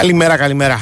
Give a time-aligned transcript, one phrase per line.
[0.00, 0.78] Καλημέρα, καλημέρα.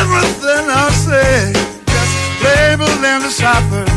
[0.00, 1.52] Everything I say,
[1.92, 3.95] just labeled and deciphered.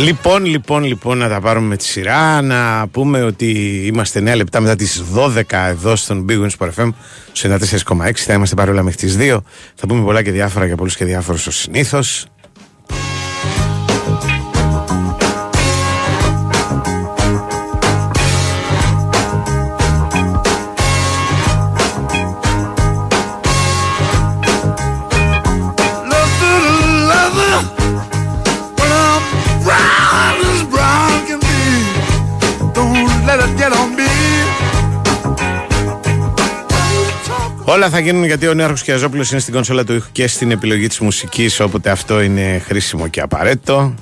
[0.00, 2.42] Λοιπόν, λοιπόν, λοιπόν, να τα πάρουμε με τη σειρά.
[2.42, 3.46] Να πούμε ότι
[3.86, 6.88] είμαστε 9 λεπτά μετά τις 12 εδώ στον Big Wins Sport FM,
[7.32, 8.12] στο 94,6.
[8.14, 9.38] Θα είμαστε παρόλα μέχρι τις 2.
[9.74, 12.26] Θα πούμε πολλά και διάφορα για πολλούς και διάφορους ως συνήθως.
[37.72, 40.86] Όλα θα γίνουν γιατί ο Νέαρχος Κιαζόπουλος είναι στην κονσόλα του ήχου και στην επιλογή
[40.86, 43.94] της μουσικής όποτε αυτό είναι χρήσιμο και απαραίτητο.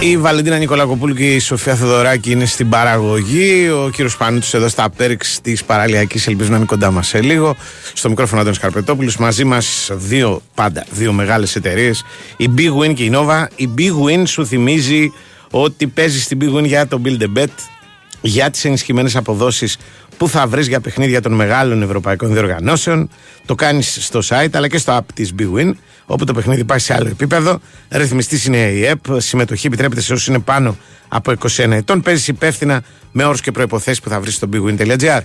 [0.00, 3.68] Η Βαλεντίνα Νικολακοπούλου και η Σοφία Θεοδωράκη είναι στην παραγωγή.
[3.68, 6.26] Ο κύριος Πανούτσο εδώ στα πέριξ της παραλιακής.
[6.26, 7.56] Ελπίζω να είναι κοντά μας σε λίγο.
[7.92, 9.16] Στο μικρόφωνο Αντώνη Καρπετόπουλος.
[9.16, 12.04] Μαζί μας δύο πάντα, δύο μεγάλες εταιρείες.
[12.36, 13.46] Η Big Win και η Nova.
[13.56, 15.12] Η Big Win σου θυμίζει
[15.54, 17.46] ότι παίζεις στην Big Win για το Build a Bet,
[18.20, 19.76] για τις ενισχυμένες αποδόσεις
[20.16, 23.10] που θα βρεις για παιχνίδια των μεγάλων ευρωπαϊκών διοργανώσεων.
[23.46, 25.72] Το κάνεις στο site αλλά και στο app της Big Win,
[26.06, 27.60] όπου το παιχνίδι πάει σε άλλο επίπεδο.
[27.90, 29.04] Ρυθμιστής είναι η ΕΠ.
[29.16, 30.76] Συμμετοχή επιτρέπεται σε όσους είναι πάνω
[31.08, 32.02] από 21 ετών.
[32.02, 35.20] Παίζεις υπεύθυνα με όρους και προποθέσει που θα βρεις στο bigwin.gr.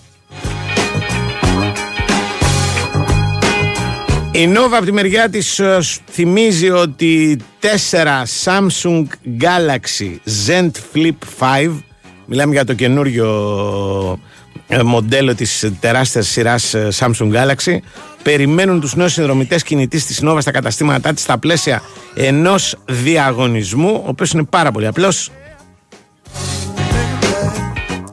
[4.37, 7.65] Η Nova από τη μεριά της ε, θυμίζει ότι 4
[8.43, 9.03] Samsung
[9.41, 10.15] Galaxy
[10.47, 11.71] Zen Flip 5
[12.25, 14.19] μιλάμε για το καινούριο
[14.67, 17.77] ε, μοντέλο της τεράστιας σειράς ε, Samsung Galaxy
[18.23, 21.81] περιμένουν τους νέους συνδρομητές κινητής της Nova στα καταστήματά της στα πλαίσια
[22.15, 25.31] ενός διαγωνισμού ο οποίος είναι πάρα πολύ απλός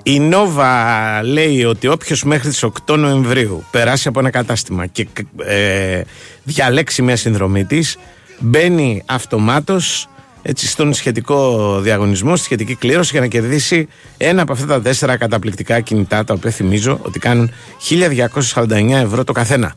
[0.07, 5.07] η Νόβα λέει ότι όποιος μέχρι τις 8 Νοεμβρίου περάσει από ένα κατάστημα και
[5.45, 6.01] ε,
[6.43, 7.99] διαλέξει μια συνδρομή της
[8.39, 10.09] μπαίνει αυτομάτως
[10.43, 15.17] έτσι, στον σχετικό διαγωνισμό, στη σχετική κλήρωση για να κερδίσει ένα από αυτά τα τέσσερα
[15.17, 17.51] καταπληκτικά κινητά τα οποία θυμίζω ότι κάνουν
[17.91, 19.75] 1249 ευρώ το καθένα.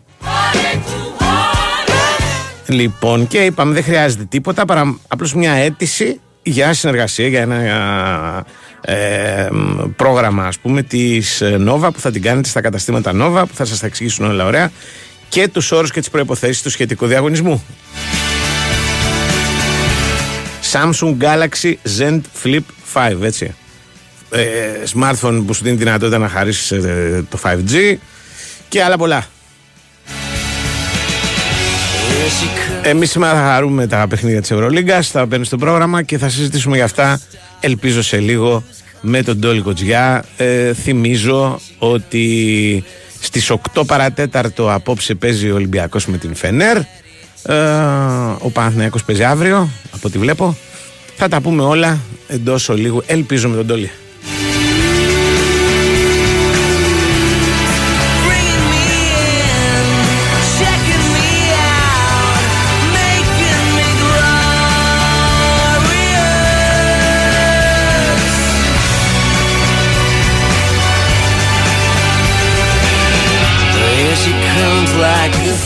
[2.67, 8.45] Λοιπόν και είπαμε δεν χρειάζεται τίποτα παρά απλώς μια αίτηση για συνεργασία, για ένα
[8.89, 9.47] ε,
[9.95, 13.65] πρόγραμμα ας πούμε της ε, Nova που θα την κάνετε στα καταστήματα Nova που θα
[13.65, 14.71] σας τα εξηγήσουν όλα ωραία
[15.29, 17.63] και τους όρους και τις προϋποθέσεις του σχετικού διαγωνισμού.
[20.71, 22.59] Samsung Galaxy Zen Flip
[22.93, 23.55] 5 έτσι.
[24.29, 24.43] Ε,
[24.93, 27.95] smartphone που σου δίνει δυνατότητα να χαρίσεις ε, το 5G
[28.69, 29.25] και άλλα πολλά.
[32.81, 36.75] Εμείς σήμερα θα χαρούμε τα παιχνίδια της Ευρωλίγκας, θα μπαίνουν στο πρόγραμμα και θα συζητήσουμε
[36.75, 37.19] για αυτά
[37.59, 38.63] ελπίζω σε λίγο
[39.01, 40.23] με τον Τόλι Κοτζιά.
[40.37, 42.83] Ε, θυμίζω ότι
[43.21, 46.77] στις 8 παρατέταρτο απόψε παίζει ο Ολυμπιακός με την Φενέρ.
[46.77, 46.83] Ε,
[48.39, 50.55] ο Παναθηναϊκός παίζει αύριο, από ό,τι βλέπω.
[51.15, 53.03] Θα τα πούμε όλα εντός ολίγου.
[53.05, 53.91] Ελπίζω με τον Τόλι.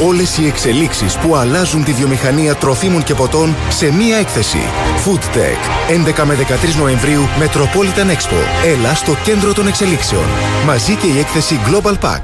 [0.00, 4.58] Όλες οι εξελίξεις που αλλάζουν τη βιομηχανία τροφίμων και ποτών σε μία έκθεση.
[5.04, 5.90] Food Tech,
[6.20, 8.66] 11 με 13 Νοεμβρίου, Metropolitan Expo.
[8.66, 10.24] Έλα στο κέντρο των εξελίξεων.
[10.66, 12.22] Μαζί και η έκθεση Global Pack.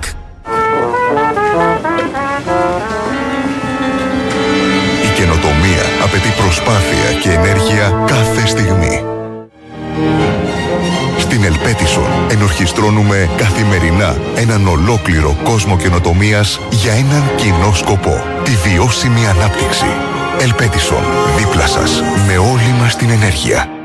[5.04, 9.04] Η καινοτομία απαιτεί προσπάθεια και ενέργεια κάθε στιγμή.
[11.48, 18.22] Στην Ελπέτισον ενορχιστρώνουμε καθημερινά έναν ολόκληρο κόσμο καινοτομίας για έναν κοινό σκοπό.
[18.44, 19.86] Τη βιώσιμη ανάπτυξη.
[20.40, 21.02] Ελπέτισον,
[21.36, 23.77] δίπλα σας, με όλη μας την ενέργεια.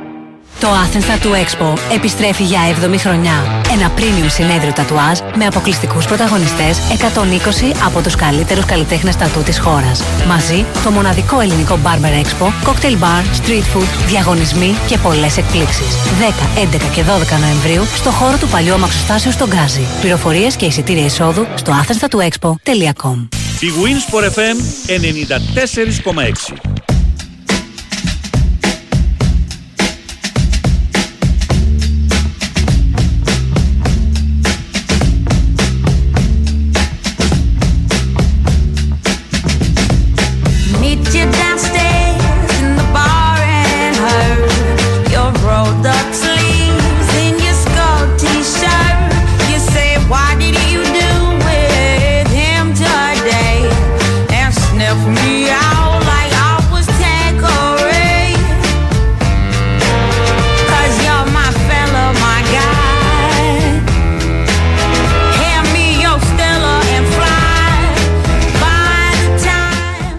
[0.63, 3.63] Το Athens Tattoo Expo επιστρέφει για 7η χρονιά.
[3.71, 10.04] Ένα premium συνέδριο τατουάζ με αποκλειστικούς πρωταγωνιστές 120 από τους καλύτερους καλλιτέχνες τατού της χώρας.
[10.27, 15.95] Μαζί το μοναδικό ελληνικό Barber Expo, cocktail bar, street food, διαγωνισμοί και πολλές εκπλήξεις.
[16.19, 19.86] 10, 11 και 12 Νοεμβρίου στο χώρο του παλιού αμαξοστάσεου στον Γκάζι.
[20.01, 23.27] Πληροφορίες και εισιτήρια εισόδου στο athenstatuexpo.com
[23.60, 24.04] Η Wins
[24.36, 24.57] FM
[24.88, 26.73] 94,6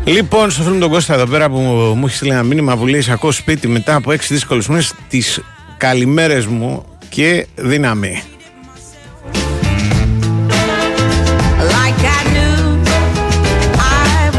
[0.05, 1.57] Λοιπόν, στο φίλο τον Κώστα εδώ πέρα που
[1.97, 5.41] μου έχει στείλει ένα μήνυμα που λέει Ακούω σπίτι μετά από έξι δύσκολε μήνες τις
[5.77, 8.23] καλημέρες μου και δύναμη.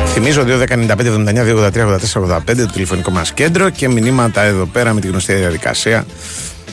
[0.06, 6.06] Θυμίζω 2.195.79.283.84.85 το τηλεφωνικό μας κέντρο και μηνύματα εδώ πέρα με τη γνωστή διαδικασία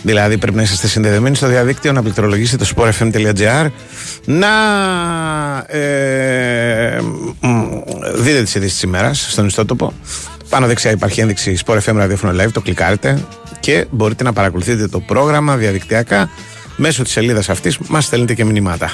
[0.03, 3.67] Δηλαδή πρέπει να είσαστε συνδεδεμένοι στο διαδίκτυο, να πληκτρολογήσετε το sportfm.gr,
[4.25, 4.49] να
[5.67, 7.01] ε,
[8.15, 9.93] δείτε τις ειδήσεις της ημέρας στον ιστότοπο.
[10.49, 13.25] Πάνω δεξιά υπάρχει ένδειξη Sport FM Radio Live, το κλικάρετε
[13.61, 16.31] και μπορείτε να παρακολουθείτε το πρόγραμμα διαδικτυακά
[16.77, 18.93] μέσω της σελίδας αυτής, μας στέλνετε και μηνύματα.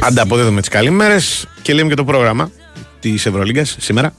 [0.00, 2.50] Ανταποδίδουμε τις καλημέρες και λέμε και το πρόγραμμα
[3.00, 4.12] της Ευρωλίγκας σήμερα.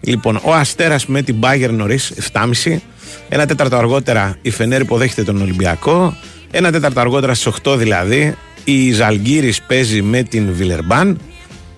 [0.00, 2.76] Λοιπόν, ο Αστέρας με την Bayern νωρίς, 7.30.
[3.28, 6.16] Ένα τέταρτο αργότερα η Φενέρ υποδέχεται τον Ολυμπιακό.
[6.50, 8.34] Ένα τέταρτο αργότερα στις 8 δηλαδή
[8.64, 11.20] η Ζαλγκύρης παίζει με την Βιλερμπάν.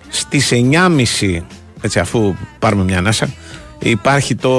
[0.09, 1.41] Στις 9.30,
[1.81, 3.29] έτσι αφού πάρουμε μια ανάσα,
[3.79, 4.51] υπάρχει το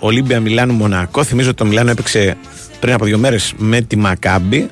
[0.00, 1.24] Ολύμπια Μιλάνου Μονακό.
[1.24, 2.36] Θυμίζω ότι το Μιλάνο έπαιξε
[2.80, 4.70] πριν από δύο μέρες με τη Μακάμπη.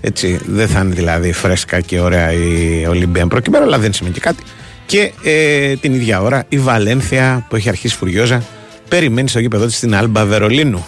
[0.00, 4.20] Έτσι, δεν θα είναι δηλαδή φρέσκα και ωραία η Ολύμπια προκειμένου, αλλά δεν σημαίνει και
[4.20, 4.42] κάτι.
[4.88, 8.42] Και ε, την ίδια ώρα η Βαλένθια που έχει αρχίσει φουριόζα
[8.88, 10.86] περιμένει στο γήπεδο της στην Άλμπα Βερολίνου.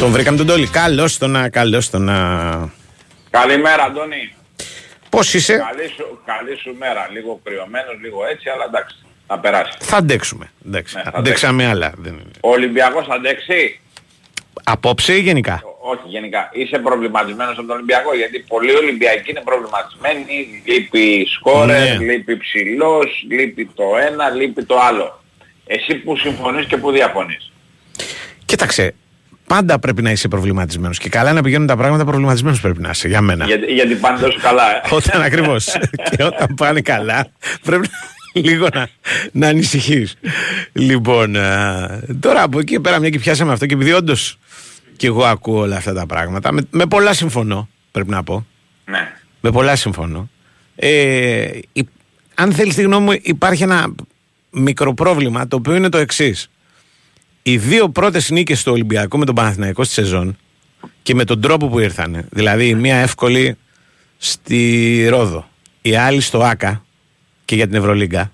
[0.00, 0.66] Τον βρήκαμε τον Τόλι.
[0.66, 2.14] Καλώς το να, καλώς το να.
[3.30, 4.32] Καλημέρα, Αντώνη.
[5.08, 7.08] Πώς είσαι, Καλή σου, καλή σου μέρα.
[7.12, 8.96] Λίγο κρυωμένος, λίγο έτσι, αλλά εντάξει.
[9.26, 9.72] Θα περάσει.
[9.78, 10.50] Θα αντέξουμε.
[10.66, 10.96] Εντάξει.
[10.96, 11.92] Ναι, θα Αντέξαμε άλλα.
[11.96, 12.20] Δεν...
[12.40, 13.80] Ο Ολυμπιακός θα αντέξει;
[14.64, 15.62] Απόψε ή γενικά;
[15.92, 16.48] Όχι, γενικά.
[16.52, 20.62] Είσαι προβληματισμένος από τον Ολυμπιακό, γιατί πολλοί Ολυμπιακοί είναι προβληματισμένοι.
[20.64, 22.04] Λείπει σκόρερ, Ναι.
[22.12, 25.22] λείπει ψηλός, λείπει το ένα, λείπει το άλλο.
[25.66, 27.52] Εσύ που συμφωνείς και που διαφωνείς.
[28.44, 28.94] Κοίταξε.
[29.46, 30.98] Πάντα πρέπει να είσαι προβληματισμένος.
[30.98, 33.44] Και καλά να πηγαίνουν τα πράγματα, προβληματισμένος πρέπει να είσαι για μένα.
[33.44, 34.76] Γιατί, γιατί πάνε τόσο καλά.
[34.76, 34.80] ε.
[34.98, 35.64] Όταν ακριβώς.
[36.16, 37.26] και όταν πάνε καλά,
[37.62, 38.88] πρέπει να- λίγο να,
[39.32, 40.14] να ανησυχείς.
[40.72, 44.38] Λοιπόν, α, τώρα από εκεί και πέρα, μια και πιάσαμε αυτό και επειδή όντως
[44.98, 48.46] και εγώ ακούω όλα αυτά τα πράγματα, με, με πολλά συμφωνώ, πρέπει να πω.
[48.84, 49.12] ναι.
[49.40, 50.28] Με πολλά συμφωνώ.
[50.76, 51.88] Ε, υ-
[52.34, 53.94] αν θέλεις τη γνώμη μου, υπάρχει ένα
[54.50, 56.50] μικρό πρόβλημα το οποίο είναι το εξής.
[57.42, 60.36] Οι δύο πρώτες νίκες του Ολυμπιακού με τον Παναθηναϊκό στη σεζόν
[61.02, 63.56] και με τον τρόπο που ήρθαν, δηλαδή η μία εύκολη
[64.18, 65.48] στη Ρόδο,
[65.82, 66.84] η άλλη στο Άκα
[67.44, 68.32] και για την Ευρωλίγκα,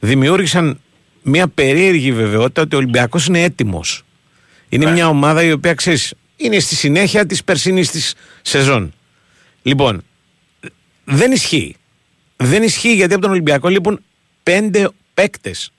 [0.00, 0.80] δημιούργησαν
[1.22, 4.03] μια περίεργη βεβαιότητα ότι ο Ολυμπιακός είναι έτοιμος.
[4.74, 8.92] Είναι μια ομάδα η οποία ξέρεις, είναι στη συνέχεια της περσινής της σεζόν.
[9.62, 10.02] Λοιπόν,
[11.04, 11.76] δεν ισχύει.
[12.36, 14.00] Δεν ισχύει γιατί από τον Ολυμπιακό λείπουν
[14.42, 15.72] πέντε παίκτες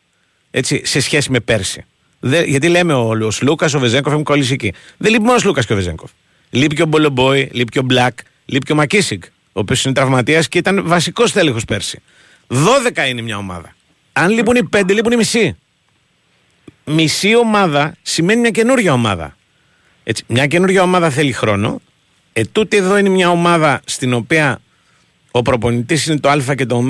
[0.81, 1.85] σε σχέση με πέρσι.
[2.19, 4.73] Δε, γιατί λέμε ο, ο Σλούκα, ο Βεζέγκοφ έχουν κολλήσει εκεί.
[4.97, 6.11] Δεν λείπει μόνος ο Σλούκα και ο Βεζέγκοφ.
[6.49, 9.93] Λείπει και ο Μπολομπόη, λείπει και ο Μπλακ, λείπει και ο Μακίσικ, ο οποίος είναι
[9.93, 12.01] τραυματίας και ήταν βασικός τέλεχος πέρσι.
[12.47, 13.75] 12 είναι μια ομάδα.
[14.13, 15.55] Αν λείπουν οι πέντε, λείπουν οι μισοί.
[16.85, 19.35] Μισή ομάδα σημαίνει μια καινούργια ομάδα.
[20.03, 21.81] Έτσι, μια καινούργια ομάδα θέλει χρόνο.
[22.33, 24.59] Ε, τούτη εδώ είναι μια ομάδα στην οποία
[25.31, 26.83] ο προπονητής είναι το Α και το Ω,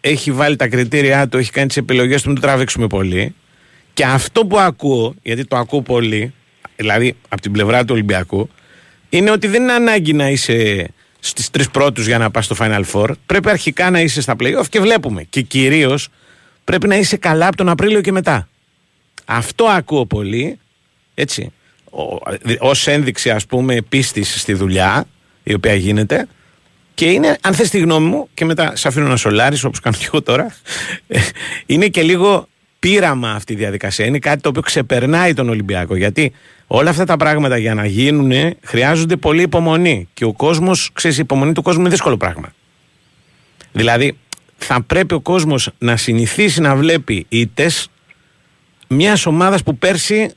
[0.00, 3.34] έχει βάλει τα κριτήριά του, έχει κάνει τις επιλογές του, μην το τραβήξουμε πολύ.
[3.92, 6.32] Και αυτό που ακούω, γιατί το ακούω πολύ,
[6.76, 8.48] δηλαδή από την πλευρά του Ολυμπιακού,
[9.08, 10.88] είναι ότι δεν είναι ανάγκη να είσαι
[11.20, 13.10] στις τρεις πρώτους για να πας στο Final Four.
[13.26, 15.22] Πρέπει αρχικά να είσαι στα playoff και βλέπουμε.
[15.22, 16.08] Και κυρίως
[16.64, 18.48] πρέπει να είσαι καλά από τον Απρίλιο και μετά.
[19.30, 20.58] Αυτό ακούω πολύ,
[21.14, 21.52] έτσι,
[22.58, 25.06] ως ένδειξη ας πούμε πίστης στη δουλειά
[25.42, 26.28] η οποία γίνεται
[26.94, 29.96] και είναι, αν θες τη γνώμη μου και μετά σε αφήνω να σολάρεις όπως κάνω
[29.98, 30.54] και εγώ τώρα
[31.66, 34.06] είναι και λίγο πείραμα αυτή η διαδικασία.
[34.06, 35.96] Είναι κάτι το οποίο ξεπερνάει τον Ολυμπιακό.
[35.96, 36.32] Γιατί
[36.66, 40.08] όλα αυτά τα πράγματα για να γίνουν χρειάζονται πολύ υπομονή.
[40.14, 42.52] Και ο κόσμος, ξέρεις, η υπομονή του κόσμου είναι δύσκολο πράγμα.
[43.72, 44.16] Δηλαδή,
[44.56, 47.90] θα πρέπει ο κόσμος να συνηθίσει να βλέπει ήττες
[48.88, 50.30] μιας ομάδας που πέρσι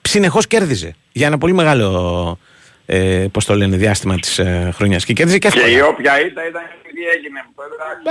[0.00, 2.38] συνεχώς κέρδιζε για ένα πολύ μεγάλο
[2.92, 5.04] ε, πώς το λένε, διάστημα της ε, χρονιάς.
[5.04, 5.66] Και κέρδιζε και εύκολα.
[5.66, 6.62] Και η όποια ήταν, ήταν
[6.94, 7.40] τι έγινε.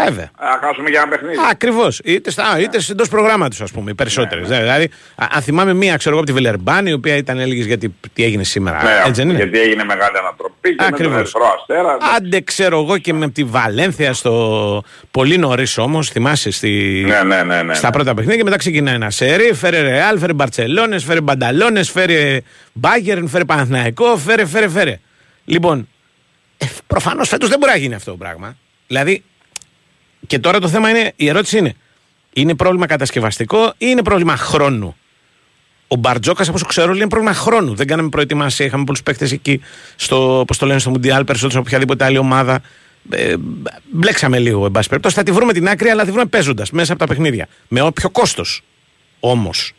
[0.05, 0.31] Βέβαια.
[0.39, 1.35] Να χάσουμε για ένα παιχνίδι.
[1.51, 2.01] Ακριβώς.
[2.03, 4.49] Είτε, στα, είτε εντός προγράμματος, ας πούμε, οι περισσότερες.
[4.49, 4.61] Ναι, ναι.
[4.61, 8.23] Δηλαδή, αν θυμάμαι μία, ξέρω εγώ από τη Βιλερμπάνη, η οποία ήταν έλεγες γιατί τι
[8.23, 8.83] έγινε σήμερα.
[8.83, 11.33] Ναι, έτσι δεν είναι; Γιατί έγινε μεγάλη ανατροπή και Ακριβώς.
[11.33, 11.97] με τον Αστέρα.
[12.15, 14.83] Άντε, ξέρω εγώ και με τη Βαλένθια στο.
[15.11, 17.03] Πολύ νωρίς όμως, θυμάσαι στη...
[17.07, 17.93] ναι, ναι, ναι, ναι, στα ναι.
[17.93, 19.53] πρώτα παιχνίδια και μετά ξεκινάει ένα σερί.
[19.53, 22.41] Φέρε Ρεάλ, φέρε Μπαρσελόνες, φέρε Μπανταλόνες, φέρε
[22.79, 24.99] Μπάγκερν, φέρε Παναθναϊκό, φέρε, φέρε, φέρε.
[25.45, 25.87] Λοιπόν,
[26.57, 28.57] ε, προφανώς φέτος δεν μπορεί να γίνει αυτό το πράγμα.
[28.87, 29.23] Δηλαδή,
[30.27, 31.75] και τώρα το θέμα είναι, η ερώτηση είναι,
[32.33, 34.95] είναι πρόβλημα κατασκευαστικό ή είναι πρόβλημα χρόνου;
[35.87, 37.75] Ο Μπαρτζόκας, όπω ξέρω, είναι πρόβλημα χρόνου.
[37.75, 38.65] Δεν κάναμε προετοιμασία.
[38.65, 39.61] Είχαμε πολλούς παίκτες εκεί,
[39.95, 42.61] στο, όπως το λένε, στο Μουντιάλ, περισσότερο από οποιαδήποτε άλλη ομάδα.
[43.09, 43.35] Ε,
[43.91, 45.15] μπλέξαμε λίγο, εν πάση περιπτώσει.
[45.15, 47.47] Θα τη βρούμε την άκρη, αλλά θα τη βρούμε παίζοντας μέσα από τα παιχνίδια.
[47.67, 48.63] Με όποιο κόστος
[49.19, 49.73] όμως.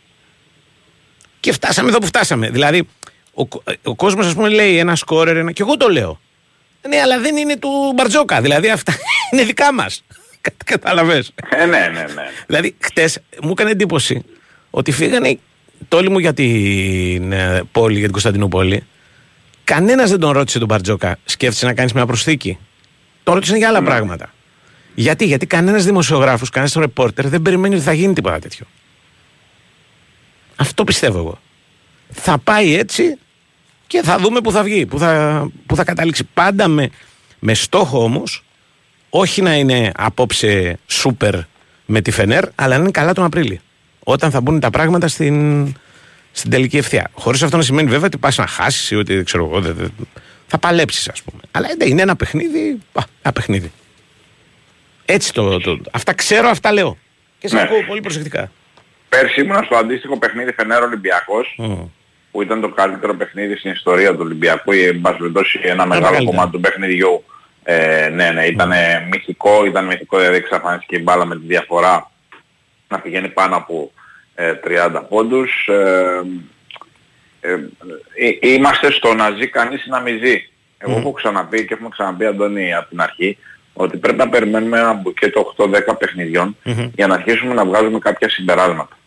[1.41, 2.51] Και φτάσαμε εδώ που φτάσαμε.
[2.51, 2.89] Δηλαδή,
[3.35, 3.43] ο,
[3.83, 6.21] ο κόσμος, ας πούμε, λέει ένα σκόρερ, ένα, και εγώ το λέω.
[6.89, 8.41] Ναι, αλλά δεν είναι του Μπαρτζόκα.
[8.41, 8.95] Δηλαδή αυτά
[9.33, 10.05] είναι δικά μας.
[10.65, 11.25] Κατάλαβε.
[11.51, 12.25] Ε, ναι, ναι, ναι.
[12.47, 14.25] Δηλαδή, χτες μου έκανε εντύπωση
[14.71, 15.39] ότι φύγανε
[15.89, 18.85] τόλοι μου για την ε, πόλη, για την Κωνσταντινούπολη.
[19.65, 22.59] Κανένας δεν τον ρώτησε τον Μπαρτζόκα, σκέφτεσαι να κάνεις μια προσθήκη.
[23.23, 23.87] Τον ρώτησε για άλλα ναι.
[23.87, 24.33] πράγματα.
[24.95, 28.67] Γιατί, γιατί κανένας δημοσιογράφος, κανένας ρεπόρτερ δεν περιμένει ότι θα γίνει τίποτα τέτοιο.
[30.61, 31.39] Αυτό πιστεύω εγώ.
[32.11, 33.19] Θα πάει έτσι
[33.87, 36.25] και θα δούμε που θα βγει, που θα, που θα καταλήξει.
[36.35, 36.91] Πάντα με,
[37.39, 38.45] με στόχο όμως,
[39.11, 41.35] όχι να είναι απόψε σούπερ
[41.87, 43.59] με τη Φενέρ, αλλά να είναι καλά τον Απρίλιο.
[44.05, 45.67] Όταν θα μπουν τα πράγματα στην,
[46.33, 47.11] στην τελική ευθεία.
[47.13, 49.61] Χωρίς αυτό να σημαίνει βέβαια ότι πας να χάσεις ή ότι ξέρω εγώ.
[49.61, 49.87] Δε, δε,
[50.47, 51.43] θα παλέψεις, ας πούμε.
[51.51, 52.79] Αλλά είναι ένα παιχνίδι.
[52.93, 53.73] Α, ένα παιχνίδι.
[55.05, 56.99] Έτσι το, το, Αυτά ξέρω, αυτά λέω.
[57.39, 57.61] Και σε ναι.
[57.61, 58.51] ακούω πολύ προσεκτικά.
[59.11, 61.57] Πέρσι ήμουν στο αντίστοιχο παιχνίδι Φενέρ Ολυμπιακός.
[61.59, 61.89] Mm
[62.31, 66.51] που ήταν το καλύτερο παιχνίδι στην ιστορία του Ολυμπιακού ή εν πάση ένα μεγάλο κομμάτι
[66.51, 67.25] του παιχνιδιού.
[67.63, 69.09] Ε, ναι, ναι, ήταν mm.
[69.11, 72.11] μυθικό, ήταν μυθικό δηλαδή εξαφανίστηκε η μπάλα με τη διαφορά
[72.89, 73.93] να πηγαίνει πάνω από
[74.35, 75.69] ε, 30 πόντους.
[75.69, 76.23] Ε,
[77.41, 77.53] ε,
[78.41, 80.49] ε, είμαστε στο να ζει κανείς ή να μην ζει.
[80.79, 83.39] Εγώ έχω ξαναπεί και έχουμε ξαναπεί Αντώνη από την αρχή
[83.73, 86.57] ότι πρέπει να περιμένουμε ένα μπουκέτο 8-10 παιχνιδιών
[86.95, 88.99] για να αρχίσουμε να βγάζουμε κάποια συμπεράσματα.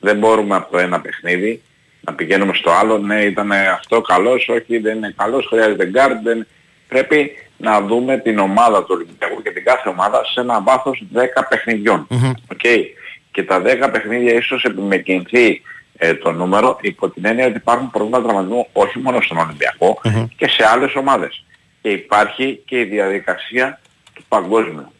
[0.00, 1.62] Δεν μπορούμε από το ένα παιχνίδι
[2.00, 6.44] να πηγαίνουμε στο άλλο, ναι ήταν αυτό καλός, όχι δεν είναι καλός, χρειάζεται guard,
[6.88, 11.18] πρέπει να δούμε την ομάδα του Ολυμπιακού και την κάθε ομάδα σε ένα βάθος 10
[11.48, 12.06] παιχνιδιών.
[12.54, 12.82] Okay.
[13.30, 15.62] Και τα 10 παιχνίδια ίσως επιμεκυνθεί
[15.96, 20.00] ε, το νούμερο υπό την έννοια ότι υπάρχουν προβλήματα τραυματισμού όχι μόνο στον ολυμπιακο
[20.36, 21.44] και σε άλλες ομάδες.
[21.82, 23.80] Και υπάρχει και η διαδικασία
[24.14, 24.92] του παγκοσμιου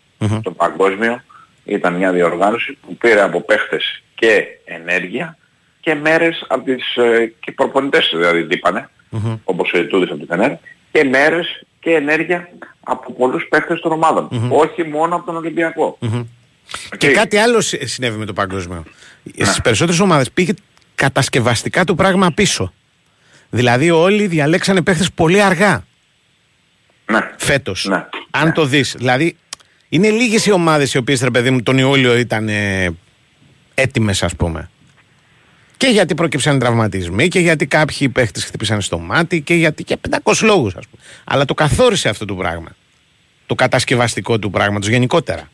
[0.43, 1.23] Το παγκόσμιο
[1.65, 5.37] ήταν μια διοργάνωση που πήρε από παίχτες και ενέργεια
[5.81, 9.39] και μέρες από τις ε, και προπονητές δηλαδή τύπανε, mm-hmm.
[9.45, 10.53] όπως ο Ιτούδης από την ΦΕΝΕΡ,
[10.93, 12.49] και μέρες και ενέργεια
[12.81, 14.29] από πολλούς παίχτες των ομάδων.
[14.33, 14.49] Mm-hmm.
[14.51, 15.99] Όχι μόνο από τον Ολυμπιακό.
[16.01, 16.25] Mm-hmm.
[16.95, 16.97] Okay.
[16.99, 18.85] Και κάτι άλλο συνέβη με το παγκόσμιο.
[19.23, 19.45] Ναι.
[19.45, 20.53] Στις περισσότερες ομάδες πήγε
[20.95, 22.73] κατασκευαστικά το πράγμα πίσω.
[23.51, 25.85] Δηλαδή όλοι διαλέξανε παίχτες πολύ αργά.
[27.07, 27.31] Ναι.
[27.37, 27.87] Φέτος.
[27.89, 28.07] Ναι.
[28.31, 28.53] Αν ναι.
[28.53, 28.95] το δεις.
[28.99, 29.37] Δηλαδή
[29.89, 32.91] είναι λίγες οι ομάδες οι οποίες, ρε παιδί μου, τον Ιούλιο ήταν ε,
[33.81, 34.71] έτοιμες ας πούμε.
[35.77, 40.33] Και γιατί προκύψαν τραυματισμοί και γιατί κάποιοι παίχτες χτύπησαν στο μάτι και γιατί και 500
[40.43, 41.03] λόγους, ας πούμε.
[41.25, 42.69] Αλλά το καθόρισε αυτό το πράγμα.
[43.47, 45.49] Το κατασκευαστικό του πράγματος γενικότερα.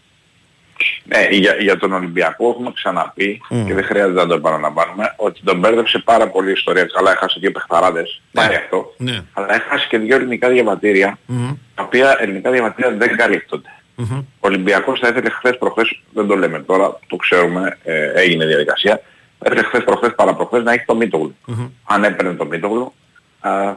[1.04, 3.64] Ναι, για, για τον Ολυμπιακό έχουμε ξαναπεί mm.
[3.66, 6.84] και δεν χρειάζεται να το επαναλαμβάνουμε ότι τον μπέρδεψε πάρα πολύ η ιστορία.
[6.84, 8.46] Καλά έχασε δύο παιχταράδες, ναι.
[8.46, 8.94] πάει αυτό.
[8.96, 9.20] Ναι.
[9.32, 11.56] Αλλά έχασε και δύο ελληνικά διαβατήρια, mm.
[11.74, 13.68] τα οποία ελληνικά διαβατήρια δεν καλύπτονται.
[13.98, 14.24] Mm-hmm.
[14.40, 19.02] Ο Ολυμπιακός θα ήθελε χθες προχθές, δεν το λέμε τώρα, το ξέρουμε, ε, έγινε διαδικασία,
[19.46, 21.36] Έρχεται χθες προχθές παραπροχθές να έχει το Μίτογλου.
[21.48, 21.70] Mm-hmm.
[21.84, 22.92] Αν έπαιρνε το Μίτογλου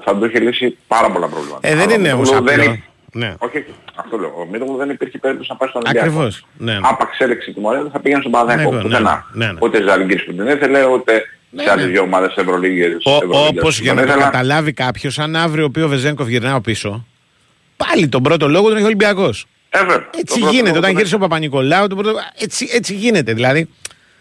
[0.04, 1.68] θα του είχε λύσει πάρα πολλά προβλήματα.
[1.68, 2.80] Ε, δεν είναι όμως απλό.
[3.12, 3.36] Ναι.
[3.38, 4.34] Όχι, αυτό λέω.
[4.38, 6.08] Ο Μίτογλου δεν υπήρχε περίπτωση να πάει στον Ολυμπιακό.
[6.08, 6.46] Ακριβώς.
[6.58, 6.80] Ναι, ναι.
[6.84, 8.72] Άπαξ έλεξε τιμωρία δεν θα πήγαινε στον Παναδάκο.
[8.72, 9.60] Ναι, ναι, ναι, ναι, ναι.
[9.60, 11.92] Ούτε Ζαλγκύρης που την ήθελε, ούτε ναι, σε άλλες ναι.
[11.92, 13.04] δύο ομάδες Ευρωλίγες.
[13.50, 17.06] Όπως για να το καταλάβει κάποιος, αν αύριο ο οποίο Βεζένκοφ γυρνάω πίσω,
[17.78, 19.46] πάλι τον πρώτο λόγο τον έχει ο Ολυμπιακός.
[19.70, 19.80] Ε,
[20.20, 20.78] έτσι γίνεται.
[20.78, 21.88] Όταν γύρισε ο Παπα-Νικολάου,
[22.38, 23.34] έτσι, έτσι γίνεται.
[23.34, 23.70] Δηλαδή,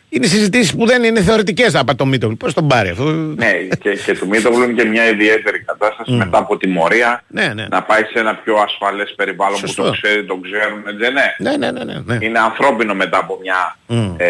[0.08, 2.36] είναι συζητήσεις που δεν είναι θεωρητικές από το Μίτογλου.
[2.36, 6.38] Πώς τον πάρει αυτό; Ναι, και, και του Μίτογλου είναι και μια ιδιαίτερη κατάσταση μετά
[6.38, 7.66] από τιμωρία Ναι, ναι.
[7.70, 9.82] να πάει σε ένα πιο ασφαλές περιβάλλον Σωστό.
[9.82, 11.34] που το ξέρει, το ξέρουν, δεν ναι.
[11.38, 11.84] Ναι, ναι, ναι.
[11.84, 12.24] ναι, ναι.
[12.24, 13.76] Είναι ανθρώπινο μετά από μια,
[14.16, 14.26] ε,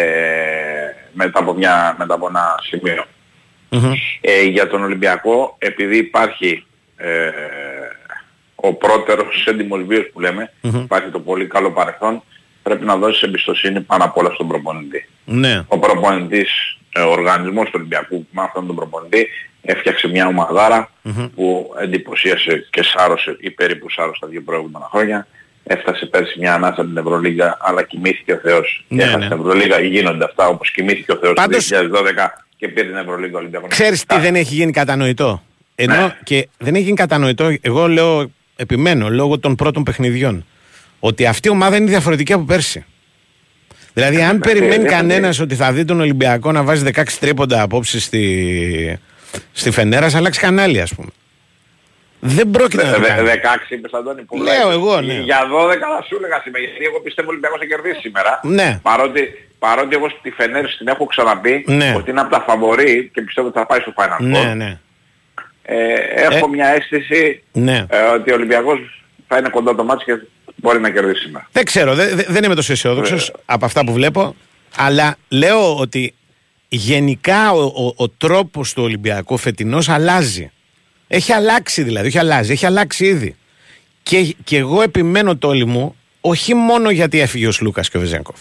[1.13, 3.05] μετά από μια, μετά από ένα σημείο.
[3.69, 3.93] Μμμ.
[4.21, 6.65] Ε, για τον Ολυμπιακό, επειδή υπάρχει
[6.97, 7.29] ε,
[8.59, 12.23] ο πρώτερος έντιμος βίος που λέμε, υπάρχει το πολύ καλό παρελθόν,
[12.63, 15.07] πρέπει να δώσεις εμπιστοσύνη πάνω απ' όλα στον προπονητή.
[15.25, 15.63] ναι.
[15.67, 19.27] Ο προπονητής, ε, ο οργανισμός του Ολυμπιακού με αυτόν τον προπονητή
[19.61, 20.91] έφτιαξε μια ομαδάρα
[21.35, 25.27] που εντυπωσίασε και σάρωσε ή περίπου σάρωσε τα δύο προηγούμενα χρόνια.
[25.63, 28.85] Έφτασε πέρσι μια ανάσα την Ευρωλίγα αλλά κοιμήθηκε ο Θεός.
[28.87, 29.27] Ναι, και έχασε ναι.
[29.35, 33.35] την Ευρωλίγα γίνονται αυτά όπως κοιμήθηκε ο Θεός Πάντως- το 2012 και πήρε την Ευρωλίγα
[33.35, 33.69] ο Ολυμπιακός.
[33.69, 35.43] Ξέρεις τι δεν έχει γίνει κατανοητό;
[35.75, 36.15] Ενώ Ναι.
[36.23, 40.45] και δεν έχει γίνει κατανοητό, εγώ λέω, επιμένω, λόγω των πρώτων παιχνιδιών,
[40.99, 42.85] ότι αυτή η ομάδα είναι διαφορετική από πέρσι.
[43.93, 47.99] Δηλαδή, αν περιμένει δεν- κανένας ότι θα δει τον Ολυμπιακό να βάζει 16 τρίποντα απόψε
[47.99, 48.99] στη,
[49.51, 51.09] στη Φενέρας, θα αλλάξει κανάλι, ας πούμε.
[52.19, 53.27] Δεν πρόκειται να το Δε- κάνει.
[53.29, 54.73] 16 είπες Αντώνη που Λέω λες.
[54.73, 55.13] εγώ, ναι.
[55.13, 58.39] Για 12 θα σου έλεγα σήμερα γιατί εγώ πιστεύω ο Ολυμπιακός θα κερδίσει σήμερα.
[58.43, 58.79] Ναι.
[58.81, 59.21] Παρότι,
[59.59, 61.93] παρότι εγώ στη Φενέρη την έχω ξαναπεί Ναι.
[61.97, 64.45] ότι είναι από τα φαβορή και πιστεύω ότι θα πάει στο Final Four.
[64.45, 64.79] Ναι, ναι.
[65.69, 66.49] Ε, έχω Ε.
[66.49, 67.85] μια αίσθηση Ναι.
[67.89, 70.11] ε, ότι ο Ολυμπιακός θα είναι κοντά το μάτς και
[70.55, 71.47] μπορεί να κερδίσει σήμερα.
[71.51, 73.33] Δεν ξέρω, δε- δε- δεν είμαι τόσο αισιόδοξος Ε.
[73.45, 74.35] από αυτά που βλέπω.
[74.77, 76.13] Αλλά λέω ότι
[76.69, 80.51] γενικά ο, ο, ο τρόπος του Ολυμπιακού φετινός αλλάζει.
[81.07, 83.35] Έχει αλλάξει δηλαδή, όχι αλλάζει, έχει αλλάξει ήδη.
[84.03, 88.39] Και, και εγώ επιμένω τόλοι μου, όχι μόνο γιατί έφυγε ο Σλούκας και ο Βεζέγκοφ.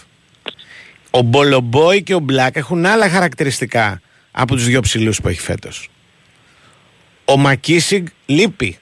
[1.11, 4.01] Ο Μπολομπόι και ο Μπλακ έχουν άλλα χαρακτηριστικά
[4.31, 5.89] από τους δύο ψηλούς που έχει φέτος.
[7.29, 8.79] Ο Μακίσιγκ λείπει.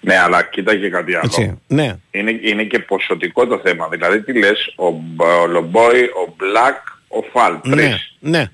[0.00, 1.22] Ναι, αλλά κοίτα και κάτι άλλο.
[1.24, 1.58] Έτσι.
[1.66, 1.96] Ναι.
[2.10, 3.88] Είναι, είναι και ποσοτικό το θέμα.
[3.88, 6.76] Δηλαδή τι λες, ο, Μπ- ο Λομπόι, ο Μπλακ,
[7.08, 7.56] ο Φαλ.
[7.64, 7.74] Ναι.
[7.76, 8.16] Τρεις.
[8.20, 8.44] Ναι.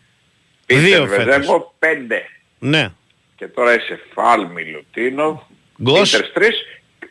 [0.66, 1.24] Πίτερ Δύο φέτος.
[1.24, 2.22] Βεζέγκο, πέντε.
[2.58, 2.88] Ναι.
[3.36, 5.46] Και τώρα είσαι Φαλ, Μιλουτίνο,
[5.82, 6.10] Γκος.
[6.10, 6.56] Πίτερς τρεις.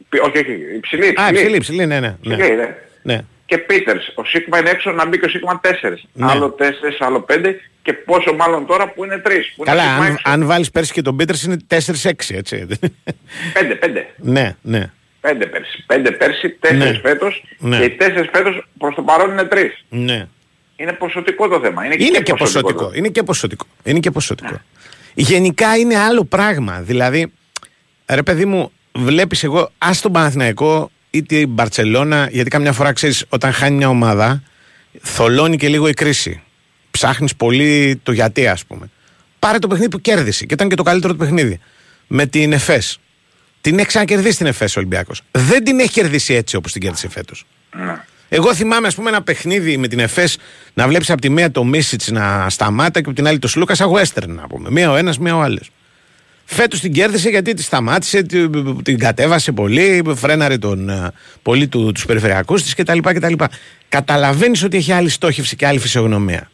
[0.09, 1.33] Πι- Όχι, όχι, υψηλή, Α, υψηλή.
[1.39, 2.17] ψηλή, ψηλή, ναι, ναι.
[2.21, 2.35] ναι.
[2.35, 2.75] Υψηλή, ναι.
[3.01, 3.21] ναι.
[3.45, 6.03] Και Πίτερς, ο Σίγμα είναι έξω να μπει και ο Σίγμα τέσσερις.
[6.13, 6.31] Ναι.
[6.31, 9.53] Άλλο τέσσερις, άλλο πέντε και πόσο μάλλον τώρα που είναι τρεις.
[9.55, 10.23] Που Καλά, είναι Σίγμα αν, έξω.
[10.31, 12.67] αν βάλεις πέρσι και τον Πίτερς είναι 4-6, έτσι.
[13.53, 14.07] Πέντε, πέντε.
[14.17, 14.91] ναι, ναι.
[15.21, 15.83] Πέντε πέρσι.
[15.85, 16.99] Πέντε πέρσι, τέσσερις Ναι.
[16.99, 17.77] φέτος Ναι.
[17.77, 19.83] και οι τέσσερις φέτος προς το παρόν είναι τρεις.
[19.89, 20.27] ναι.
[20.75, 21.85] Είναι ποσοτικό το θέμα.
[21.85, 22.91] Είναι, Είναι και το ποσοτικό.
[22.93, 23.65] Είναι και ποσοτικό.
[23.83, 24.61] Είναι και ποσοτικό.
[25.13, 26.81] Γενικά είναι άλλο πράγμα.
[26.81, 27.31] Δηλαδή,
[28.09, 33.25] ρε παιδί μου, βλέπεις εγώ, ας τον Παναθηναϊκό ή την Μπαρσελόνα, γιατί καμιά φορά ξέρεις,
[33.29, 34.43] όταν χάνει μια ομάδα,
[35.01, 36.41] θολώνει και λίγο η κρίση.
[36.97, 38.89] Ψάχνεις πολύ το γιατί, ας πούμε.
[39.39, 41.59] Πάρε το παιχνίδι που κέρδισε και ήταν και το καλύτερο του παιχνίδι.
[42.07, 42.99] Με την ΕΦΕΣ.
[43.61, 45.21] Την έχει ξανακερδίσει την ΕΦΕΣ ο Ολυμπιακός.
[45.31, 47.45] Δεν την έχει κερδίσει έτσι όπως την κέρδισε φέτος.
[47.75, 47.95] Ναι.
[48.29, 50.37] Εγώ θυμάμαι, ας πούμε, ένα παιχνίδι με την ΕΦΕΣ
[50.73, 53.77] να βλέπεις από τη μία το Μίσιτς να σταμάτα και από την άλλη το Σλούκας
[53.77, 54.69] σαν western, να πούμε.
[54.71, 55.69] Μία ο ένας, μία ο άλλος.
[56.45, 58.49] Φέτος την κέρδισε γιατί τη σταμάτησε, τη-
[58.83, 62.97] την κατέβασε πολύ, φρέναρε τον, ε, πολύ του, τους περιφερειακούς της κτλ.
[62.99, 63.33] κτλ.
[63.89, 66.51] Καταλαβαίνεις ότι έχει άλλη στόχευση και άλλη φυσιογνωμία.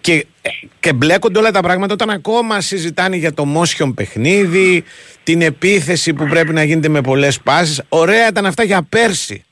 [0.00, 0.48] Και, ε,
[0.80, 4.84] και μπλέκονται όλα τα πράγματα όταν ακόμα συζητάνε για το motion παιχνίδι,
[5.22, 7.82] την επίθεση που πρέπει να γίνεται με πολλές πάσεις.
[7.88, 9.44] Ωραία ήταν αυτά για πέρσι.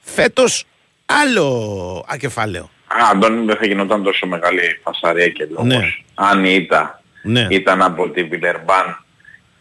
[0.00, 0.64] Φέτος
[1.06, 2.70] άλλο ακεφάλαιο.
[2.86, 5.66] Α, Αντώνη δεν θα γινόταν τόσο μεγάλη φασαρία και λόγος.
[5.66, 5.78] Ναι.
[6.14, 7.46] Αν η ήττα Ναι.
[7.50, 9.04] ήταν από τη Βιλερμπάν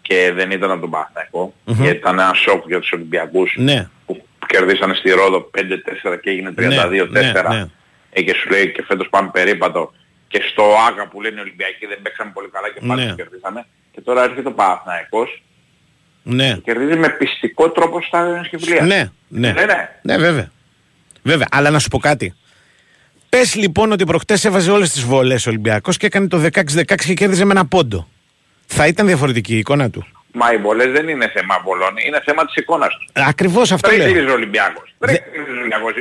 [0.02, 3.90] και δεν ήταν από τον Παναθηναϊκό, γιατί ήταν ένα σοκ για τους Ολυμπιακούς Ναι.
[4.06, 7.66] που κερδίσανε στη Ρόδο 5-4 και έγινε 32-4 ναι, ναι.
[8.20, 9.92] Ε, και σου λέει και φέτος πάμε περίπατο
[10.28, 13.08] και στο ΆΚΑ που λένε οι Ολυμπιακοί δεν παίξαμε πολύ καλά και πάλι Ναι.
[13.08, 15.44] τους κερδίσαμε και τώρα έρχεται ο Παναθηναϊκός
[16.24, 16.54] Ναι.
[16.54, 18.82] και κερδίζει με πιστικό τρόπο στα σκεφλία.
[18.84, 19.52] Ναι, ναι.
[19.52, 19.90] Ναι, ναι.
[20.02, 20.52] Ναι, βέβαια.
[21.24, 21.48] Βέβαια.
[21.52, 22.34] Αλλά να σου πω κάτι.
[23.30, 27.14] Πες λοιπόν ότι προχτές έβαζε όλες τις βολέ ο Ολυμπιακός και έκανε το 16-16 και
[27.14, 28.08] κέρδιζε με ένα πόντο.
[28.66, 30.06] Θα ήταν διαφορετική η εικόνα του.
[30.32, 33.08] Μα οι βολές δεν είναι θέμα βολών, είναι θέμα της εικόνας τους.
[33.14, 34.12] Ακριβώς αυτό λέω.
[34.12, 34.96] Τρέχει ο Ολυμπιακός.
[35.00, 35.94] Τρέχει ο Ολυμπιακός.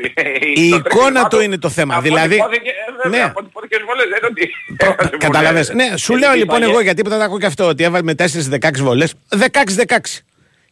[0.55, 1.95] Η Το εικόνα τρέξιμά του είναι το θέμα.
[1.95, 3.25] Από Δηλαδή- ό,τι υπόθηκε, ε, βέβαια, Ναι.
[3.25, 4.51] Από ό,τι υπόθηκε στις βολές, δεν είναι ότι...
[4.77, 4.95] Προ...
[4.99, 5.67] έχασε Καταλαβες.
[5.73, 5.89] βολές.
[5.91, 7.83] Ναι, σου Και λέω τι λοιπόν είπαγε, εγώ γιατί είπα τα ακούω και αυτό ότι
[7.85, 8.15] έβαλε με
[8.61, 9.15] 4-16 βολές.
[9.87, 9.97] 16-16.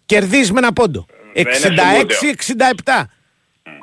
[0.07, 1.07] Κερδίζεις με ένα πόντο.
[1.35, 2.05] Δεν είναι
[2.85, 3.03] 66-67.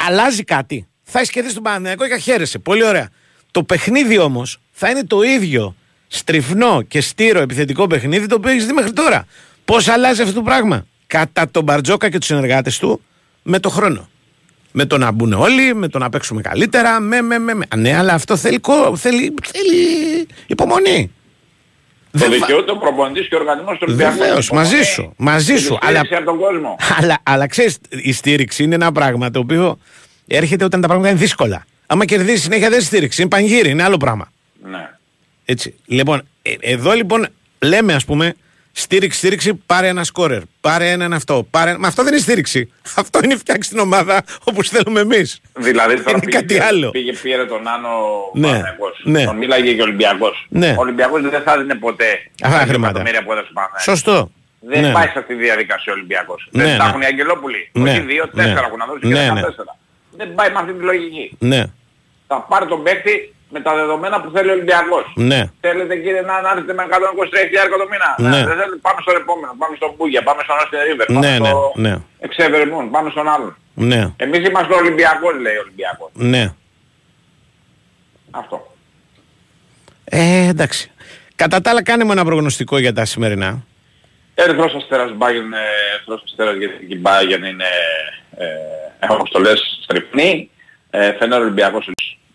[0.07, 0.87] Αλλάζει κάτι.
[1.03, 2.59] Θα έχεις κερδίσει τον Παναγιακό και χαίρεσαι.
[2.59, 3.09] Πολύ ωραία.
[3.51, 5.75] Το παιχνίδι όμως θα είναι το ίδιο
[6.07, 9.25] στριφνό και στήρο επιθετικό παιχνίδι το οποίο έχεις δει μέχρι τώρα.
[9.65, 13.01] Πώς αλλάζει αυτό το πράγμα; Κατά τον Μπαρτζόκα και τους συνεργάτες του
[13.43, 14.07] με το χρόνο.
[14.71, 17.53] Με το να μπουν όλοι, με το να παίξουμε καλύτερα, με, με, με.
[17.53, 17.65] με.
[17.73, 21.11] Α, Ναι, αλλά αυτό θέλει, κο- θέλει, θέλει υπομονή.
[22.11, 24.17] Το Δεν βα- δικαιούται ο προπονητής και ο οργανισμός του Ολυμπιακού.
[24.17, 25.13] Βεβαίως, Λοιπόν, μαζί ε, σου.
[25.17, 25.69] Μαζί και σου.
[25.73, 26.75] τη Αλλά, στήριξη από τον κόσμο.
[26.99, 29.77] αλλά, αλλά ξέρεις, η στήριξη είναι ένα πράγμα το οποίο
[30.27, 31.65] έρχεται όταν τα πράγματα είναι δύσκολα.
[31.87, 33.21] Άμα κερδίσει συνέχεια δεν στήριξη.
[33.21, 34.31] Είναι πανγύρι, είναι άλλο πράγμα.
[34.69, 34.89] Ναι.
[35.45, 35.75] Έτσι.
[35.85, 37.27] Λοιπόν, ε, εδώ λοιπόν
[37.59, 38.35] λέμε, ας πούμε,
[38.75, 40.41] στήριξη, στήριξη, πάρε ένα σκόρερ.
[40.61, 41.47] Πάρε έναν αυτό.
[41.49, 41.77] Πάρε...
[41.77, 42.71] Μα αυτό δεν είναι στήριξη.
[42.95, 45.39] Αυτό είναι φτιάξει την ομάδα όπως θέλουμε εμείς.
[45.53, 46.89] Δηλαδή τώρα Είναι πήγε, κάτι άλλο.
[46.89, 47.89] πήγε πήρε τον Άνω
[48.33, 49.01] Ναι, Παναθηναϊκός.
[49.03, 49.23] ναι.
[49.25, 50.45] Τον μίλαγε και ο Ολυμπιακός.
[50.49, 50.69] Ναι.
[50.77, 52.05] Ο Ολυμπιακός δεν θα δίνει ποτέ
[52.43, 52.89] Αυτά τα χρήματα.
[52.89, 53.83] εκατομμύρια που έδωσε ο Παναθηναϊκός.
[53.83, 54.31] Σωστό.
[54.59, 54.91] Δεν Ναι.
[54.91, 56.47] πάει σε αυτή τη διαδικασία ο Ολυμπιακός.
[56.51, 56.89] Ναι, δεν τα ναι.
[56.89, 57.69] έχουν οι Αγγελόπουλοι.
[57.71, 58.43] Ναι, Όχι δύο, ναι.
[58.43, 59.41] τέσσερα έχουν να δώσει Ναι, και ναι.
[59.41, 59.77] τέσσερα.
[60.17, 61.35] Δεν πάει με αυτή τη λογική.
[61.39, 61.63] Ναι,
[62.27, 65.05] Θα πάρει τον παίκτη με τα δεδομένα που θέλει ο Ολυμπιακός.
[65.15, 65.41] ναι.
[65.61, 68.09] Θέλετε κύριε να να έρθετε με 123.000 το μήνα.
[68.29, 68.37] Ναι.
[68.45, 69.51] Δεν θέλετε, πάμε στον επόμενο.
[69.61, 71.09] Πάμε στον Μπούγια, πάμε στον Όστιν Ρίβερ.
[71.09, 71.93] Ναι, πάμε ναι, στο ναι.
[72.19, 73.55] Εξεβερμούν, πάμε στον άλλον.
[73.73, 76.09] Ναι, Εμείς είμαστε ο Ολυμπιακός λέει ο Ολυμπιακός.
[76.13, 76.53] ναι.
[78.31, 78.73] Αυτό.
[80.05, 80.91] Ε, εντάξει.
[81.35, 83.63] Κατά τα άλλα, κάνε μου ένα προγνωστικό για τα σημερινά.
[84.35, 85.53] Ερυθρός Αστέρας Μπάγεν,
[85.95, 87.65] Ερυθρός Αστέρας γιατί η Μπάγεν είναι,
[88.37, 88.45] ε,
[89.13, 90.49] όπως το λες, στριπνή.
[90.89, 91.87] Ε, Φενέρ Ολυμπιακός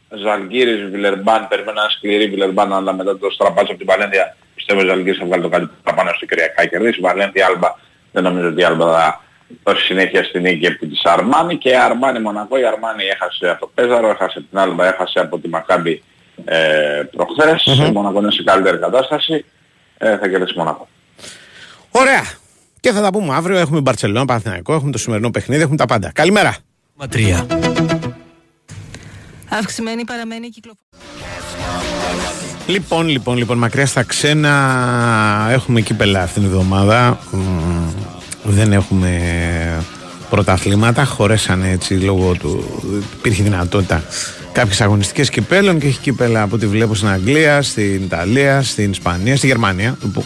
[0.09, 4.85] Ζαλγκύρης, Βιλερμπάν, περιμένω ένα σκληρή Βιλερμπάν, αλλά μετά το στραπάτσο από την Βαλένθια πιστεύω ο
[4.85, 7.01] Ζαλγκύρης θα βγάλει το κάτι παραπάνω στο Κυριακά και κερδίσει.
[7.01, 7.75] Βαλένθια Άλμπα,
[8.13, 9.21] δεν νομίζω ότι η Άλμπα θα
[9.65, 12.59] δώσει συνέχεια στην νίκη επί της Αρμάνη και Αρμάνη Μονακό.
[12.59, 16.03] Η Αρμάνη έχασε από το Πέζαρο, έχασε την Άλμπα, έχασε από τη Μακάμπη
[16.45, 17.89] ε, προχθές.
[17.89, 19.45] Η Μονακό είναι σε καλύτερη κατάσταση.
[19.99, 20.89] Ε, θα κερδίσει Μονακό.
[21.91, 22.23] Ωραία.
[22.81, 23.59] Και θα τα πούμε αύριο.
[23.59, 26.13] Έχουμε Μπαρσελόνα, Παναθηναϊκό, έχουμε το σημερινό παιχνίδι, έχουμε τα πάντα.
[26.15, 26.57] Καλημέρα.
[26.95, 27.47] Ματρία.
[29.49, 30.87] Αυξημένη παραμένει η κυκλοφορία.
[32.67, 37.19] Λοιπόν, λοιπόν, λοιπόν, μακριά στα ξένα έχουμε κύπελα αυτήν την εβδομάδα.
[37.33, 37.91] Μμμ,
[38.43, 39.21] Δεν έχουμε
[40.31, 41.05] πρωταθλήματα.
[41.05, 42.81] Χωρέσανε έτσι λόγω του.
[43.19, 44.05] Υπήρχε δυνατότητα
[44.53, 49.37] κάποιες αγωνιστικές κυπέλων και έχει κύπελα από ό,τι βλέπω στην Αγγλία, στην Ιταλία, στην Ισπανία,
[49.37, 49.99] στη Γερμανία.
[50.13, 50.25] Που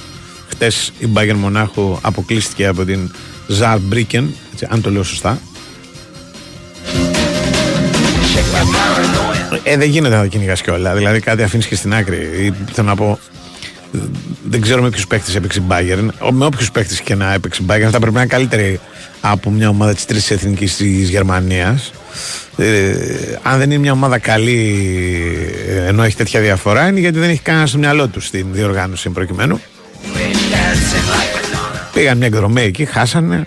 [0.48, 3.10] χτες η Μπάγκερ Μονάχου αποκλείστηκε από την
[3.46, 5.38] Ζαρ Μπρίκεν, έτσι, αν το λέω σωστά.
[9.64, 10.94] Ε, δεν γίνεται να το κυνηγάς κιόλα.
[10.94, 12.16] Δηλαδή κάτι αφήνεις και στην άκρη.
[12.16, 13.18] Ή, Θέλω να πω.
[14.48, 16.08] Δεν ξέρω με ποιους παίχτε έπαιξε η Bayern.
[16.18, 18.80] Ο- Με όποιους παίχτε και να έπαιξε η Bayern, θα πρέπει να είναι καλύτερη
[19.20, 21.92] από μια ομάδα της τρίτης εθνικής της Γερμανίας.
[22.56, 22.92] Ε,
[23.42, 24.76] αν δεν είναι μια ομάδα καλή,
[25.68, 29.08] ε, ενώ έχει τέτοια διαφορά, είναι γιατί δεν έχει κανένα στο μυαλό τους στην διοργάνωση
[29.10, 29.60] προκειμένου.
[31.92, 33.46] Πήγαν μια εκδρομή εκεί, χάσανε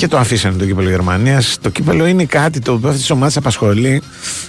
[0.00, 1.58] και το αφήσανε το κύπελο Γερμανίας.
[1.60, 4.02] Το κύπελο είναι κάτι το οποίο αυτή τη ομάδα απασχολεί.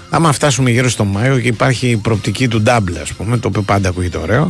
[0.10, 3.62] Άμα φτάσουμε γύρω στο Μάιο και υπάρχει η προοπτική του double, ας πούμε, το οποίο
[3.62, 4.50] πάντα ακούγεται ωραίο.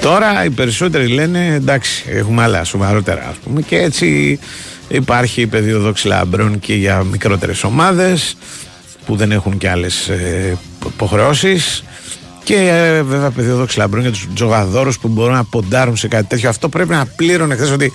[0.00, 4.38] Τώρα οι περισσότεροι λένε εντάξει, έχουμε άλλα σοβαρότερα, ας πούμε, και έτσι
[4.88, 8.36] υπάρχει πεδίο δόξη λαμπρών και για μικρότερες ομάδες
[9.06, 10.10] που δεν έχουν και άλλες
[10.86, 11.84] υποχρεώσεις.
[12.42, 16.26] Και ε, βέβαια πεδίο δόξη λαμπρών για τους τζογαδόρους που μπορούν να ποντάρουν σε κάτι
[16.26, 16.48] τέτοιο.
[16.48, 17.92] Αυτό πρέπει να πλήρωνε χθες ότι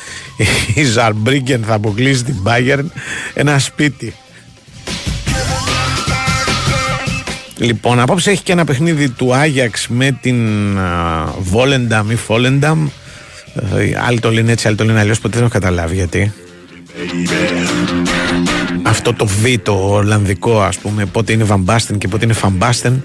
[0.75, 2.85] η Ζαρμπρίγκεν θα αποκλείσει την Bayern
[3.33, 4.13] ένα σπίτι.
[7.57, 10.37] Λοιπόν, απόψε έχει και ένα παιχνίδι του Άγιαξ με την
[11.39, 12.87] Βόλενταμ ή Φόλενταμ.
[13.75, 15.19] Ε, Άλλοι το λένε έτσι, άλλοι το λένε αλλιώς.
[15.19, 16.33] Ποτέ δεν έχω καταλάβει γιατί.
[18.83, 23.03] Αυτό το Β, το Ολλανδικό, ας πούμε, πότε είναι Βαμπάστεν και πότε είναι Φαμπάστεν.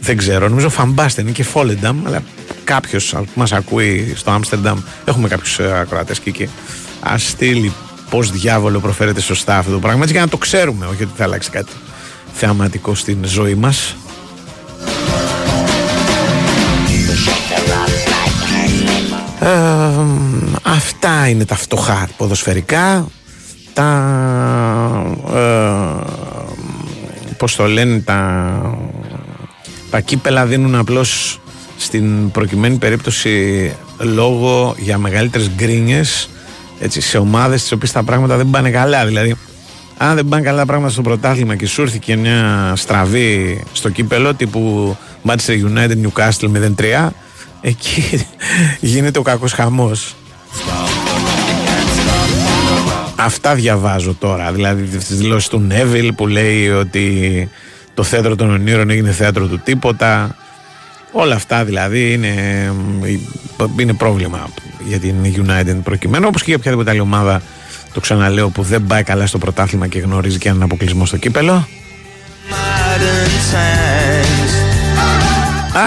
[0.00, 0.48] Δεν ξέρω.
[0.48, 2.22] Νομίζω Φαμπάστεν είναι και Φόλενταμ, αλλά
[2.64, 6.48] κάποιος που μας ακούει στο Άμστερνταμ, έχουμε κάποιους ακροατές και εκεί.
[7.00, 7.72] Α στείλει
[8.10, 11.24] πώ διάβολο προφέρεται σωστά αυτό το πράγμα, έτσι για να το ξέρουμε, όχι ότι θα
[11.24, 11.72] αλλάξει κάτι
[12.32, 13.96] θεαματικό στην ζωή μας.
[19.40, 19.48] Ε,
[20.62, 23.06] αυτά είναι τα φτωχά ποδοσφαιρικά
[23.72, 23.88] τα
[25.34, 25.66] ε,
[27.36, 28.78] πως το λένε τα,
[29.90, 31.40] τα κύπελα δίνουν απλώς
[31.76, 36.28] στην προκειμένη περίπτωση λόγο για μεγαλύτερες γκρίνιες
[36.80, 39.36] έτσι, σε ομάδες τις οποίες τα πράγματα δεν πάνε καλά δηλαδή
[39.96, 43.88] αν δεν πάνε καλά τα πράγματα στο πρωτάθλημα και σου έρθει και μια στραβή στο
[43.88, 44.96] κύπελο τύπου
[45.26, 46.70] Manchester United Newcastle
[47.04, 47.08] 0-3
[47.60, 48.26] εκεί
[48.80, 50.14] γίνεται ο κακός χαμός
[53.18, 54.52] Αυτά διαβάζω τώρα.
[54.52, 57.48] Δηλαδή τις δηλώσεις του Νέβιλ που λέει ότι
[57.96, 60.36] το θέατρο των ονείρων έγινε θέατρο του τίποτα.
[61.12, 62.34] Όλα αυτά δηλαδή είναι,
[63.78, 64.48] είναι πρόβλημα
[64.86, 67.42] για την United προκειμένου όπως και για οποιαδήποτε άλλη ομάδα
[67.92, 71.68] το ξαναλέω που δεν πάει καλά στο πρωτάθλημα και γνωρίζει και έναν αποκλεισμό στο κύπελο.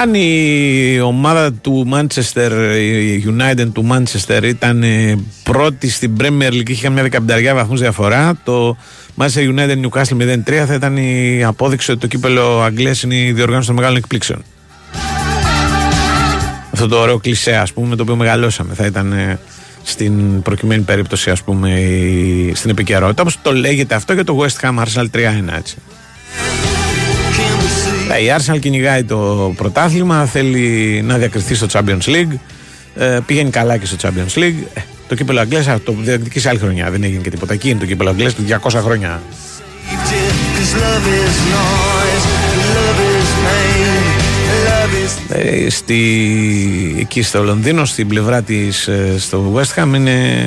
[0.01, 6.63] Αν η ομάδα του Manchester η United του Manchester ήταν ε, πρώτη στην Premier League
[6.63, 8.77] και είχε μια δεκαπενταριά βαθμούς διαφορά το
[9.17, 13.67] Manchester United Newcastle 0-3 θα ήταν η απόδειξη ότι το κύπελο Αγγλίας είναι η διοργάνωση
[13.67, 14.43] των μεγάλων εκπλήξεων
[16.73, 19.39] αυτό το ωραίο κλισέ ας πούμε με το οποίο μεγαλώσαμε θα ήταν ε,
[19.83, 23.21] στην προκειμένη περίπτωση, ας πούμε, η- στην επικαιρότητα.
[23.21, 25.75] Όπως το λέγεται αυτό για το West Ham Arsenal 3-1, έτσι.
[28.11, 32.37] Ε, Η Arsenal κυνηγάει το πρωτάθλημα, θέλει να διακριθεί στο Champions League.
[32.95, 34.63] Ε, πηγαίνει καλά και στο Champions League.
[34.73, 36.91] Ε, το κύπελο Αγγλές θα το διεκδικήσει άλλη χρονιά.
[36.91, 37.53] Δεν έγινε και τίποτα.
[37.53, 39.21] Εκεί είναι το κύπελο Αγγλές του 200 χρόνια.
[45.29, 45.99] Ε, στη,
[46.99, 50.45] εκεί στο Λονδίνο, στην πλευρά της ε, στο West Ham είναι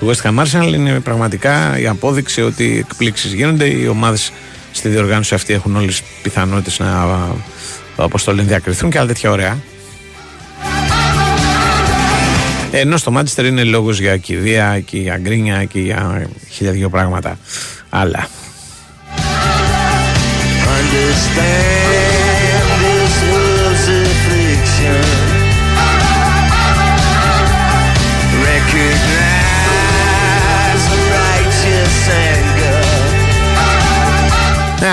[0.00, 4.32] το West Ham Arsenal είναι πραγματικά η απόδειξη ότι εκπλήξεις γίνονται οι ομάδες
[4.76, 7.28] στη διοργάνωση αυτή έχουν όλες τις πιθανότητες να
[7.96, 9.58] όπως το λένε διακριθούν και άλλα τέτοια ωραία.
[12.70, 17.38] Ενώ στο Μάντσεστερ είναι λόγος για κηδεία και για γκρίνια και για χίλια δυο πράγματα.
[17.88, 18.28] Άλλα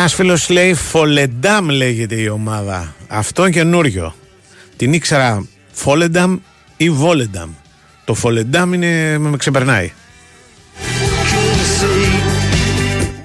[0.01, 2.95] Ένας φίλος λέει Φολεντάμ λέγεται η ομάδα.
[3.07, 4.15] Αυτό καινούριο.
[4.75, 6.37] Την ήξερα Φόλενταμ
[6.77, 7.49] ή Βόλενταμ.
[8.05, 9.91] Το Φολεντάμ είναι με ξεπερνάει.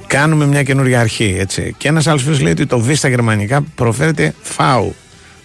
[0.07, 1.75] Κάνουμε μια καινούργια αρχή, έτσι.
[1.79, 4.95] Και ένας άλλος φίλος λέει ότι το Β στα γερμανικά προφέρεται φάου.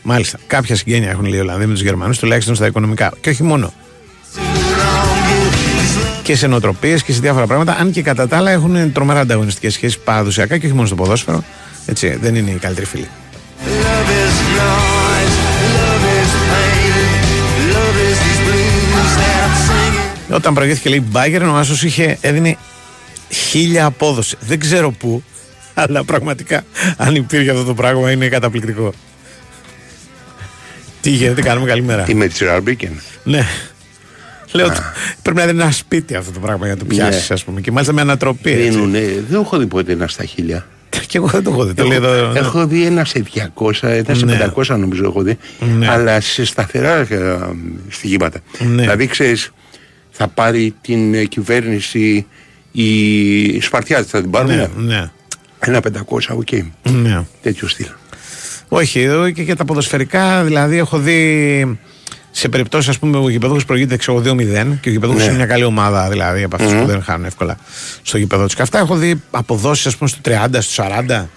[0.04, 0.40] Μάλιστα.
[0.48, 3.14] Κάποια συγγένεια έχουν λέει οι Ολλανδοί με τους Γερμανούς, τουλάχιστον στα οικονομικά.
[3.22, 3.74] Και όχι μόνο.
[6.24, 7.78] Και σε νοοτροπίες και σε διάφορα πράγματα.
[7.80, 11.44] Αν και κατά τα άλλα έχουν τρομερά ανταγωνιστικές σχέσεις παραδοσιακά και όχι μόνο στο ποδόσφαιρο.
[11.86, 13.08] Έτσι, δεν είναι οι καλύτεροι φίλοι.
[20.30, 22.58] Όταν προηγήθηκε λέει Μπάγκερν, ο Άσος είχε έδινε
[23.30, 24.38] χίλια απόδοση.
[24.40, 25.24] Δεν ξέρω πού,
[25.74, 26.64] αλλά πραγματικά
[26.98, 28.94] αν υπήρχε αυτό το πράγμα είναι καταπληκτικό.
[31.02, 32.04] Τι γίνεται, κάνουμε καλημέρα.
[32.04, 33.02] Τι με τη Ραμπίκεν.
[33.24, 33.46] Ναι.
[34.52, 34.80] Λέω ότι
[35.22, 37.62] πρέπει να είναι ένα σπίτι αυτό το πράγμα για να το πιάσεις, ας πούμε.
[37.62, 38.52] Και μάλιστα με ανατροπή.
[38.52, 38.70] έτσι.
[38.70, 40.68] Δίνουνε, δεν έχω δει ποτέ ένα στα χίλια.
[41.08, 41.74] Και εγώ δεν το έχω δει.
[41.74, 42.32] Το λέει εδώ.
[42.36, 44.52] Έχω δει ένα σε 200, ένα σε Ναι.
[44.56, 45.38] 500 νομίζω έχω δει.
[45.78, 45.88] Ναι.
[45.90, 47.38] Αλλά σε σταθερά ε,
[47.90, 48.40] στοιχήματα.
[48.60, 48.82] Ναι.
[48.82, 49.52] Δηλαδή ξέρεις,
[50.12, 52.26] θα πάρει την ε, κυβέρνηση
[52.72, 54.56] οι Σπαρτιάτες, θα την πάρουν.
[54.56, 55.10] Ναι, ναι.
[55.60, 56.48] Ένα 500, οκ.
[56.92, 57.24] ναι.
[57.42, 57.88] Τέτοιο στυλ.
[58.68, 61.80] Όχι, εδώ και για τα ποδοσφαιρικά, δηλαδή έχω δει
[62.32, 65.24] σε περιπτώσεις, ας πούμε, ο γηπεδούχος προηγείται ξέρω, 2-0 και ο γηπεδούχος Ναι.
[65.24, 67.58] είναι μια καλή ομάδα, δηλαδή από αυτούς που δεν χάνουν εύκολα
[68.02, 68.56] στο γηπεδό τους.
[68.56, 71.30] Και αυτά έχω δει αποδόσεις, ας πούμε, στο 30, στο 40.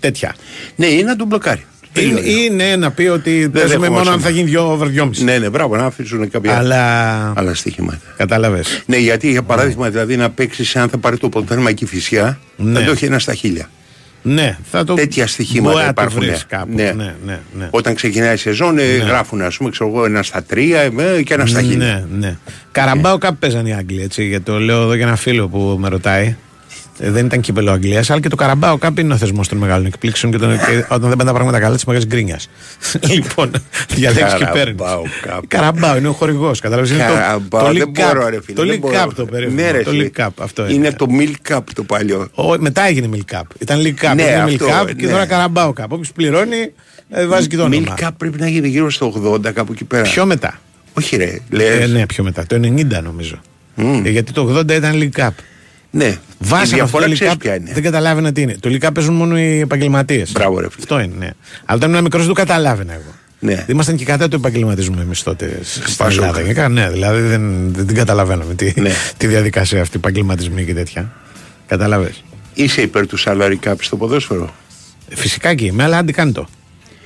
[0.00, 0.34] Τέτοια.
[0.76, 1.64] Ναι, είναι να τον μπλοκάρει.
[1.92, 4.10] Είναι, είναι να πει ότι παίζουμε μόνο δεχόμαστε.
[4.12, 5.10] αν θα γίνει 2 over 2,5.
[5.24, 7.32] Ναι, ναι, μπράβο, να αφήσουν κάποια Αλλά.
[7.36, 8.00] άλλα στοιχήματα.
[8.16, 8.82] Κατάλαβες.
[8.86, 12.38] Ναι, γιατί για παράδειγμα, δηλαδή να παίξει αν θα πάρει το πρωτάθλημα και η φυσιά,
[12.56, 12.78] Ναι.
[12.78, 13.70] θα το έχει ένα στα χίλια.
[14.22, 14.94] Ναι, θα το.
[14.94, 16.20] Τέτοια στοιχήματα μπορεί να το υπάρχουν.
[16.20, 16.72] βρεις κάπου.
[16.74, 16.92] Ναι.
[16.96, 17.68] Ναι, ναι, ναι.
[17.70, 21.34] Όταν ξεκινάει η σεζόν, ε, γράφουν ας πούμε, ξέρω εγώ, ένα στα τρία ε, και
[21.34, 21.76] ένας στα χίλια.
[21.76, 22.36] Ναι, ναι.
[22.72, 24.24] Καραμπάο κάπου παίζαν οι Άγγλοι, έτσι.
[24.24, 26.36] Γιατί το λέω εδώ για ένα φίλο που με ρωτάει.
[27.00, 29.86] Ε, δεν ήταν κύπελο Αγγλίας, αλλά και το Καραμπάο κάπου είναι ο θεσμός των μεγάλων
[29.86, 32.48] εκπλήξεων και, τον, και όταν δεν πάνε τα πράγματα καλά, της μεγάλης γκρίνιας.
[33.14, 33.50] λοιπόν,
[33.94, 34.80] διαλέξει και παίρνεις.
[34.82, 35.40] Καραμπάο Cup.
[35.48, 36.60] Καραμπάο είναι ο χορηγός.
[36.60, 36.90] Κατάλαβες.
[36.90, 38.12] Είναι Καραμπάο, το, το δεν League Cup.
[38.12, 39.04] μπορώ, ρε φίλε, Το δεν League μπορώ.
[39.04, 39.62] Cup το περίφημο.
[39.62, 40.10] Ναι, ρε, το φίλε.
[40.16, 40.28] League Cup.
[40.36, 40.72] Αυτό είναι.
[40.72, 42.28] Είναι το Milk Cup το παλιό.
[42.34, 43.42] Ο, μετά έγινε Milk Cup.
[43.58, 45.12] Ήταν League Cup, Ναι, έγινε αυτό, Milk Cup και ναι.
[45.12, 45.84] τώρα Καραμπάο Cup.
[45.88, 46.72] Όποιος πληρώνει,
[47.10, 47.94] ε, βάζει και το όνομα.
[47.98, 50.02] Milk Cup πρέπει να γίνει γύρω στο 80 κάπου εκεί πέρα.
[50.02, 50.60] Πιο μετά.
[50.92, 51.80] Όχι ρε, λες.
[51.80, 52.46] Ε, ναι, πιο μετά.
[52.46, 53.40] Το 90 νομίζω.
[54.04, 55.30] Ε, γιατί το 80 ήταν League Cup.
[55.90, 56.04] Ναι.
[56.04, 57.40] η Βάσανε αυτό διαφορά το ξέρεις League Cup.
[57.40, 57.70] ποια είναι.
[57.72, 58.56] Δεν καταλάβαινα τι είναι.
[58.60, 60.32] Το League Cup παίζουν μόνο οι επαγγελματίες.
[60.32, 60.82] Μπράβο, ρε φίλε.
[60.82, 61.28] Αυτό είναι, ναι.
[61.64, 63.14] Αλλά όταν ήμουν μικρός δεν το καταλάβαινα εγώ.
[63.40, 63.64] Ναι.
[63.68, 66.22] Ήμασταν και κατά του επαγγελματισμού εμείς τότε στην Πασόκ.
[66.22, 66.40] Ελλάδα.
[66.40, 68.92] Γενικά, ναι, δηλαδή δεν, δεν την καταλαβαίναμε τη, Ναι.
[69.16, 71.12] τη διαδικασία αυτή, επαγγελματισμοί και τέτοια.
[71.66, 72.12] Κατάλαβε.
[72.54, 74.54] Είσαι υπέρ του salary cap στο ποδόσφαιρο;
[75.08, 76.48] Φυσικά και είμαι, αλλά αν τι κάνει το.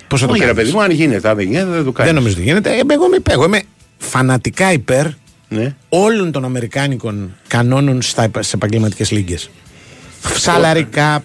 [0.09, 1.93] Πώς θα το Όχι ρε κάνεις; παιδί μου, αν γίνεται, αν δεν γίνεται, δεν το
[1.93, 2.13] κάνεις.
[2.13, 2.71] Δεν νομίζω ότι γίνεται.
[2.71, 3.35] Ε, εγώ είμαι υπέρ.
[3.35, 3.63] Εγώ είμαι
[3.99, 5.07] φανατικά υπέρ
[5.53, 5.75] Ναι.
[5.89, 9.51] όλων των αμερικάνικων κανόνων στα, σε επαγγελματικές λίγκες.
[10.45, 11.19] Salary cap,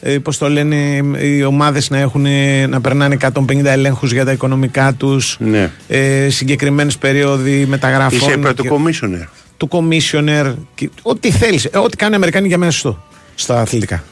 [0.00, 4.32] ε, πώς το λένε, οι ομάδες να, έχουν, ε, να περνάνε 150 ελέγχους για τα
[4.32, 5.36] οικονομικά τους.
[5.40, 5.70] Ναι.
[5.88, 8.18] Ε, Συγκεκριμένες περίοδοι μεταγραφών.
[8.18, 9.26] Είσαι υπέρ του και- commissioner.
[9.56, 10.54] του commissioner.
[10.74, 11.68] και Ό,τι θέλεις.
[11.74, 13.02] ό,τι κάνουν οι Αμερικάνοι για μένα σωστό
[13.34, 14.04] στα αθλητικά.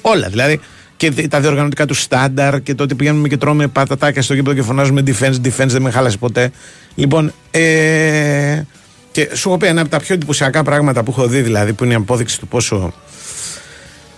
[0.00, 0.60] Όλα δηλαδή.
[0.96, 4.56] Και δι- τα διοργανωτικά τους στάνταρ και το ότι πηγαίνουμε και τρώμε πατατάκια στο γήπεδο
[4.56, 6.50] και φωνάζουμε defense, defense δεν με χάλασε ποτέ.
[6.94, 8.62] Λοιπόν, ε,
[9.10, 11.84] και σου έχω πει ένα από τα πιο εντυπωσιακά πράγματα που έχω δει, δηλαδή, που
[11.84, 12.92] είναι η απόδειξη του πόσο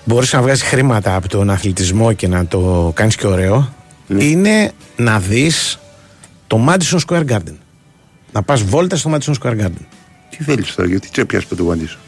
[0.05, 3.75] μπορείς να βγάζεις χρήματα από τον αθλητισμό και να το κάνεις και ωραίο,
[4.19, 5.79] είναι να δεις
[6.47, 7.55] το Madison Square Garden.
[8.33, 9.87] Να πας βόλτα στο Madison Square Garden.
[10.31, 11.99] Τι θέλεις τώρα, γιατί σε πιάσει το απαντήσω.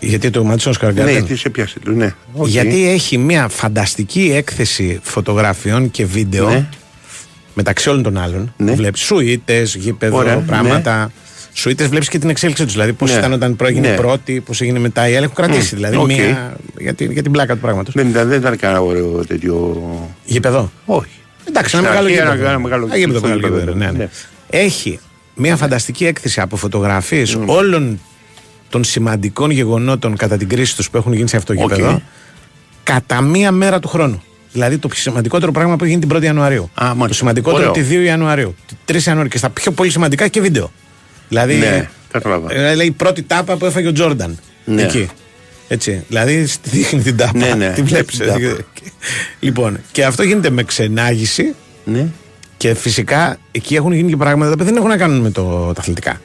[0.00, 2.14] Γιατί το Madison Square Garden; Ναι, τι σε πιάσει, του, ναι.
[2.32, 2.46] Οκ.
[2.48, 6.66] Γιατί έχει μια φανταστική έκθεση φωτογραφιών και βίντεο Ναι.
[7.54, 8.54] μεταξύ όλων των άλλων.
[8.56, 8.72] Ναι.
[8.72, 11.04] Βλέπεις σουίτες, γήπεδο, Ωραία, πράγματα.
[11.04, 11.23] Σου
[11.64, 12.72] είτε βλέπεις και την εξέλιξη τους.
[12.72, 13.16] Δηλαδή, πώς Ναι.
[13.18, 13.94] ήταν όταν προέγινε Ναι.
[13.94, 15.24] η πρώτη, πώς έγινε μετά η άλλη.
[15.24, 16.06] Έχουν κρατήσει Μμ, δηλαδή οκ.
[16.06, 16.56] μία.
[16.78, 17.94] Για την, για την πλάκα του πράγματος.
[17.94, 19.82] Δεν ήταν, δεν ήταν κανένα ωραίο τέτοιο.
[20.24, 21.08] Γήπεδο; Όχι.
[21.48, 22.48] Εντάξει, ένα Στην μεγάλο αρχή ένα- γήπεδο.
[22.50, 24.08] ένα μεγάλο Ένα γήπεδο, γήπεδο, μεγάλο γήπεδο, ναι, ναι.
[24.50, 24.98] Έχει
[25.34, 28.00] μια φανταστική έκθεση από φωτογραφίες όλων
[28.68, 31.72] των σημαντικών γεγονότων κατά την κρίση τους που έχουν γίνει σε αυτό το Οκ.
[31.74, 32.02] γήπεδο
[32.82, 34.22] κατά μία μέρα του χρόνου.
[34.52, 36.70] Δηλαδή το σημαντικότερο πράγμα που έχει γίνει την 1η Ιανουαρίου.
[36.74, 37.06] Α, μάλιστα.
[37.08, 37.72] το σημαντικότερο Ωραίο.
[37.72, 38.54] τη 2 Ιανουαρίου.
[38.66, 40.70] Τη 3 Ιανουαρίου και στα πιο πολύ σημαντικά και βίντεο.
[41.28, 42.54] Δηλαδή, Ναι, κατάλαβα.
[42.54, 44.38] ε, λέει η πρώτη τάπα που έφαγε ο Τζόρνταν.
[44.64, 44.82] Ναι.
[44.82, 45.08] Εκεί.
[45.68, 46.04] Έτσι.
[46.08, 47.38] Δηλαδή στη- δείχνει την τάπα.
[47.38, 47.68] Ναι, ναι.
[47.76, 48.16] Τη βλέπεις.
[48.18, 48.56] Την τάπα.
[49.40, 52.06] λοιπόν, και αυτό γίνεται με ξενάγηση Ναι.
[52.56, 55.80] και φυσικά εκεί έχουν γίνει και πράγματα που δεν έχουν να κάνουν με το, τα
[55.80, 56.20] αθλητικά.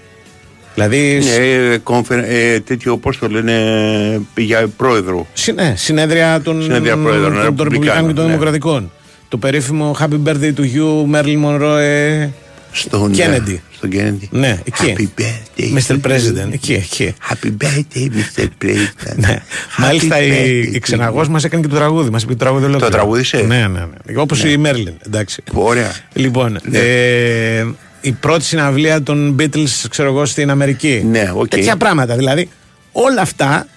[0.74, 5.28] Δηλαδή, Ναι, ε, κόμφερ- ε, τέτοιο, πώς το λένε, για πρόεδρο.
[5.34, 8.32] συ- ναι, συνέδρια των, Συνέδρια πρόεδρων, των, των Ρεπουμπλικάνων και των ναι.
[8.32, 8.92] Δημοκρατικών.
[9.28, 12.30] Το περίφημο Happy Birthday to you, Μέρλιν Μονρόε.
[12.72, 13.50] Στον Kennedy.
[13.54, 14.28] ε, Στον Kennedy.
[14.30, 14.96] Ναι, εκεί.
[14.98, 15.78] Happy birthday.
[15.78, 16.00] Mr.
[16.02, 17.14] President, εκεί, εκεί.
[17.30, 18.44] Happy birthday, Mr.
[18.66, 19.16] President.
[19.16, 19.42] Ναι.
[19.78, 22.10] Happy Μάλιστα η, birthday η to ξεναγός μας έκανε και το τραγούδι.
[22.10, 22.92] Μας είπε το τραγούδι ολόκληρο.
[22.92, 24.20] τραγούδισε; Ναι, ναι, ναι.
[24.22, 24.94] Όπως η Μέρλιν.
[25.06, 25.44] Εντάξει.
[25.48, 25.52] you.
[25.54, 25.92] Ωραία.
[26.14, 26.78] Λοιπόν, Ναι.
[26.80, 27.66] ε,
[28.02, 31.04] η πρώτη συναυλία των Beatles, ξέρω εγώ, στην Αμερική.
[31.12, 31.48] Ναι, οκ.
[31.48, 32.16] Τέτοια πράγματα.
[32.16, 32.50] Δηλαδή,
[32.92, 33.68] όλα αυτά.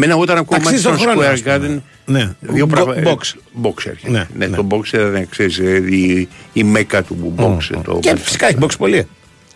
[0.00, 1.60] Μένα όταν ακούω Αξίζει Madison τον χρόνο, Square ας πούμε.
[1.62, 1.80] Garden.
[2.04, 2.32] Ναι.
[2.40, 3.02] Δύο Bo- πράγματα.
[3.04, 3.18] box.
[3.66, 4.10] Box έρχεται.
[4.10, 4.56] Ναι, Ναι, ναι.
[4.56, 7.56] το box δεν ξέρεις, η, η μέκα του box.
[7.84, 8.18] το Και Madison.
[8.22, 9.06] φυσικά έχει box πολύ.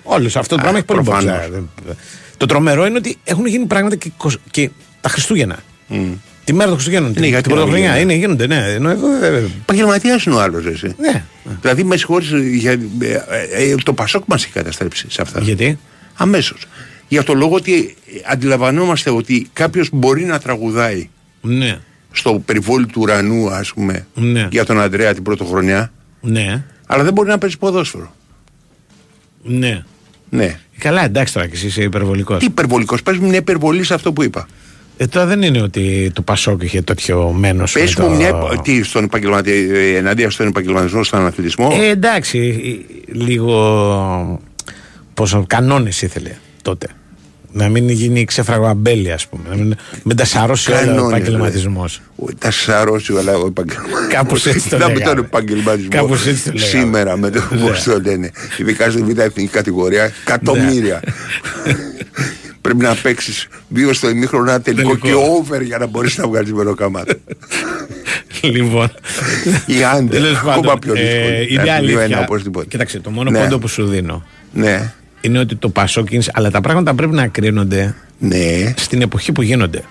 [0.03, 1.05] Όλο αυτό το πράγμα έχει πολύ box.
[1.05, 1.45] προφανώς.
[1.45, 1.67] δηλαδή.
[2.37, 5.57] Το τρομερό είναι ότι έχουν γίνει πράγματα και, κοσ- και τα Χριστούγεννα.
[6.45, 7.11] Τη μέρα των Χριστουγέννων.
[7.11, 7.99] Ναι, την, γιατί την να μην πρωτοχρονιά.
[7.99, 8.13] γίνονται.
[8.15, 8.73] Είναι, γίνονται, ναι.
[8.73, 9.35] Ενώ εδώ δεν.
[9.63, 10.95] Επαγγελματίας είναι ο άλλος, εσύ.
[10.99, 11.25] Ναι.
[11.61, 12.79] Δηλαδή, με συγχωρείς, για, ε,
[13.71, 15.41] ε, το Πασόκ μας έχει καταστρέψει σε αυτά.
[15.41, 15.79] Γιατί;
[16.17, 16.59] Αμέσως.
[17.15, 17.97] Για το λόγο ότι
[18.31, 21.09] αντιλαμβανόμαστε ότι κάποιος μπορεί να τραγουδάει
[21.41, 21.79] Ναι.
[22.13, 24.49] στο περιβόλι του ουρανού, ας πούμε, Ναι.
[24.51, 26.65] για τον Αντρέα την πρωτοχρονιά, Ναι.
[26.87, 28.15] αλλά δεν μπορεί να παίζει ποδόσφαιρο.
[29.43, 29.83] Ναι.
[30.31, 30.59] Ναι.
[30.79, 32.39] Καλά, εντάξει τώρα και εσύ είσαι υπερβολικός.
[32.39, 34.49] Τι υπερβολικός, πες μου μια υπερβολή σε αυτό που είπα.
[34.97, 37.73] Ε, τώρα δεν είναι ότι το Πασόκ είχε τέτοιο μένος.
[37.73, 38.35] Πες μου μια.
[38.63, 39.53] Τι, στον επαγγελματι...
[39.73, 42.39] ε, εναντίον στον επαγγελματισμό, στον αθλητισμό; Ε, εντάξει,
[43.09, 44.41] ε, λίγο.
[45.15, 46.31] Πόσο κανόνες ήθελε
[46.63, 46.87] τότε.
[47.57, 49.43] Να μην γίνει ξέφραγο αμπέλι, ας πούμε.
[49.49, 52.01] Να μην, μην τα σαρώσει όλο ο Κανόνες, επαγγελματισμός.
[52.17, 54.07] Ο- Τα σαρώσει όλα ο επαγγελματισμός.
[54.09, 55.15] Κάπως έτσι το Να με λέγαμε.
[55.15, 55.89] τον επαγγελματισμό.
[55.91, 56.71] Κάπως έτσι το λέγαμε.
[56.71, 57.61] Σήμερα με το Ναι.
[57.61, 58.31] πώς το λένε.
[58.59, 61.01] Ειδικά στη β' εθνική κατηγορία, εκατομμύρια.
[62.61, 65.07] Πρέπει να παίξεις δύο στο ημίχρονο ένα τελικό Τελικό.
[65.07, 67.21] και over για να μπορείς να βγάλεις μεροκαμάτι.
[68.43, 68.93] λοιπόν.
[69.67, 70.21] Οι άντρες.
[70.23, 71.47] Τέλος Ακόμα πάντων, πιο ε, δύσκολο.
[71.49, 72.21] είναι Να δύο ένα αλήθεια.
[72.21, 72.67] οπωσδήποτε.
[72.67, 73.39] Κοίταξε, το μόνο Ναι.
[73.39, 74.93] πόντο που σου δίνω Ναι.
[75.25, 76.23] Είναι ότι το Πασόκ είναι.
[76.33, 78.75] Αλλά τα πράγματα πρέπει να κρίνονται Ναι.
[78.77, 79.83] στην εποχή που γίνονται.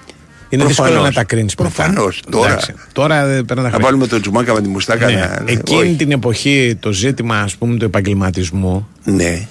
[0.49, 0.89] Είναι Προφανώς.
[0.91, 1.55] δύσκολο να τα κρίνεις.
[1.55, 2.21] Προφανώς.
[2.31, 2.59] Τώρα.
[2.93, 3.85] τώρα δεν παίρνει τα Να χρόνια.
[3.87, 5.13] βάλουμε το τζουμάκα με τη μουστάκα Ναι.
[5.15, 5.43] να.
[5.51, 5.93] Εκείνη όχι.
[5.95, 9.47] την εποχή το ζήτημα ας πούμε του επαγγελματισμού Ναι.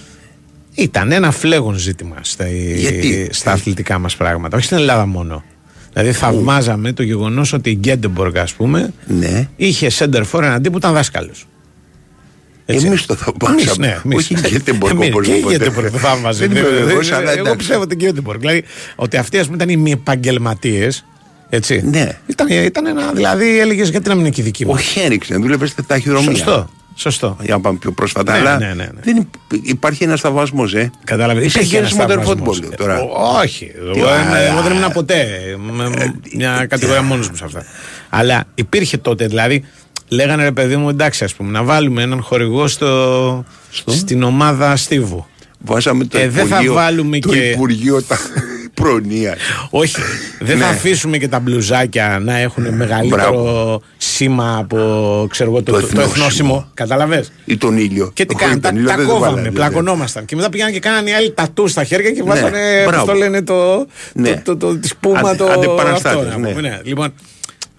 [0.75, 5.45] ήταν ένα φλέγον ζήτημα στα, Γιατί; στα αθλητικά μας πράγματα, όχι στην Ελλάδα μόνο.
[5.93, 9.49] Δηλαδή θαυμάζαμε το γεγονός ότι η Γκέντεμποργκ ας πούμε Ναι.
[9.57, 11.47] είχε center for έναν τύπο που ήταν δάσκαλος.
[12.67, 12.87] Έτσι.
[12.87, 13.61] Εμείς το θαυμάσαμε.
[13.63, 14.17] Εμείς, ναι, εμείς.
[14.17, 15.57] Όχι η Γκέτεμπορκ Εμείς, όπως Και η είπατε.
[15.57, 16.47] Γκέντεμποργκ το θαύμαζε.
[16.47, 17.57] Δεν είμαι Δεν- βεβαίως, δεν- αλλά Εγώ εντάξει.
[17.57, 18.41] πιστεύω την Γκέντεμποργκ.
[18.41, 18.65] Δηλαδή
[18.97, 21.05] ότι αυτοί ας πούμε ήταν οι μη επαγγελματίες.
[21.49, 21.83] Έτσι.
[21.91, 22.19] Ναι.
[22.27, 24.71] Ήταν, ήταν ένα, δηλαδή έλεγες γιατί να μην είναι και η δική μου.
[24.75, 26.31] Όχι έριξε, δούλευες στα ταχυδρομεία.
[26.31, 26.69] Σωστό.
[26.95, 27.37] Σωστό.
[27.43, 28.33] Για να πάμε πιο πρόσφατα.
[28.33, 29.01] Ναι, αλλά ναι, ναι, ναι.
[29.03, 30.91] Δεν υπ- υπάρχει ένας σταυασμό, ε.
[31.05, 31.45] Κατάλαβε.
[31.45, 32.59] Είσαι Υπήρχε γέρος ένας modern θαυμασμός.
[32.63, 32.95] football τώρα.
[32.99, 33.09] Ε,
[33.43, 33.73] Όχι.
[33.79, 35.27] Εγώ, Τι, είμαι- α, εγώ δεν ήμουν ποτέ.
[35.73, 37.65] με- Μια κατηγορία μόνος μου σε αυτά.
[38.09, 39.65] Αλλά υπήρχε τότε, δηλαδή,
[40.13, 43.45] λέγανε ρε παιδί μου, εντάξει, ας πούμε, να βάλουμε έναν χορηγό στο,
[43.87, 45.27] στην ομάδα Στίβου.
[45.59, 48.19] Βάζαμε το Ε, δεν θα Υπουργείο, βάλουμε το και- Υπουργείο τα...
[48.75, 49.37] Προνοίας.
[49.71, 49.97] Όχι,
[50.41, 50.71] δεν θα Ναι.
[50.71, 54.77] αφήσουμε και τα μπλουζάκια να έχουν μεγαλύτερο σήμα από
[55.31, 56.15] ξέρω εγώ, το, Το το, το εθνόσημο.
[56.15, 56.71] εθνόσημο.
[56.75, 57.25] Καταλαβέ.
[57.45, 58.11] Ή τον ήλιο.
[58.15, 60.25] Και τι Όχι, κάνανε, τον τα, ήλιο τα δεν το κόβαμε, βάλανε, πλακωνόμασταν.
[60.25, 63.07] Και μετά πήγαν και κάνανε οι άλλοι τατού στα χέρια και βάζανε, Ναι, πώς μπράβο.
[63.07, 64.31] το λένε, το, Ναι.
[64.31, 65.75] το, το, το, τη σπούμα, Αντε- το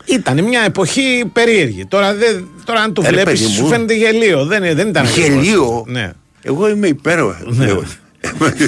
[0.06, 1.86] ήταν μια εποχή περίεργη.
[1.86, 3.68] Τώρα, δεν, τώρα αν το Ε, ρε, βλέπεις παιδί σου μου.
[3.70, 4.46] φαίνεται γελίο.
[4.46, 5.84] Δεν, δεν ήταν Γελίο; ακριβώς.
[5.88, 6.12] Ναι.
[6.42, 7.18] Εγώ είμαι υπέρ.
[7.44, 7.66] Ναι.
[7.66, 7.84] λέω.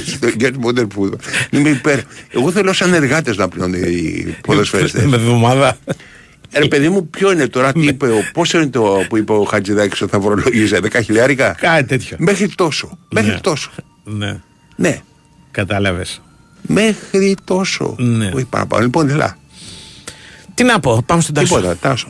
[0.05, 1.19] Στο Get Modern Football.
[1.49, 1.99] Είμαι υπέρ.
[2.29, 5.03] Εγώ θέλω σαν εργάτες να πληρώνουν οι ποδοσφαιριστές.
[5.03, 5.77] Με εβδομάδα.
[6.51, 9.31] Ε, Ρε παιδί μου, ποιο είναι τώρα, τι είπε, ο- πόσο είναι το που είπε
[9.31, 11.55] ο Χατζηδάκης ότι θα φορολογίζει, 10 χιλιάρικα.
[11.59, 12.17] Κάτι τέτοιο.
[12.19, 12.97] Μέχρι τόσο.
[13.11, 13.39] Μέχρι Ναι.
[13.39, 13.71] τόσο.
[14.03, 14.39] Ναι,
[14.75, 14.99] Ναι.
[15.51, 16.21] κατάλαβες.
[16.61, 17.95] Μέχρι τόσο.
[17.99, 18.31] Ναι.
[18.35, 18.83] Όχι παραπάνω.
[18.83, 19.37] Λοιπόν, ελά.
[20.55, 21.55] Τι να πω, πάμε στον Τάσο.
[21.55, 22.07] Τίποτα, Τάσο.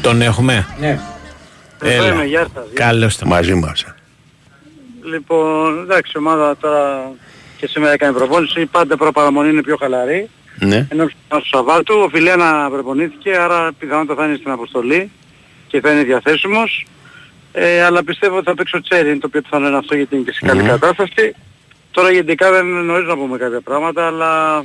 [0.00, 0.98] Τον έχουμε; Ναι.
[1.82, 2.12] Έλα.
[2.12, 2.64] Είμαι, γεια σας.
[2.74, 3.84] Καλώς το Μαζί μας.
[5.04, 7.12] Λοιπόν, εντάξει, η ομάδα τώρα
[7.56, 8.66] και σήμερα έκανε προπόνηση.
[8.66, 10.28] Πάντα προπαραμονή είναι πιο χαλαρή.
[10.58, 10.86] Ναι.
[10.90, 15.10] Ενώ στο Σαββάτου ο Φιλένα προπονήθηκε, άρα πιθανότατα θα είναι στην αποστολή
[15.68, 16.86] και θα είναι διαθέσιμος.
[17.52, 20.24] Ε, αλλά πιστεύω ότι θα παίξει ο Τσέριν, το οποίο πιθανό είναι αυτό γιατί είναι
[20.24, 20.68] και σε καλή Μμμ.
[20.68, 21.34] κατάσταση.
[21.90, 24.64] Τώρα γενικά δεν νωρίς να πούμε κάποια πράγματα, αλλά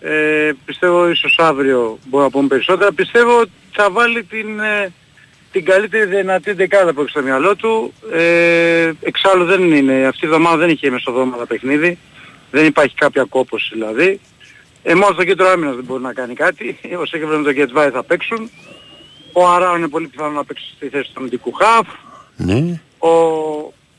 [0.00, 2.92] ε, πιστεύω ίσως αύριο μπορούμε να πούμε περισσότερα.
[2.92, 4.92] Πιστεύω ότι θα βάλει την, ε,
[5.52, 7.92] την καλύτερη δυνατή δεκάδα που έχει στο μυαλό του.
[8.12, 11.98] Ε, εξάλλου δεν είναι, αυτή η εβδομάδα δεν είχε μεσοδόματα παιχνίδι.
[12.50, 14.20] Δεν υπάρχει κάποια κόπωση δηλαδή.
[14.82, 16.78] Ε, μόνο στο κέντρο άμυνας δεν μπορεί να κάνει κάτι.
[17.00, 18.50] Ο Σέκεβρε με τον Γκετβάη θα παίξουν.
[19.32, 21.88] Ο Αράου είναι πολύ πιθανό να παίξει στη θέση του αμυντικού χαφ.
[22.36, 22.80] Ναι.
[22.98, 23.08] Ο,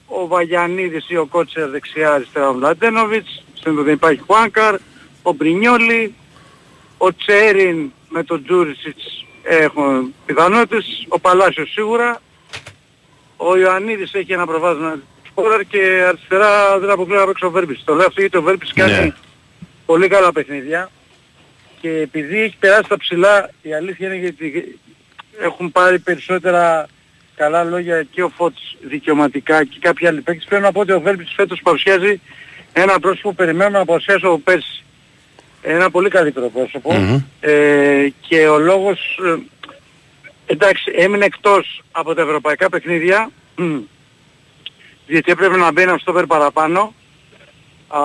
[0.06, 3.43] ο Βαγιανίδης ή ο Κότσερ δεξιά αριστερά ο Μλαντένοβιτς.
[3.54, 4.76] Στην δεν υπάρχει Χουάνκαρ.
[5.22, 6.14] Ο Μπρινιόλι.
[6.97, 11.06] Ο Τσέριν με τον Τζούρισιτς έχουν πιθανότητες.
[11.08, 12.22] Ο Παλάσιος σίγουρα.
[13.38, 17.84] Ο Ιωαννίδης έχει ένα προβάδισμα σκόρερ και αριστερά δεν αποκλείω να παίξει ο Βέρμπης.
[17.84, 19.12] Το λέω αυτό γιατί ο Βέρμπης κάνει Ναι.
[19.86, 20.89] πολύ καλά παιχνίδια
[21.82, 24.80] και επειδή έχει περάσει τα ψηλά η αλήθεια είναι γιατί
[25.39, 26.88] έχουν πάρει περισσότερα
[27.36, 31.00] καλά λόγια και ο Φώτης δικαιωματικά και κάποιοι άλλοι παίκτες πρέπει να πω ότι ο
[31.02, 32.22] Βέρμπης φέτος παρουσιάζει
[32.74, 34.84] ένα πρόσωπο που περιμένουμε να παρουσιάσει από πέρσι.
[35.62, 37.18] Ένα πολύ καλύτερο πρόσωπο Μμμ.
[37.39, 39.36] ε, και ο λόγος ε,
[40.45, 43.30] εντάξει έμεινε εκτός από τα ευρωπαϊκά παιχνίδια
[45.07, 46.93] γιατί έπρεπε να μπει ένα στόπερ παραπάνω
[47.88, 47.99] Α,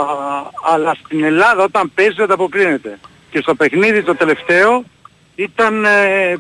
[0.64, 2.98] αλλά στην Ελλάδα όταν παίζει δεν αποκρίνεται.
[3.30, 4.84] Και στο παιχνίδι το τελευταίο
[5.34, 6.36] ήταν ε,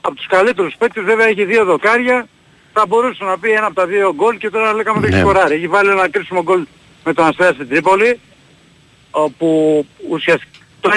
[0.00, 2.26] από τους καλύτερους παίκτες, βέβαια έχει δύο δοκάρια,
[2.72, 5.14] θα μπορούσε να πει ένα από τα δύο γκολ και τώρα λέγαμε ότι Ναι.
[5.16, 5.54] έχει σκοράρει.
[5.54, 6.66] Έχει βάλει ένα κρίσιμο γκολ
[7.04, 8.20] με τον Αστέρα στην Τρίπολη,
[9.10, 10.51] όπου ουσιαστικά
[10.82, 10.90] το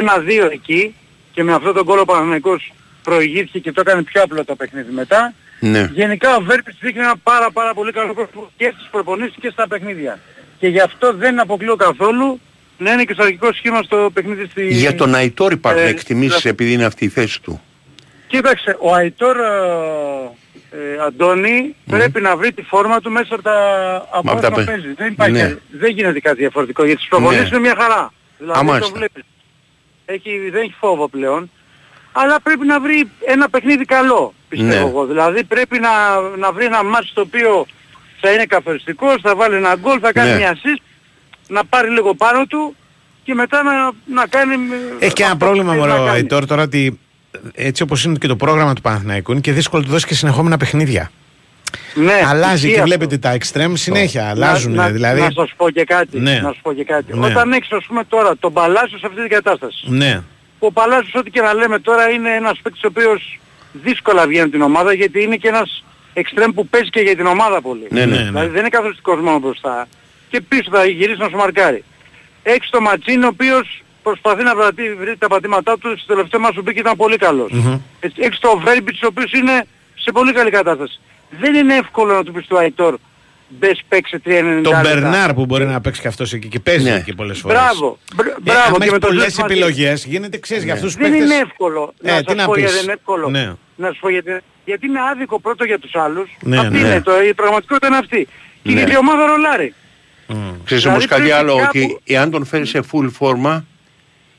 [0.48, 0.96] 1-2 εκεί
[1.32, 2.74] και με αυτό τον γκολ ο Παναθηναϊκός
[3.04, 5.34] προηγήθηκε και το έκανε πιο απλό το παιχνίδι μετά.
[5.60, 5.90] Ναι.
[5.94, 9.68] Γενικά ο Βέρπης δείχνει ένα πάρα πάρα πολύ καλό πρόσωπο και στις προπονήσεις και στα
[9.68, 10.20] παιχνίδια.
[10.60, 12.40] Και γι' αυτό δεν αποκλείω καθόλου
[12.78, 14.68] να είναι και στο αρχικό σχήμα στο παιχνίδι στη...
[14.68, 16.50] Για τον Αϊτόρ υπάρχουν Ε, εκτιμήσεις ναι.
[16.50, 17.62] επειδή είναι αυτή η θέση του.
[18.28, 19.44] Κοίταξε, ο Αϊτόρ ε,
[20.72, 23.58] ε, Αντώνη πρέπει να βρει τη φόρμα του μέσα από τα
[24.12, 24.94] από από τα όσα παι- παίζεις.
[24.96, 25.56] Δεν, υπάρχει, Ναι.
[25.72, 27.58] δεν γίνεται κάτι διαφορετικό γιατί στις προπονήσεις Ναι.
[27.58, 28.14] είναι μια χαρά.
[28.38, 28.94] Δηλαδή Α, το μάλιστα.
[28.98, 29.24] βλέπεις.
[30.06, 31.49] Έχει, δεν έχει φόβο πλέον.
[32.12, 34.89] Αλλά πρέπει να βρει ένα παιχνίδι καλό, πιστεύω Ναι.
[34.89, 35.06] εγώ.
[35.06, 35.89] Δηλαδή πρέπει να,
[36.38, 37.66] να βρει ένα μάτς το οποίο
[38.22, 40.38] θα είναι καθοριστικός, θα βάλει ένα γκολ, θα κάνει Ναι.
[40.38, 40.82] μια assist,
[41.47, 42.76] να πάρει λίγο πάνω του
[43.24, 44.56] και μετά να, να κάνει...
[44.99, 46.18] Έχει και ένα αυτό πρόβλημα που θέλει μωρό να ο κάνει.
[46.18, 46.99] Αϊτόρ τώρα ότι
[47.53, 50.14] έτσι όπως είναι και το πρόγραμμα του Παναθηναϊκού είναι και δύσκολο να του δώσει και
[50.14, 51.12] συνεχόμενα παιχνίδια.
[51.95, 52.86] Ναι, Αλλάζει ισχύει και αυτό.
[52.86, 54.21] βλέπετε τα extreme συνέχεια.
[54.23, 55.19] Να- Αλλάζουν να, δηλαδή.
[55.21, 56.19] Να σας πω και κάτι.
[56.19, 56.34] Ναι.
[56.39, 57.17] Να σας πω και κάτι.
[57.17, 57.26] Ναι.
[57.26, 59.86] Όταν έχεις ας πούμε τώρα τον Παλάσιος σε αυτή την κατάσταση.
[59.88, 60.21] Ναι.
[60.59, 63.39] Ο Παλάσιος ό,τι και να λέμε τώρα είναι ένας παίκτης ο οποίος
[63.71, 67.26] δύσκολα βγαίνει από την ομάδα γιατί είναι και ένας εξτρέμ που παίζει και για την
[67.26, 67.88] ομάδα πολύ.
[67.89, 68.17] Ναι, ναι.
[68.23, 69.88] Δηλαδή δεν είναι καθοριστικός μόνο μπροστά.
[70.30, 71.84] Και πίσω θα γυρίσει να σου μαρκάρει.
[72.43, 76.53] Έχεις τον Ματσίν ο οποίος προσπαθεί να βρει, βρει τα πατήματά του στο τελευταίο μας
[76.53, 77.51] σου μπήκε ήταν πολύ καλός.
[77.51, 77.78] Μμμ.
[77.99, 79.65] Έτσι, Έχεις τον Βέρμπιτς ο οποίος είναι
[79.95, 80.99] σε πολύ καλή κατάσταση.
[81.40, 82.98] Δεν είναι εύκολο να του πεις του Αϊτόρ
[83.48, 84.32] μπες παίξε 3,90
[84.64, 84.82] Τον λεπτά.
[84.82, 86.96] Μπερνάρ που μπορεί να παίξει και αυτός εκεί και παίζει Ναι.
[86.96, 87.58] εκεί πολλές φορές.
[87.58, 87.98] Μπράβο.
[88.16, 88.60] Μπρ- Ε, Μπράβο.
[88.68, 89.54] άμα και έχεις με τον πολλές Ζες μαζί.
[89.54, 91.30] επιλογές γίνεται ξέρεις για αυτούς τους Δεν παίκτες.
[91.30, 91.94] είναι εύκολο.
[92.04, 92.62] Ε, να τι σας να πω πεις.
[92.62, 93.30] γιατί δεν είναι εύκολο.
[93.30, 93.46] Ναι.
[93.76, 96.30] Να σας πω γιατί, γιατί είναι άδικο πρώτο για τους άλλους.
[96.42, 96.80] Ναι, αυτή ναι.
[96.80, 98.28] είναι το, η πραγματικότητα είναι αυτή.
[98.64, 98.74] Και Ναι.
[98.78, 99.74] γιατί η ομάδα ρολάρει.
[100.28, 103.66] Ξέρεις Δηλαδή όμως κάτι πρέπει άλλο, κάπου- ότι εάν τον φέρεις σε full φόρμα,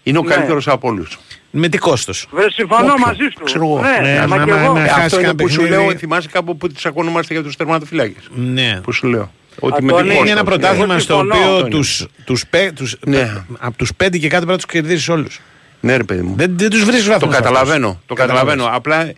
[0.02, 0.34] είναι ο Ναι.
[0.34, 1.18] καλύτερος από όλους.
[1.58, 3.44] Με τι κόστος; Βέβαια συμφωνώ Όποιο, μαζί σου.
[3.44, 3.80] ξέρω εγώ.
[3.80, 4.72] Ναι, Ναι, μα μα- και μα- εγώ.
[4.74, 5.82] μα- Ε, χάσεις αυτό είναι κανένα που σου παιχνίδι.
[5.86, 8.22] λέω, θυμάσαι κάπου που τσακωνόμαστε για τους τερματοφυλάκες.
[8.34, 8.80] Ναι.
[8.82, 9.32] Που σου λέω.
[9.60, 10.32] Ότι Α, με το την είναι Είναι κόστα.
[10.34, 11.34] ένα πρωτάθλημα Εγώ στο συμφωνώ.
[11.34, 11.68] οποίο Αυτό είναι.
[11.76, 13.42] τους, τους, πέ- τους, Ναι.
[13.58, 15.40] από τους πέντε και κάτω πρέπει να τους κερδίσεις όλους.
[15.80, 16.34] Ναι ρε παιδί μου.
[16.36, 17.86] Δεν, δεν τους βρίσκεις Το βαθμούς καταλαβαίνω.
[17.88, 18.02] αυτούς.
[18.06, 18.68] Το καταλαβαίνω.
[18.72, 19.12] Απλά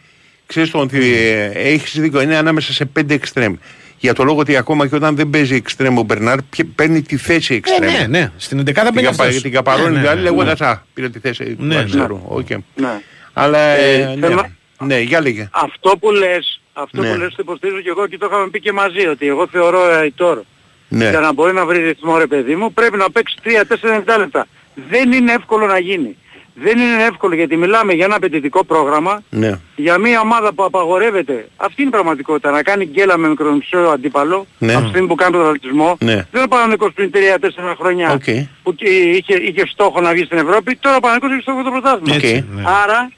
[0.46, 2.20] ξέρεις το ότι ε, έχεις δίκιο.
[2.20, 3.54] Είναι ανάμεσα σε πέντε εξτρέμ.
[4.00, 7.16] Για το λόγο ότι ακόμα και όταν δεν παίζει εξτρέμ ο Μπερνάρ, πια- παίρνει τη
[7.16, 7.92] θέση Ε, εξτρέμ.
[7.92, 8.32] ναι, ναι.
[8.36, 9.42] Στην 11 Την, μπαίνει καπα, αυτός.
[9.42, 10.22] την καπαρώνει Ναι, ναι, δηλαδή ναι.
[10.22, 11.80] λέγοντας α, πήρε τη θέση του Ναι, ναι.
[11.80, 12.20] αριστερού.
[12.28, 12.46] Οκ.
[12.74, 13.00] Ναι.
[13.32, 14.26] Αλλά ε, Ε, ναι.
[14.26, 14.46] θέλω-
[14.84, 15.48] ναι, για λέγε.
[15.52, 17.12] Αυτό που λες, αυτό Ναι.
[17.12, 19.80] που λες το υποστηρίζω και εγώ και το είχαμε πει και μαζί ότι εγώ θεωρώ
[19.80, 20.40] ο Αϊτόρ
[20.88, 21.10] Ναι.
[21.10, 24.46] για να μπορεί να βρει ρυθμό ρε παιδί μου πρέπει να παίξει 3-4 λεπτά.
[24.90, 26.16] Δεν είναι εύκολο να γίνει.
[26.62, 29.58] Δεν είναι εύκολο γιατί μιλάμε για ένα απαιτητικό πρόγραμμα Ναι.
[29.76, 31.48] για μια ομάδα που απαγορεύεται.
[31.56, 32.50] Αυτή είναι η πραγματικότητα.
[32.50, 34.72] Να κάνει γκέλα με μικρομεσαίο αντίπαλο Ναι.
[34.74, 35.96] από τη στιγμή που κάνει πρωταθλητισμό.
[36.00, 36.12] Ναι.
[36.14, 38.24] Δεν είναι ο Παναθηναϊκός πριν 3-4 χρόνια Οκ.
[38.62, 38.74] που
[39.18, 40.76] είχε, είχε στόχο να βγει στην Ευρώπη.
[40.76, 42.16] Τώρα ο Παναγικός έχει στόχο το πρωτάθλημα.
[42.16, 42.22] Οκ.
[42.22, 42.62] Έτσι, ναι.
[42.82, 43.10] Άρα,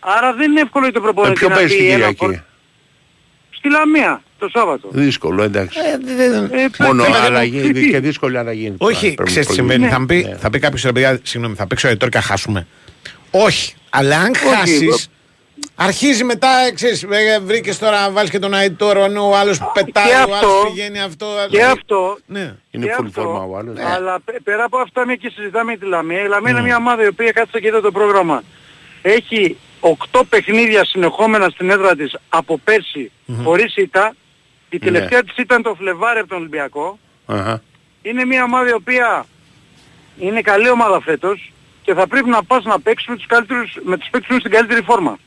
[0.00, 2.16] άρα δεν είναι εύκολο για τον Ε, προπονητή Ποιο να παίζει πει την ένα Κυριακή;
[2.24, 2.34] φορ-
[3.50, 4.88] Στη Λαμία το Σάββατο.
[4.92, 5.78] Δύσκολο, εντάξει.
[5.78, 7.90] Ε, Μόνο πρέπει να αλλαγή δημοσιευτεί.
[7.90, 8.64] και δύσκολη αλλαγή.
[8.66, 9.84] είναι Όχι, τώρα, πρέπει ξέρεις τι να συμβαίνει.
[9.84, 9.88] Ναι.
[9.90, 10.36] Θα, μου πει, Ναι.
[10.36, 12.66] θα πει κάποιος ρε παιδιά, συγγνώμη, θα παίξει ο Αϊτόρ και θα χάσουμε.
[13.44, 15.08] Όχι, αλλά αν Όχι, χάσεις,
[15.74, 17.06] Αρχίζει μετά, ξέρεις,
[17.42, 20.46] βρήκες τώρα να βάλεις και τον Αϊτόρο, ενώ ο άλλος που πετάει, Και ο αυτό,
[20.46, 21.26] άλλος πηγαίνει αυτό.
[21.26, 22.56] Και δηλαδή- αυτό, Ναι.
[22.70, 23.78] Είναι και full αυτό, φόρμα ο άλλος.
[23.78, 26.22] Αλλά πε- πέρα από αυτά μια και συζητάμε για τη Λαμία.
[26.22, 28.42] Η Λαμία είναι μια ομάδα η οποία κάτσε και είδε το πρόγραμμα.
[29.02, 33.10] Έχει 8 παιχνίδια συνεχόμενα στην έδρα της από πέρσι
[33.44, 34.14] χωρίς ήττα.
[34.70, 36.98] Η τελευταία της ήταν το Φλεβάρι από τον Ολυμπιακό.
[37.26, 37.62] Αχα.
[38.02, 39.26] Είναι μια ομάδα η οποία
[40.18, 41.52] είναι καλή ομάδα φέτος
[41.86, 44.40] και θα πρέπει να πας να παίξεις με τους, καλύτερους, με τους παίκτες που είναι
[44.40, 45.18] στην καλύτερη φόρμα.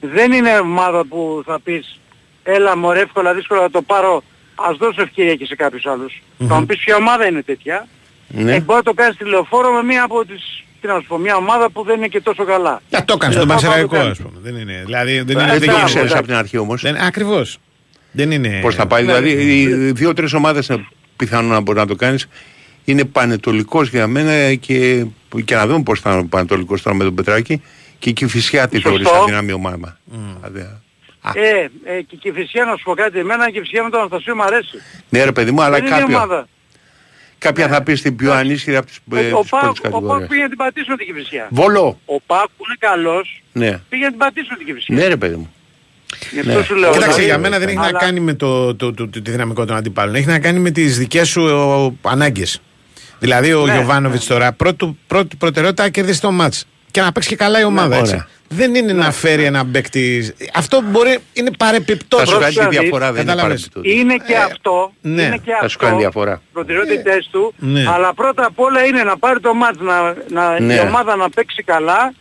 [0.00, 2.00] Δεν είναι ομάδα που θα πεις
[2.42, 4.22] έλα μωρέ εύκολα δύσκολα θα το πάρω
[4.54, 6.22] ας δώσω ευκαιρία και σε κάποιους άλλους.
[6.48, 7.86] Θα μου πεις ποια ομάδα είναι τέτοια.
[8.28, 8.54] Ναι.
[8.54, 11.36] Ε, μπορεί να το κάνεις τηλεοφόρο με μια από τις τι να σου πω, μια
[11.36, 12.82] ομάδα που δεν είναι και τόσο καλά.
[12.88, 14.38] Για το έκανε Ε, στον θα Πανσεραϊκό, πάμε το ας πούμε.
[14.42, 14.82] Δεν είναι.
[14.86, 15.50] Δηλαδή δεν Ε, είναι.
[15.50, 16.16] Δεν δεν το μπράβο, ξέρεις εντάξει.
[16.16, 16.82] από την αρχή όμως.
[16.82, 17.58] Δεν, ακριβώς.
[18.12, 18.58] Δεν είναι.
[18.62, 19.04] Πώς θα πάει.
[19.04, 19.20] Ναι.
[19.20, 20.86] Δηλαδή, οι δύο-τρεις ομάδες είναι
[21.16, 22.26] πιθανό να μπορεί να το κάνεις.
[22.84, 25.04] Είναι πανετολικός για μένα και,
[25.44, 27.62] και να δούμε πώς θα είναι ο πανετολικός τώρα με τον Πετράκη
[27.98, 28.88] και η Κηφισιά τη Σωστό.
[28.90, 29.98] θεωρείς αδυνάμει ομάδα.
[30.42, 30.60] Δηλαδή,
[31.20, 34.00] α, Ε, ε, και η Κηφισιά να σου πω κάτι, εμένα η Κηφισιά με τον
[34.00, 34.76] Αναστασίου μου αρέσει.
[35.08, 36.48] Ναι ρε παιδί μου, αλλά δεν είναι κάποια, ομάδα.
[37.38, 39.82] κάποια θα πεις στην πιο ανίσχυρη από τις, ε, Ο, ο, τις Πάουκ, πρώτες ο
[39.82, 40.28] Πάουκ κατηγορίες.
[40.28, 41.46] πήγε να την πατήσουμε την Κηφισιά.
[41.50, 42.00] Βόλο.
[42.04, 43.80] Ο Πάουκ που είναι καλός Ναι.
[43.88, 44.94] πήγε να την πατήσουμε την Κηφισιά.
[44.96, 45.52] Ναι ρε παιδί μου.
[46.32, 46.90] Γι' αυτό σου λέω.
[46.92, 49.30] Κοίταξε, δηλαδή, για μένα δεν έχει να αλλά- κάνει με το, το, το, το, τη
[49.30, 50.14] δυναμικό των αντιπάλων.
[50.14, 52.60] Έχει να κάνει με τις δικές σου ανάγκες.
[53.20, 56.54] Δηλαδή, ο Ναι, Γιωβάνοβιτς τώρα πρώτη, πρώτη προτεραιότητα να κερδίσει το μάτ.
[56.90, 57.96] Και να παίξει και καλά η ομάδα.
[57.96, 58.12] έτσι.
[58.12, 58.26] ωραία.
[58.48, 60.34] Δεν είναι να φέρει ένα παίκτη.
[60.54, 62.18] Αυτό μπορεί, είναι παρεπιπτό.
[62.18, 63.68] Θα σου κάνει τη Πρόσεξε να διαφορά, δεν είναι Κατάλαβες.
[63.72, 63.92] παρεμπιπτόντως.
[64.00, 65.22] Είναι και Ε, αυτό, ναι.
[65.22, 66.42] είναι και Θα σου κάνει αυτό, διαφορά.
[66.52, 67.84] προτεραιότητες του, Ναι.
[67.88, 70.74] αλλά πρώτα απ' όλα είναι να πάρει το μάτς, να, να, Ναι.
[70.74, 72.12] η ομάδα να παίξει καλά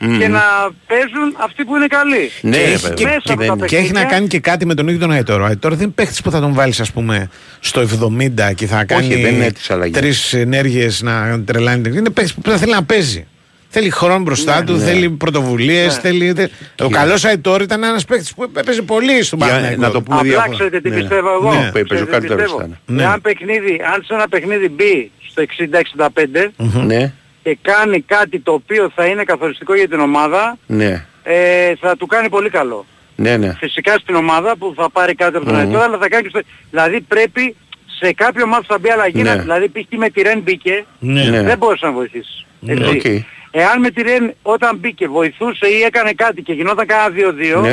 [0.00, 0.18] Μμμ.
[0.18, 0.40] και να
[0.86, 2.30] παίζουν αυτοί που είναι καλοί.
[2.40, 3.10] Ναι, και, ρε έχει, παιδί και, μου.
[3.14, 4.16] Μέσα και- από τα και έχει να παιχνίδια.
[4.16, 5.42] κάνει και κάτι με τον ίδιο τον Αϊτόρο.
[5.42, 7.30] Ο Αϊτόρο δεν είναι παίχτης που θα τον βάλεις, ας πούμε,
[7.60, 10.00] στο 70 και θα κάνει δεν είναι τις αλλαγές.
[10.00, 11.96] τρεις ενέργειες να τρελάνει.
[11.96, 13.26] Είναι παίχτης που θα θέλει να παίζει.
[13.70, 14.84] Θέλει χρόνο μπροστά του, ναι.
[14.84, 15.96] θέλει πρωτοβουλίες.
[15.96, 16.32] Θέλει...
[16.36, 16.50] θε-
[16.82, 19.80] Ο καλός Αϊτόρο ήταν ένας παίχτης που έπαιζε πολύ στον Για- Παναγιώτο.
[19.80, 20.54] να το πούμε Απλά διαφορά.
[20.54, 20.96] ξέρετε τι Ναι.
[20.96, 21.52] πιστεύω εγώ.
[21.52, 21.58] Ναι.
[21.58, 22.58] Παίζει ο Ξέρετε τι καλύτερος πιστεύω.
[22.60, 22.78] ήταν.
[22.86, 23.02] Ναι.
[23.02, 26.52] Εάν, παιχνίδι, αν σε ένα παιχνίδι μπει στο 60-65
[26.86, 27.12] Ναι,
[27.48, 32.06] και κάνει κάτι το οποίο θα είναι καθοριστικό για την ομάδα, ναι, ε, θα του
[32.06, 32.86] κάνει πολύ καλό.
[33.16, 33.54] ναι, ναι.
[33.58, 35.60] Φυσικά στην ομάδα που θα πάρει κάτι από τον Μμμ.
[35.60, 36.40] Αϊτόρα, αλλά θα κάνει και στο...
[36.70, 37.56] Δηλαδή πρέπει
[38.00, 39.34] σε κάποιο μάτι θα μπει αλλαγή, Ναι.
[39.34, 39.98] να- δηλαδή π.χ.
[39.98, 41.22] με τη Ρεν μπήκε, Ναι.
[41.24, 41.42] Ναι.
[41.42, 42.46] δεν μπορούσε να βοηθήσει.
[42.66, 42.84] Έτσι.
[42.88, 43.04] οκ.
[43.50, 47.70] Εάν με τη Ρεν όταν μπήκε βοηθούσε ή έκανε κάτι και γινόταν κάνα 2-2, Ναι.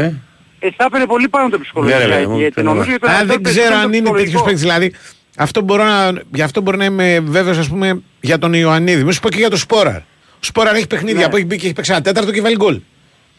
[0.60, 2.00] ε, θα έπαιρνε πολύ πάνω το Ναι, ψυχολογικό.
[2.00, 2.96] ρε, παιδί μου, γιατί το νομίζω εννοώ.
[2.96, 4.32] ότι τον Α, Αϊτόρ δεν ξέρω περισσότερο αν είναι ψυχολογικό.
[4.32, 4.62] τέτοιο παίκτης.
[4.62, 4.94] Δηλαδή,
[5.38, 9.04] αυτό μπορώ να, γι' αυτό μπορώ να είμαι βέβαιος, ας πούμε, για τον Ιωαννίδη.
[9.04, 9.96] Μην σου πω και για τον Σπόραρ.
[9.98, 11.30] Ο Σπόραρ έχει παιχνίδια Ναι.
[11.30, 12.80] που έχει μπει και έχει παίξει ένα τέταρτο και βάλει γκολ.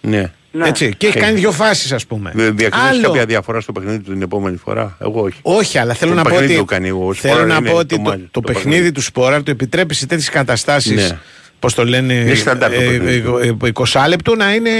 [0.00, 0.30] Ναι.
[0.50, 0.68] Ναι.
[0.68, 0.94] Έτσι.
[0.96, 2.32] Και έχει Ε, κάνει δύο φάσεις, ας πούμε.
[2.34, 3.02] Δεν διακρίνεις Άλλο.
[3.02, 5.38] κάποια διαφορά στο παιχνίδι του την επόμενη φορά; Εγώ όχι.
[5.42, 7.66] Όχι, αλλά θέλω Το να πω παιχνίδι ότι, το κάνει ο θέλω Σπόραρ, να είναι
[7.68, 8.92] πω το ότι το, μάτι, το, το παιχνίδι παιχνίδι.
[8.92, 11.10] του Σπόραρ του επιτρέπει σε τέτοιες καταστάσεις.
[11.10, 11.18] Ναι.
[11.58, 13.56] Πώς το λένε, Είναι στάνταρ το παιχνίδι του.
[13.74, 14.70] 20 λεπτού να είναι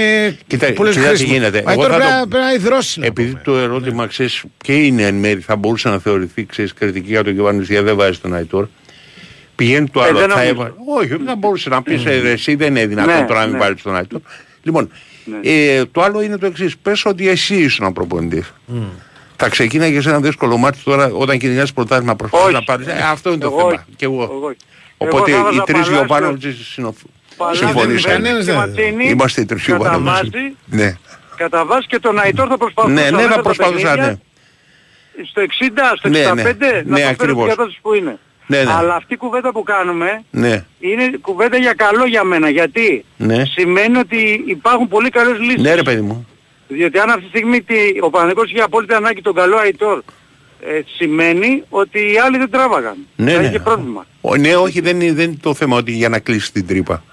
[0.47, 1.33] Κοίτα, πολλές κοίτα τι χρήσιμο.
[1.33, 1.61] γίνεται.
[1.65, 2.99] Μα Εγώ τώρα θα πρέπει, το- να- πρέπει να υδρώσει.
[2.99, 3.41] να Επειδή πούμε.
[3.43, 7.33] το ερώτημα ξέρεις και είναι εν μέρη θα μπορούσε να θεωρηθεί ξέρεις, κριτική για τον
[7.33, 8.67] Γιωβάνη γιατί δεν βάζει τον Αϊτόρ.
[9.57, 10.19] Πηγαίνει το Ε, άλλο.
[10.19, 10.53] δεν θα νομίζω.
[10.61, 10.73] έβα...
[10.97, 13.55] Όχι, δεν θα μπορούσε να πεις ε, εσύ δεν είναι δυνατόν Ναι, τώρα να μην
[13.55, 13.61] ναι.
[13.61, 14.19] βάλεις τον Αϊτόρ.
[14.63, 14.91] Λοιπόν,
[15.41, 16.77] ε, το άλλο είναι το εξής.
[16.77, 18.53] Πες ότι εσύ ήσουν προπονητής.
[19.35, 22.53] Θα ξεκίναγε ένα δύσκολο μάτι τώρα όταν κυνηγάς πρωτάθλημα προσπαθείς Όχι.
[22.55, 22.87] να πάρεις.
[22.87, 23.69] Ε, αυτό είναι το Εγώ θέμα.
[23.69, 23.79] όχι.
[23.95, 24.23] Και εγώ.
[24.23, 24.57] Εγώ όχι.
[24.97, 26.79] Οπότε Εγώ θα οι βάζα τρεις Παλάσιο, Γιωβάνοβιτς
[27.37, 28.13] Παλάσιο, συμφωνήσαμε.
[28.13, 30.29] κανένας και δεν- Ματσίνη, Είμαστε οι τρεις κατά Γιωβάνοβιτς.
[30.31, 30.97] βάση, Ναι.
[31.37, 34.17] κατά βάση και τον Αϊτόρ θα προσπαθούσε Ναι, ναι, μέσα θα τα προσπαθούσα, παιχνίδια, ναι.
[35.25, 36.11] Στο 60, στο 65
[36.57, 36.71] Ναι, ναι.
[36.71, 37.47] να Ναι, το φέρει ακριβώς.
[37.47, 38.19] την κατάσταση που είναι.
[38.47, 38.71] Ναι, ναι.
[38.73, 40.65] Αλλά αυτή η κουβέντα που κάνουμε Ναι.
[40.79, 42.49] είναι κουβέντα για καλό για μένα.
[42.49, 43.43] Γιατί Ναι.
[43.45, 45.61] σημαίνει ότι υπάρχουν πολύ καλές λύσεις.
[45.61, 46.27] Ναι, ρε παιδί μου.
[46.67, 50.01] Διότι αν αυτή τη στιγμή τι- ο Παναγικός είχε απόλυτη ανάγκη τον καλό Αϊτόρ
[50.59, 52.95] ε, σημαίνει ότι οι άλλοι δεν τράβαγαν.
[53.15, 53.47] Ναι, θα ναι.
[53.47, 54.05] είχε πρόβλημα.
[54.21, 57.03] Ο, ναι, όχι, δεν είναι, δεν είναι το θέμα ότι για να κλείσει την τρύπα.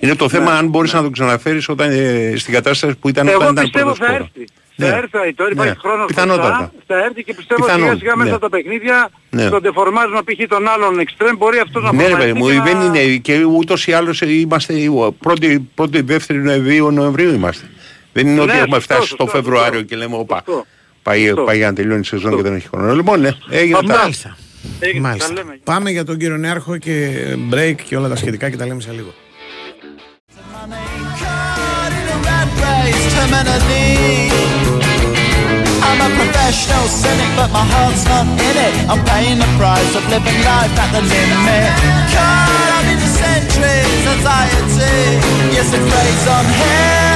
[0.00, 3.28] Είναι το Ναι, θέμα αν μπορείς να το ξαναφέρεις όταν, ε, στην κατάσταση που ήταν
[3.28, 4.30] Εγώ όταν ήταν πιστεύω πρώτος θα χώρος.
[4.34, 4.52] έρθει.
[4.76, 4.86] Ναι.
[4.86, 5.76] Θα έρθει ο Αϊτόρ, υπάρχει Ναι.
[5.78, 6.48] χρόνος Πιθανότατα.
[6.48, 8.22] μπροστά, θα έρθει και πιστεύω Πιθανόν, σιγά σιγά ναι.
[8.22, 9.46] μέσα από τα παιχνίδια Ναι.
[9.46, 10.48] στον τεφορμάζουμε π.χ.
[10.48, 13.16] των άλλων εξτρέμ μπορεί αυτός να Ναι, ρε παιδί προγραμματιστεί μου, και δεν να- είναι
[13.16, 14.74] και ούτως ή άλλως ε, είμαστε
[15.18, 17.66] πρώτη, πρώτη δεύτερη Νοεμβρίου, Νοεμβρίου είμαστε.
[18.12, 19.84] Δεν είναι ότι Ναι, έχουμε σωστό, φτάσει σωστό, στο Φεβρουάριο σωστό.
[19.88, 20.42] και λέμε όπα.
[20.46, 20.64] Σωστό.
[21.02, 21.42] Πάει, Σωστό.
[21.42, 22.94] πάει για να τελειώνει η σεζόν και δεν έχει χρόνο.
[22.94, 23.92] Λοιπόν, ναι, έγινε Αυτά.
[23.92, 24.02] αυτά.
[24.02, 24.36] Μάλιστα.
[24.80, 25.28] Έγινε, Μάλιστα.
[25.28, 25.58] τα λέμε.
[25.64, 27.08] Πάμε για τον κύριο Νέαρχο και
[27.52, 29.14] break και όλα τα σχετικά και τα λέμε σε λίγο.
[30.62, 34.61] Caught in a rat race terminally.
[35.92, 38.72] I'm a professional cynic, but my heart's not in it.
[38.88, 41.68] I'm paying the price of living life at the limit.
[42.08, 45.20] Caught up in the centuries, anxiety.
[45.52, 47.12] Yes, it preys on him.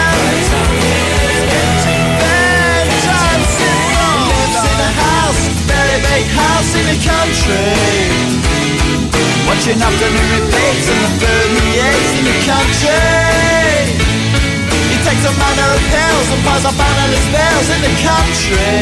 [4.29, 7.73] Lives in a house, very big house in the country.
[9.49, 13.56] Watching afternoon repeats and the food he eats in the country.
[15.07, 18.75] He takes a manner of pills and piles of analyst bills in the country.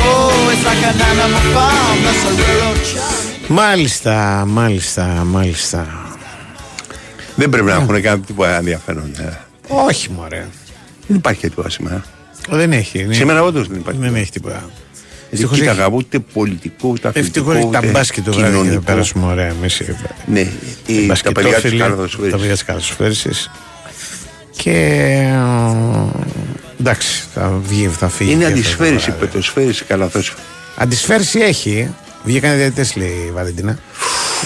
[0.00, 3.26] Oh, it's like an animal farm, that's a rural charm.
[3.48, 5.86] Μάλιστα, μάλιστα, μάλιστα.
[7.36, 9.12] Δεν πρέπει να έχουν κάνει τίποτα ενδιαφέρον.
[9.18, 9.32] ε.
[9.68, 10.46] Όχι, μωρέ.
[11.06, 12.04] Δεν υπάρχει τίποτα σήμερα.
[12.50, 12.98] Δεν έχει.
[12.98, 14.00] είναι- Σήμερα όντως δεν υπάρχει.
[14.00, 14.58] Δεν έχει τίποτα.
[14.58, 14.70] Δεν
[15.30, 17.26] Ευτυχώς κοίταγα έχει- ούτε πολιτικό, ούτε αθλητικό.
[17.50, 18.82] Ευτυχώς έχει τα ούτε μπάσκετ το βράδυ και θα κοινωνικό.
[18.84, 19.80] περάσουμε ωραία εμείς.
[19.80, 19.96] οι-
[20.26, 20.52] Ναι, οι η- τα
[20.86, 21.70] παιδιά μπασκετόφιλοι,
[22.50, 23.10] της Καρδοσφαίρη.
[24.56, 25.34] Και ε,
[26.80, 28.30] εντάξει, θα βγει, θα φύγει.
[28.32, 29.26] Είναι και αυτό το αντισφαίριση, βράδυ.
[29.26, 30.44] πετοσφαίριση, καλαθόσφαιριση.
[30.76, 31.88] Αντισφαίριση έχει.
[32.24, 33.78] Βγήκαν οι διαιτητές λέει η Βαλεντίνα.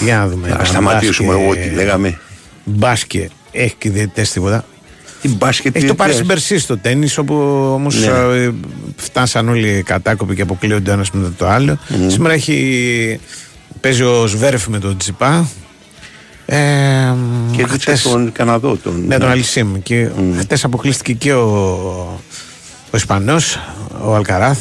[0.03, 0.47] Για να δούμε.
[0.47, 2.19] Να Τα σταματήσουμε μπάσκετ- εγώ τι λέγαμε.
[2.63, 4.65] Μπάσκετ έχει και οι διαιτητές τίποτα.
[5.21, 6.41] Τι μπάσκετ Έχει το πάρει διαιτητές.
[6.41, 7.35] στην Περσή στο τέννη, όπου
[7.73, 8.11] όμως Ναι.
[8.95, 11.77] φτάσαν όλοι κατάκοποι και αποκλείονται ένας μετά το άλλο.
[12.07, 13.19] Σήμερα έχει.
[13.81, 15.47] Παίζει ο Σβέρεφ με τον Τσιπά.
[16.45, 16.57] Ε,
[17.51, 18.75] Και χτες- δείξε τον Καναδό.
[18.77, 19.81] Τον, Ναι, τον Αλισίμ.
[19.83, 20.07] Και
[20.39, 21.49] χτε αποκλείστηκε και ο,
[22.91, 23.59] ο Ισπανός,
[24.03, 24.59] ο Αλκαράθ.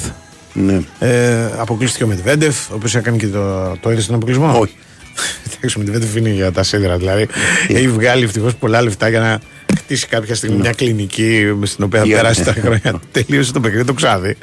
[0.53, 0.81] Ναι.
[0.99, 4.75] Ε, αποκλείστηκε ο Μετβέντεφ, ο οποίος έκανε και το, το είδες στον αποκλεισμό; Όχι.
[5.57, 6.97] Εντάξει, ο Μετβέντεφ είναι για τα σίδερα.
[6.97, 7.27] Δηλαδή
[7.69, 9.41] έχει βγάλει ευτυχώς πολλά λεφτά για να
[9.79, 13.01] χτίσει κάποια στιγμή μια κλινική στην οποία θα Για- περάσει τα χρόνια.
[13.13, 14.37] Τελείωσε το παιχνίδι, το ξάδι.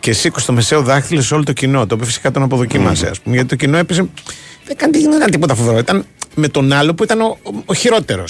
[0.00, 1.86] Και σήκωσε το μεσαίο δάχτυλο σε όλο το κοινό.
[1.86, 3.34] Το οποίο φυσικά τον αποδοκίμασε, ας πούμε.
[3.34, 4.00] Γιατί το κοινό έπεσε.
[4.00, 5.78] Δεν έκανε, δεν έκανε τίποτα φοβερό.
[5.78, 6.04] Ήταν
[6.36, 8.24] με τον άλλο που ήταν ο, ο, ο χειρότερο.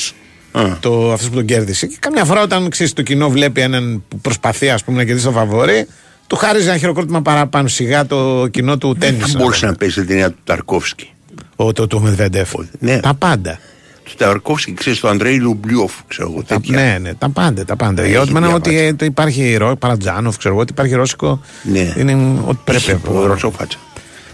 [0.81, 1.87] Το, αυτός που τον κέρδισε.
[1.87, 5.27] Και καμιά φορά όταν ξέρεις, το κοινό βλέπει έναν που προσπαθεί ας πούμε, να κερδίσει
[5.27, 5.87] το φαβόρι,
[6.27, 7.69] του χάριζε ένα χειροκρότημα παραπάνω.
[7.69, 9.19] Σιγά το κοινό του τέννη.
[9.19, 11.11] Δεν μπορούσε να παίζει την ταινία του Ταρκόφσκι.
[11.57, 12.51] Ο, το, το Μετβέντεφ.
[12.79, 13.01] Ναι.
[13.01, 13.59] Τα πάντα.
[14.05, 16.43] Του Ταρκόφσκι, ξέρεις, το Αντρέι Λουμπλιόφ, ξέρω εγώ.
[16.43, 16.77] Τα, τέτοια.
[16.83, 17.65] ναι, ναι, τα πάντα.
[17.65, 18.03] Τα πάντα.
[18.03, 18.89] Έχει Για ό,τι μένα ότι διαβάσει.
[18.89, 21.41] ε, το υπάρχει ρο, Παρατζάνοφ, ξέρω εγώ, ότι υπάρχει ρώσικο.
[21.63, 21.95] Ναι.
[21.99, 22.13] Είναι
[22.47, 22.81] ό,τι πρέπει.
[22.83, 23.79] Είχε φοβερό σοφάτσα.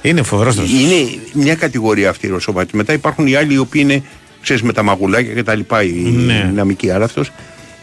[0.02, 2.76] Είναι φοβερός Είναι μια κατηγορία αυτή η ρωσόφατη.
[2.76, 4.02] Μετά υπάρχουν οι άλλοι οι οποίοι είναι,
[4.42, 6.44] ξέρεις, με τα μαγουλάκια και τα λοιπά, η Ναι.
[6.48, 6.90] δυναμική.
[6.90, 7.30] Αλλά αυτός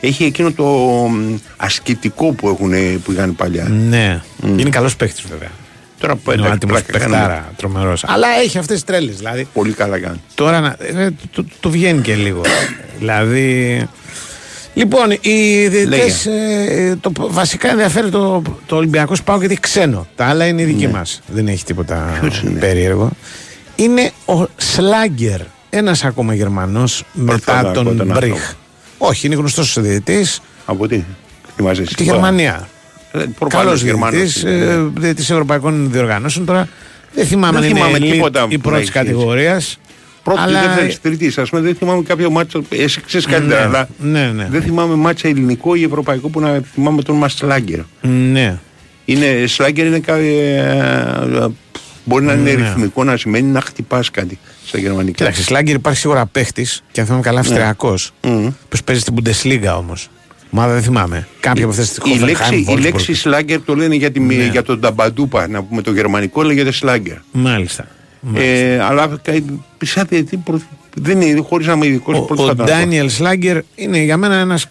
[0.01, 0.63] έχει εκείνο το
[1.11, 3.63] μ, ασκητικό που, έχουν, που είχαν παλιά.
[3.70, 4.22] Ναι.
[4.57, 5.49] Είναι καλός παίχτη βέβαια.
[5.99, 7.17] Τώρα που Είναι ο εντάξει, άτιμο πλάκα κάνουμε.
[7.17, 8.03] παιχτάρα, τρομερός.
[8.07, 9.15] Αλλά έχει αυτές τις τρέλες.
[9.17, 10.22] Δηλαδή, Πολύ καλά κάνει.
[10.36, 12.41] τώρα να- ε, το, το βγαίνει και λίγο.
[12.99, 13.88] δηλαδή.
[14.80, 20.07] Λοιπόν, οι διαιτητές, ε, το βασικά ενδιαφέρει το, το Ολυμπιακό Πάο γιατί έχει ξένο.
[20.15, 20.91] Τα άλλα είναι δική Ναι.
[20.91, 21.21] μας.
[21.27, 23.09] Δεν έχει τίποτα Ποιος είναι; περίεργο.
[23.75, 28.13] Είναι ο Σλάγκερ, ένας ακόμα Γερμανός μετά ακούω τον τον Μπριχ.
[28.32, 28.38] άνθρωπο.
[28.97, 30.41] Όχι, είναι γνωστός διαιτητής.
[30.65, 31.03] Από τι,
[31.55, 31.95] θυμάσαι εσύ.
[31.95, 32.67] Τη Γερμανία.
[33.11, 34.89] Ε, Καλός προφανώς Γερμανός διαιτητή είναι, ναι.
[34.99, 36.45] διαιτητής Ευρωπαϊκών Διοργανώσεων.
[36.45, 36.67] Τώρα
[37.13, 39.80] δεν θυμάμαι Δεν αν θυμάμαι είναι elite τίποτα ή που να πρώτη έχει κατηγορίας.
[40.34, 41.39] Πρώτη, αλλά- δεύτερη, τρίτη.
[41.39, 42.61] Α πούμε, δεν θυμάμαι κάποιο μάτσο.
[42.69, 44.47] Εσύ ξέρεις καλύτερα, Ναι, αλλά ναι, ναι.
[44.51, 47.80] δεν θυμάμαι μάτσα ελληνικό ή ευρωπαϊκό που να θυμάμαι τον Μαστλάγκερ.
[48.01, 48.59] Ναι.
[49.05, 51.47] Είναι, σλάγκερ είναι κα- ε, ε,
[52.03, 52.55] μπορεί να είναι Ναι.
[52.63, 55.17] ρυθμικό να σημαίνει να χτυπάς κάτι στα γερμανικά.
[55.17, 58.11] Κοιτάξτε, Σλάγκερ υπάρχει σίγουρα παίχτης και αν θυμάμαι καλά Αυστριακός.
[58.23, 58.49] Μμμ.
[58.69, 60.09] Που παίζει στην Bundesliga όμως.
[60.51, 61.27] Ομάδα δεν θυμάμαι.
[61.39, 64.34] Κάποια από αυτές τις Η λέξη, η λέξη σλάγκερ το λένε για, τη, Ναι.
[64.34, 67.15] για τον Ταμπαντούπα, να πούμε το γερμανικό λέγεται σλάγκερ.
[67.32, 67.88] Μάλιστα.
[68.36, 69.34] Ε, αλλά κα-
[69.86, 70.61] σαν διαιτητή προ-
[70.95, 72.72] δεν είναι, χωρίς να είμαι ειδικός Ο, πρώτος ο θα τον πω.
[72.72, 74.67] Ντάνιελ Σλάγκερ είναι για μένα ένας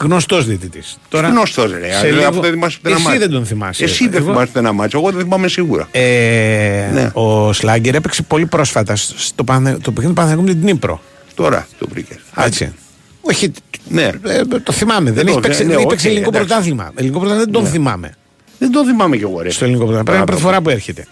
[0.00, 0.98] γνωστός διαιτητής.
[1.12, 3.20] Γνωστός ρε, σε αλλά λίγο- αφού δεν θυμάσαι ούτε ένα Εσύ μάτσο.
[3.20, 3.84] δεν τον θυμάσαι.
[3.84, 5.88] Εσύ δεν Εγώ- θυμάσαι ούτε ένα μάτσο, εγώ δεν θυμάμαι σίγουρα.
[5.90, 7.10] Ε, Ναι.
[7.12, 9.70] Ο Σλάγκερ έπαιξε πολύ πρόσφατα στο Πανθε...
[9.72, 11.00] το παιχνίδι του Παναθηναϊκού με την Νύπρο.
[11.34, 12.16] Τώρα το βρήκε.
[12.36, 12.72] Έτσι.
[13.20, 13.52] Όχι,
[13.88, 14.02] Ναι.
[14.26, 15.10] ε, το θυμάμαι.
[15.12, 16.46] Δεν, το- έχει παίξει, ναι, δεν έχει όχι, παίξει ελληνικό εντάξει.
[16.48, 16.90] πρωτάθλημα.
[16.94, 18.14] Ελληνικό πρωτάθλημα δεν τον θυμάμαι.
[18.58, 19.50] Δεν το θυμάμαι κι εγώ ρε.
[19.50, 20.12] Στο ελληνικό πρωτάθλημα.
[20.14, 21.06] Πρέπει να είναι πρώτη φορά που έρχεται.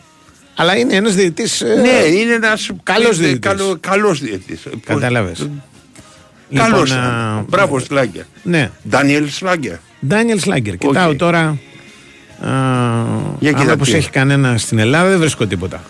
[0.58, 1.60] Αλλά είναι ένας διαιτητής.
[1.82, 3.38] Ναι, είναι ένας Καλός ε, διαιτητής.
[3.50, 4.60] καλό- Καλός διαιτητής.
[4.86, 5.48] Κατάλαβες.
[6.54, 6.78] Καλός.
[6.80, 6.98] Λοιπόν, ήταν.
[6.98, 8.22] α, Μπράβο Σλάγκερ.
[8.42, 8.70] Ναι.
[8.88, 9.74] Ντάνιελ Σλάγκερ.
[10.06, 10.76] Ντάνιελ Σλάγκερ.
[10.76, 11.40] Κοιτάω τώρα.
[11.40, 11.56] Α,
[13.38, 13.96] Για άμα κοίτα πως τι.
[13.96, 15.82] έχει κανένα στην Ελλάδα δεν βρίσκω τίποτα.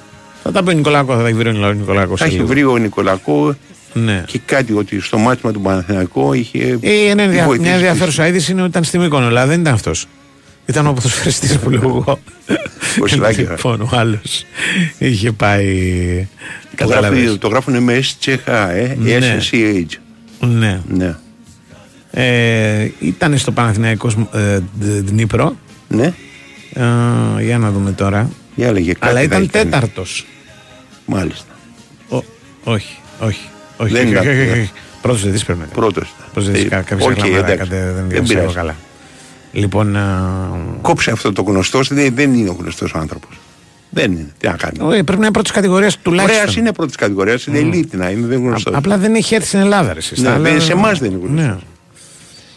[0.42, 2.20] Θα τα πει ο Νικολάκο, θα τα έχει βρει ο Νικολάκος.
[2.20, 3.54] Θα έχει βρει ο Νικολακό
[3.92, 4.24] Ναι.
[4.26, 6.78] και κάτι ότι στο μάτι με τον Παναθηναϊκό είχε.
[6.80, 9.60] Ε, ένα ενδια- βοηθήσει μια τις- ενδιαφέρουσα είδηση είναι ότι ήταν στη Μύκονο, αλλά δεν
[9.60, 10.06] ήταν αυτός.
[10.66, 12.18] Ήταν ο ποδοσφαιριστής που λέω εγώ.
[13.02, 13.50] Ο Σλάγκερ.
[13.50, 14.44] λοιπόν, ο άλλος
[14.98, 16.28] είχε πάει.
[16.76, 17.22] Το, Κατάλαβες.
[17.22, 18.36] γράφει, το γράφουν με SCH,
[18.74, 19.38] ε, Ναι.
[19.50, 19.84] SCH.
[20.40, 20.80] Ναι.
[20.88, 21.14] Ναι.
[22.10, 25.56] Ε, ήταν στο Παναθηναϊκός ε, Δ- Δνύπρο.
[25.88, 26.14] Ναι.
[26.72, 26.82] Ε,
[27.42, 28.30] για να δούμε τώρα.
[28.54, 29.06] Για έλεγε κάτι.
[29.06, 29.70] Αλλά θα ήταν έχει κάνει.
[29.70, 30.26] τέταρτος.
[31.06, 31.44] Μάλιστα.
[32.64, 33.48] Όχι, όχι.
[33.76, 34.26] Όχι, Δεν όχι, ήταν.
[34.28, 34.70] όχι, όχι, όχι.
[35.02, 35.76] Πρώτος διαιτητής πρέπει να ήταν.
[35.80, 36.14] Πρώτος.
[36.32, 37.52] Πρώτος διαιτητής, Ε, κα- κάποιος οκ, έγλαμα εντάξει.
[37.52, 38.54] έκανε, δεν Δεν διάβασα εγώ πειράζει.
[38.54, 38.76] καλά.
[39.56, 40.48] Λοιπόν, α,
[40.82, 43.38] Κόψε αυτό το γνωστό, δεν, δεν είναι ο γνωστός άνθρωπος.
[43.90, 44.32] Δεν είναι.
[44.38, 44.78] Τι να κάνει.
[44.78, 46.62] ε, πρέπει να είναι πρώτης κατηγορίας Ωραία, τουλάχιστον.
[46.62, 48.74] είναι πρώτης κατηγορίας, είναι elite να είναι, δεν είναι γνωστός.
[48.74, 49.92] Α- απλά δεν έχει έρθει στην Ελλάδα.
[49.92, 50.18] Ρε, εσείς.
[50.18, 51.46] Ναι, Τα άλλα- δεν- σε εμάς δεν είναι γνωστός.
[51.46, 51.56] Ναι.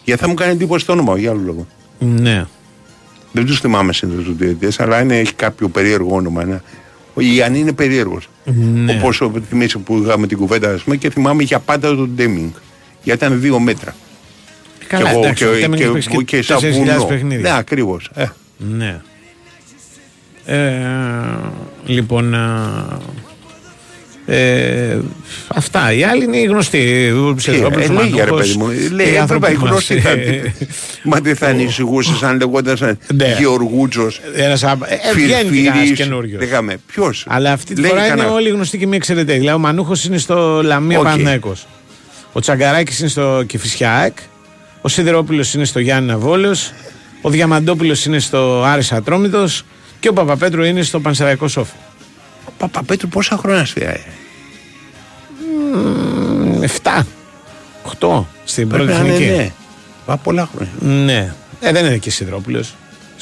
[0.04, 1.68] Γιατί θα μου κάνει εντύπωση το όνομα, για άλλο λόγο.
[2.00, 2.46] ναι.
[3.32, 6.44] Δεν τους θυμάμαι συνήθως τους διαιτητές, αλλά είναι, έχει κάποιο περίεργο όνομα.
[6.46, 6.62] Ναι.
[7.14, 8.30] Ο Ιάννη είναι περίεργος.
[8.46, 8.94] Ναι.
[8.98, 12.50] Όπως θυμίσαι που είχαμε την κουβέντα, ας πούμε, και θυμάμαι για πάντα τον Ντέμινγκ.
[13.04, 13.96] Γιατί ήταν δύο μέτρα.
[14.90, 17.04] Καλά, και, εγώ- εντάξει, ο και, Τέμενγκ και, παίξει και και, σαν 4.000 βουνό.
[17.04, 17.50] παιχνίδια.
[17.52, 18.10] Ναι, ακριβώς.
[18.16, 18.26] Ε.
[18.58, 19.02] Ναι.
[20.46, 20.58] Ε,
[21.86, 22.38] λοιπόν, ε,
[24.92, 24.98] ε,
[25.48, 25.94] αυτά.
[25.94, 27.12] Οι άλλοι είναι οι γνωστοί.
[27.12, 29.70] Ο Ψευδόπουλος, ε, ο λέγε, ρε Μανούχος, παιδί μου, οι λέει, άνθρωποι έπρεπε μας.
[29.72, 30.10] γνωστή θα
[31.04, 33.36] Μα δεν θα ανησυχούσες αν λεγόταν Ναι.
[33.40, 36.42] Γεωργούτσος, Ένας, α- ε, βγαίνει και κανένας καινούριος.
[36.42, 39.34] Λέγαμε, ποιος; Αλλά αυτή τη φορά είναι όλοι γνωστοί και μη εξαιρετέ.
[39.34, 41.08] Δηλαδή, ο Μανούχος είναι στο Λαμία Οκ.
[41.08, 41.52] okay.
[42.34, 44.14] Ο Τσαγκαράκης είναι στο Κεφισιά
[44.82, 46.56] Ο Σιδερόπουλο είναι στο Γιάννη Βόλο.
[47.22, 49.64] Ο Διαμαντόπουλος είναι στο Άρης Ατρόμητος.
[50.00, 51.74] Και ο Παπαπέτρου είναι στο Πανσεραϊκό Σόφι.
[52.46, 54.02] Ο Παπαπέτρου πόσα χρόνια σφυράει.
[56.84, 57.02] 7.
[58.00, 59.32] 8 στην Πρέπει πρώτη να είναι, εθνική.
[59.36, 59.52] ναι.
[60.06, 61.04] Πα πολλά χρόνια.
[61.06, 61.34] Ναι.
[61.60, 62.64] Ε, δεν είναι και Σιδερόπουλο.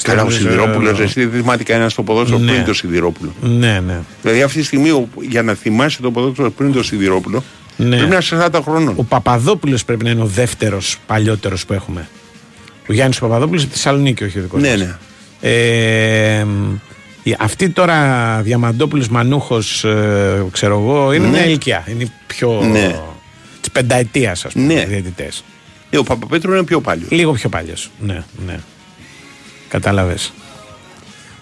[0.01, 2.51] Καλά, ο Σιδηρόπουλος, εσύ δεν θυμάται κανένας το ποδόσφαιρο Ναι.
[2.51, 3.99] πριν το Σιδηρόπουλο; Ναι, ναι.
[4.21, 7.43] Δηλαδή αυτή τη στιγμή ο- για να θυμάσαι το ποδόσφαιρο πριν το Σιδηρόπουλο
[7.78, 7.95] Ναι.
[7.95, 8.93] πρέπει να είσαι 40 χρονών.
[8.97, 12.07] Ο Παπαδόπουλος πρέπει να είναι ο δεύτερος παλιότερος που έχουμε.
[12.89, 14.78] Ο Γιάννης Παπαδόπουλος από τη Θεσσαλονίκη, όχι ο δικός Ναι, μας.
[14.80, 14.95] ναι.
[15.41, 16.45] Ε,
[17.23, 21.32] η- αυτή τώρα Διαμαντόπουλος Μανούχος, ε, ξέρω εγώ, είναι Ναι.
[21.32, 21.84] μια ηλικία.
[21.89, 22.61] Είναι πιο.
[22.71, 22.99] Ναι.
[23.61, 24.82] της πενταετίας, ας πούμε, Ναι.
[24.82, 25.43] οι διαιτητές.
[25.89, 27.09] Ε, ο Παπαπέτρου είναι πιο παλιός.
[27.11, 27.89] Λίγο πιο παλιός.
[27.99, 28.59] Ναι, ναι.
[29.69, 30.34] Κατάλαβες.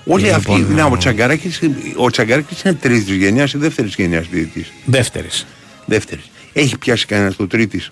[0.05, 1.59] Όλοι Λοιπόν, αυτοί, να, ο ε, Τσαγκαράκης,
[1.95, 4.71] ο Τσαγκαράκης είναι τρίτης γενιάς ή δεύτερης γενιάς διαιτητής.
[4.85, 5.45] Δεύτερης.
[5.85, 6.29] Δεύτερης.
[6.53, 7.91] Έχει πιάσει κανένας το τρίτης.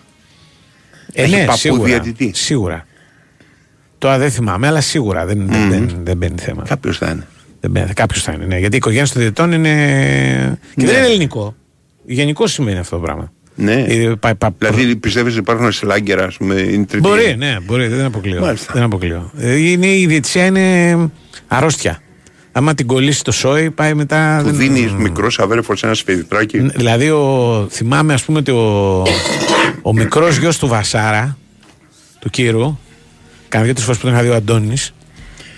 [1.13, 1.83] Ε, Έχει ναι, παππού σίγουρα.
[1.83, 2.31] διαιτητή.
[2.35, 2.85] Σίγουρα.
[3.97, 6.63] Τώρα δεν θυμάμαι, αλλά σίγουρα δεν, δεν, δεν, δεν μπαίνει θέμα.
[6.67, 7.91] Κάποιος θα είναι.
[7.93, 8.57] Κάποιος θα είναι, ναι.
[8.59, 9.69] Γιατί η οικογένεια των διαιτητών είναι.
[10.75, 10.87] και Ναι.
[10.91, 11.55] δεν είναι ελληνικό.
[12.05, 13.31] Γενικό σημαίνει αυτό το πράγμα.
[13.55, 13.73] Ναι.
[13.87, 16.97] Ε, πα- πα- Δηλαδή πιστεύεις ότι υπάρχουν σλάγκερα, ας πούμε, είναι τρίτη.
[17.07, 18.39] Μπορεί, ναι, μπορεί, δεν αποκλείω.
[18.41, 18.73] Μάλιστα.
[18.73, 19.31] Δεν αποκλείω.
[19.37, 20.95] Ε, Είναι, η διαιτησία είναι
[21.47, 21.99] αρρώστια.
[22.55, 24.37] Άμα την κολλήσει το σόι, πάει μετά.
[24.37, 26.57] Του δεν- δίνεις μικρός αβέρφο ένα σφυδιτράκι.
[26.59, 29.03] Ν- Δηλαδή, ο, θυμάμαι, ας πούμε, ότι ο,
[29.81, 31.37] ο μικρός γιος του Βασάρα,
[32.19, 32.77] του κύρου,
[33.49, 34.93] κάνα δύο-τρεις φορές που τον είχα δει ο Αντώνης,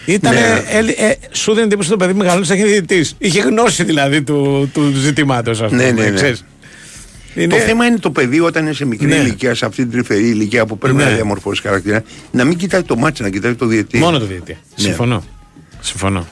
[0.06, 0.34] ήταν.
[0.34, 0.40] Ναι.
[0.70, 3.10] Ε, ε, σου δίνει εντύπωση το παιδί μεγαλώνει σαν διαιτητή.
[3.18, 5.84] Είχε γνώση δηλαδή του, του ζητήματος, ας πούμε.
[5.84, 6.16] Ναι, ναι, ναι.
[6.16, 6.46] ξέρεις.
[7.50, 9.16] Το θέμα είναι το παιδί όταν είναι σε μικρή Ναι.
[9.16, 11.04] ηλικία, σε αυτή την τρυφερή ηλικία που πρέπει Ναι.
[11.04, 13.98] να διαμορφώσει χαρακτήρα, να μην κοιτάει το μάτσο, να κοιτάει το διαιτή.
[13.98, 14.52] Μόνο το διαιτητή.
[14.52, 14.84] Ναι.
[14.84, 15.24] Συμφωνώ.
[15.80, 16.28] Συμφωνώ.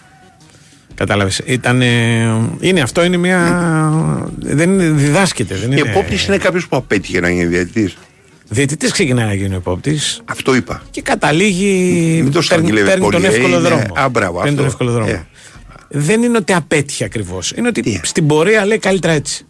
[0.95, 1.41] Κατάλαβες.
[1.45, 1.81] Ήταν.
[2.59, 4.29] είναι αυτό, είναι μια.
[4.39, 5.55] Δεν είναι, διδάσκεται.
[5.55, 5.89] Δεν Η είναι...
[5.89, 7.97] επόπτης είναι κάποιος που απέτυχε να γίνει διαιτητής.
[8.49, 10.81] Διαιτητής ξεκινάει να γίνει ο επόπτης Αυτό είπα.
[10.91, 11.71] και καταλήγει.
[12.13, 13.83] Μην το παίρνει, στραγγυλεύεις παίρνει τον πολύ, ε, εύκολο είναι- δρόμο.
[13.93, 14.83] Α, μπράβο, παίρνει τον αυτό.
[14.83, 15.09] εύκολο δρόμο.
[15.11, 15.25] Ε.
[15.89, 17.51] Δεν είναι ότι απέτυχε ακριβώς.
[17.57, 19.45] Είναι ότι Τι; στην πορεία λέει καλύτερα έτσι.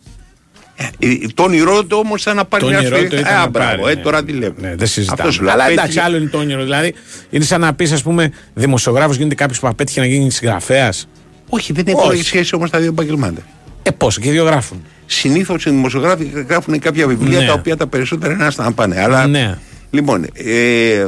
[1.00, 3.10] Ε, το όνειρό του όμως ήταν να πάρει Το μια όνειρό σφαίρα.
[3.10, 4.02] του ήταν Α, να μπράβο, πάρει, ε, ναι.
[4.02, 4.54] τώρα τι λέμε.
[4.62, 5.18] Ναι, δεν συζητάμε.
[5.22, 5.54] Αυτός σου λέω.
[5.54, 5.82] Αλλά απέτυχε.
[5.84, 6.64] εντάξει, άλλο είναι το όνειρο.
[6.64, 6.94] Δηλαδή,
[7.30, 11.08] είναι σαν να πεις, ας πούμε, δημοσιογράφος γίνεται κάποιος που απέτυχε να γίνει συγγραφέας.
[11.56, 12.14] Όχι, δεν Όχι.
[12.14, 13.42] έχει σχέση όμως τα δύο επαγγελμάτα.
[13.84, 14.84] Ε, πώς, και οι δύο γράφουν.
[15.06, 17.46] Συνήθως οι δημοσιογράφοι γράφουν κάποια βιβλία Ναι.
[17.46, 19.02] τα οποία τα περισσότερα είναι άστα να πάνε.
[19.02, 19.58] Αλλά Ναι.
[19.90, 21.08] λοιπόν, ε,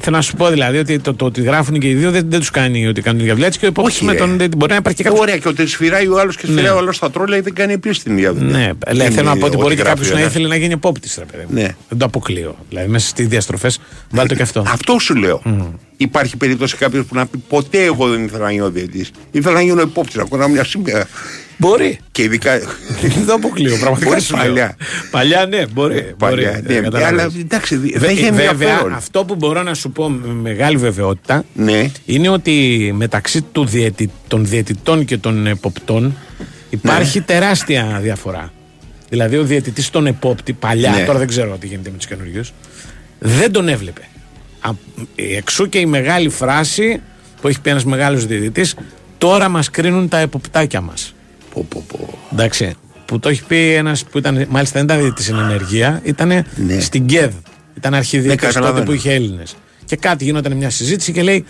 [0.00, 2.38] Θέλω να σου πω δηλαδή ότι το, το ότι γράφουν και οι δύο δεν, δεν
[2.38, 3.46] τους κάνει ότι κάνουν δουλειά.
[3.46, 4.18] Έτσι και ο υπόπτη Όχι, με ρε.
[4.18, 4.36] τον.
[4.38, 5.20] δεν- Μπορεί να υπάρχει και κάποιο.
[5.20, 6.70] ωραία, και ότι σφυράει ο άλλος και σφυράει Ναι.
[6.70, 8.50] ο άλλος στα τρόλια δεν κάνει επίση την ίδια δουλειά.
[8.58, 10.20] Ναι, λέει, Δεν θέλω να είναι πω ότι ό,τι μπορεί και γράφει κάποιος ο να
[10.20, 10.30] ένας.
[10.32, 11.54] ήθελε να γίνει επόπτης, ρε παιδί μου.
[11.54, 11.74] Ναι.
[11.88, 12.56] Δεν το αποκλείω.
[12.68, 13.80] Δηλαδή, μέσα στις διαστροφές,
[14.10, 14.64] βάλτε και αυτό.
[14.68, 15.42] Αυτό σου λέω.
[15.96, 19.06] Υπάρχει περίπτωση κάποιος που να πει ποτέ εγώ δεν ήθελα να γίνω διαιτή.
[19.30, 21.06] Ήθελα να γίνω υπόπτη, να κάνω μια σημαία.
[21.60, 21.98] Μπορεί.
[22.12, 22.58] Και ειδικά.
[23.14, 23.76] Δεν το αποκλείω.
[23.76, 24.44] Πραγματικά Μπορεί σου λέω.
[24.44, 24.76] παλιά.
[25.10, 26.14] Παλιά, ναι, μπορεί.
[26.18, 27.22] Παλιά, μπορεί, ναι, ε, καταλαβαίνεις.
[27.22, 28.92] αλλά εντάξει, δεν Βε- έχει βέβαια, ενδιαφέρον.
[28.92, 31.90] αυτό που μπορώ να σου πω με μεγάλη βεβαιότητα Ναι.
[32.04, 36.16] είναι ότι μεταξύ του διαιτη- των διαιτητών και των εποπτών
[36.70, 37.24] υπάρχει Ναι.
[37.24, 38.52] τεράστια διαφορά.
[39.08, 41.04] Δηλαδή, ο διαιτητής τον επόπτη παλιά, Ναι.
[41.04, 42.52] τώρα δεν ξέρω τι γίνεται με τους καινούριους,
[43.18, 44.00] δεν τον έβλεπε.
[44.60, 44.70] Α,
[45.16, 47.00] εξού και η μεγάλη φράση
[47.40, 48.74] που έχει πει ένας μεγάλος διαιτητής,
[49.18, 51.14] τώρα μας κρίνουν τα εποπτάκια μας.
[51.58, 52.18] Πω, πω, πω.
[52.32, 52.74] Εντάξει.
[53.04, 56.28] Που το έχει πει ένας που ήταν, μάλιστα δεν ήταν διαιτητή στην ενεργεία, ήταν
[56.66, 56.80] Ναι.
[56.80, 57.32] στην ΚΕΔ.
[57.76, 58.84] Ήταν αρχιδιετή τότε καταλαβαίνω.
[58.84, 59.56] που είχε Έλληνες.
[59.84, 61.44] Και κάτι γινόταν μια συζήτηση και λέει,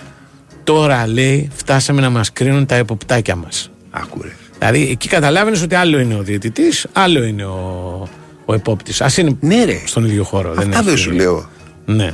[0.65, 3.71] Τώρα λέει, φτάσαμε να μας κρίνουν τα εποπτάκια μας.
[3.91, 4.29] Άκουρε.
[4.59, 8.09] Δηλαδή εκεί καταλάβαινες ότι άλλο είναι ο διαιτητής, άλλο είναι ο,
[8.45, 9.01] ο επόπτης.
[9.01, 9.81] Α είναι Ναι, ρε.
[9.85, 10.51] στον ίδιο χώρο.
[10.51, 11.23] Αυτά έχει δεν σου σημασία.
[11.25, 11.49] λέω.
[11.85, 12.13] Ναι.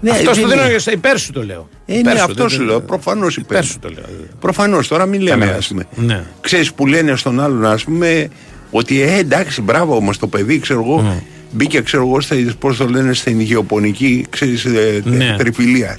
[0.00, 0.76] Ναι, Αυτός δεν το δίνω είναι.
[0.76, 1.68] για- υπέρ σου το λέω.
[1.86, 2.80] Ε, Υπέρ ναι, σου, αυτός δεν- σου λέω.
[2.80, 3.70] Προφανώς Υπέρ υπέρ.
[3.70, 4.04] σου το λέω.
[4.40, 5.58] Προφανώς τώρα μην λέμε, Κατάλαβες.
[5.64, 5.86] ας πούμε.
[5.94, 6.22] Ναι.
[6.40, 8.28] Ξέρεις που λένε στον άλλον, ας πούμε,
[8.70, 12.18] ότι ε, εντάξει, μπράβο όμως το παιδί, ξέρω εγώ, μπήκε, ξέρω εγώ,
[12.58, 15.34] πώς το λένε, στην υγειοπονική, ξέρεις, ε, Ναι.
[15.38, 15.98] τριφυλία.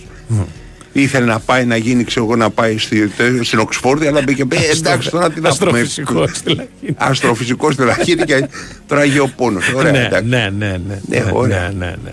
[0.94, 4.42] Ήθελε να πάει να γίνει, ξέρω εγώ, να πάει στη, τε- στην Οξφόρδη, αλλά μπήκε.
[4.50, 5.50] Ε, εντάξει, τώρα τι να πούμε.
[5.50, 6.96] Αστροφυσικός στη Λαχίνη.
[6.98, 8.48] Αστροφυσικός στη Λαχίδη και
[8.88, 9.60] τώρα γεωπόνο.
[9.76, 10.28] Ωραία, ναι, εντάξει.
[10.30, 11.72] ναι, ναι, ναι, Ναι, ναι, ωραία.
[11.78, 12.12] ναι, ναι, ναι.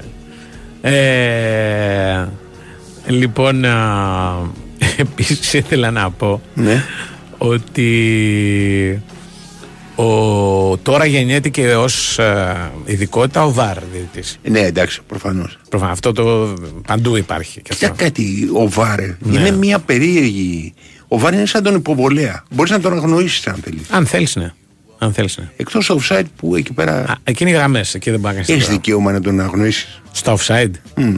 [0.82, 1.55] Ε,
[3.06, 4.36] λοιπόν, α,
[4.96, 6.82] επίσης ήθελα να πω Ναι.
[7.38, 9.02] ότι
[9.94, 12.18] Ο, τώρα γεννιέται και ως
[12.84, 14.38] ειδικότητα ο ΒΑΡ διαιτητής.
[14.48, 15.58] Ναι, εντάξει, προφανώς.
[15.68, 16.54] Προφανώς, αυτό το
[16.86, 17.60] παντού υπάρχει.
[17.62, 18.04] Και Κοίτα αυτό.
[18.04, 19.38] κάτι, ο Βάρε Ναι.
[19.38, 20.74] είναι μια περίεργη.
[21.08, 22.42] Ο Βάρε είναι σαν τον υποβολέα.
[22.54, 23.90] Μπορείς να τον αγνοήσεις αν θέλεις.
[23.90, 24.52] Αν θέλεις, ναι.
[24.98, 25.48] Αν θέλεις, ναι.
[25.56, 28.58] Εκτός offside που εκεί πέρα Α, εκείνη οι γραμμές, εκεί δεν μπορεί να κάνει.
[28.60, 30.00] έχει δικαίωμα να τον αγνοήσεις.
[30.12, 30.70] Στο offside,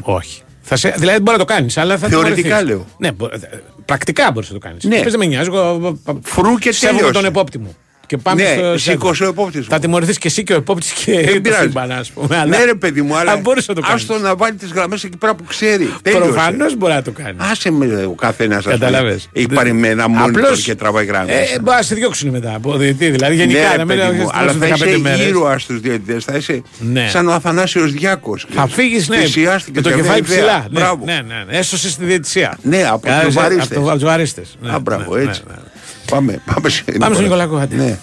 [0.03, 0.43] όχι.
[0.71, 2.69] Θα σε, δηλαδή μπορεί να το κάνεις, αλλά θα Θεωρητικά τιμωρηθείς.
[2.69, 2.87] λέω.
[2.99, 3.39] Ναι, μπο- ε,
[3.85, 4.85] πρακτικά μπορείς να το κάνεις.
[4.85, 5.03] Ναι.
[5.03, 5.49] δεν με νοιάζει.
[5.53, 7.19] Εγώ, Φρού και σέβομαι τέλειωσε.
[7.21, 7.77] τον επόπτη μου.
[8.09, 8.79] Και πάμε Ναι, στο.
[8.79, 9.67] σήκωσε ο επόπτης μου.
[9.71, 11.63] Θα τιμωρηθείς και εσύ και ο επόπτη και Δεν το πειράζει.
[11.63, 12.37] σύμπαν, ας πούμε.
[12.39, 12.57] Αλλά...
[12.59, 14.03] Ναι, ρε παιδί μου, αλλά Αν μπορείς να το κάνεις.
[14.03, 15.89] άστο να βάλει τις γραμμές εκεί πέρα που ξέρει.
[16.03, 17.35] Προφανώς μπορεί να το κάνεις.
[17.51, 19.29] Άσε με ο καθένας Καταλαβες.
[19.33, 21.33] Έχει πάρει με ένα monitor Απλώς, και τραβάει γραμμέ.
[21.33, 23.11] Ε, μπορεί να σε διώξουν μετά από διαιτητή.
[23.11, 25.27] Δηλαδή γενικά ναι, να μην παιδί μου, έχεις αλλά θα 15 είσαι μέρες.
[25.27, 26.25] ήρωα στου διαιτητές.
[26.25, 27.09] Θα είσαι Ναι.
[27.09, 28.47] σαν ο Αθανάσιος Διάκος.
[28.51, 30.37] Θα φύγεις, ναι, Θυσιάστηκες με το για μια κεφάλι ιδέα.
[30.39, 30.67] ψηλά.
[30.71, 31.05] Ναι, Μπράβο.
[31.05, 31.59] ναι, ναι, ναι.
[31.59, 32.59] Έσωσες τη διαιτησία.
[32.63, 33.77] Ναι, από Κάτσε, τους βαρίστες.
[33.77, 34.57] Από τους βαρίστες.
[34.61, 35.43] Ναι, Α, μπράβο, ναι, έτσι.
[36.11, 36.37] Ναι, ναι.
[36.37, 37.77] Πάμε, πάμε, σε Πάμε στον Νικολάκο, άντε.
[37.77, 37.99] Ναι.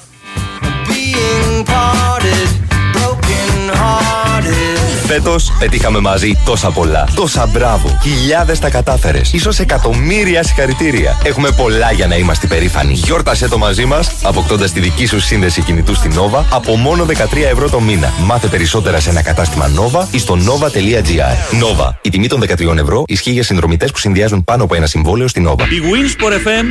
[5.06, 7.08] Φέτος πετύχαμε μαζί τόσα πολλά.
[7.16, 7.98] Τόσα μπράβο.
[8.04, 9.34] Χιλιάδες τα κατάφερες.
[9.42, 11.18] σω εκατομμύρια συγχαρητήρια.
[11.24, 12.94] Έχουμε πολλά για να είμαστε περήφανοι.
[12.94, 17.14] Γιόρτασε το μαζί μας, αποκτώντας τη δική σου σύνδεση κινητού στην Nova από μόνο 13
[17.52, 18.14] ευρώ το μήνα.
[18.24, 21.60] Μάθε περισσότερα σε ένα κατάστημα Nova ή στο nova.gr.
[21.62, 21.90] Nova.
[22.02, 25.48] Η τιμή των 13 ευρώ ισχύει για συνδρομητές που συνδυάζουν πάνω από ένα συμβόλαιο στην
[25.50, 25.62] Nova.
[25.62, 26.66] Η Winsport FM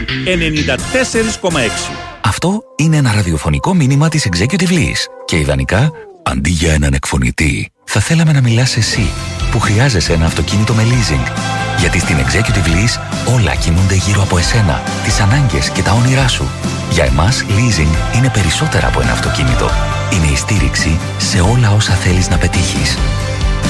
[1.51, 1.93] 94,6.
[2.21, 5.05] Αυτό είναι ένα ραδιοφωνικό μήνυμα της Executive Lease.
[5.25, 5.91] Και ιδανικά,
[6.23, 9.11] αντί για έναν εκφωνητή, θα θέλαμε να μιλάς εσύ,
[9.51, 11.33] που χρειάζεσαι ένα αυτοκίνητο με leasing.
[11.79, 13.01] Γιατί στην Executive Lease
[13.35, 16.51] όλα κινούνται γύρω από εσένα, τις ανάγκες και τα όνειρά σου.
[16.91, 19.71] Για εμάς, leasing είναι περισσότερα από ένα αυτοκίνητο.
[20.13, 22.99] Είναι η στήριξη σε όλα όσα θέλεις να πετύχεις.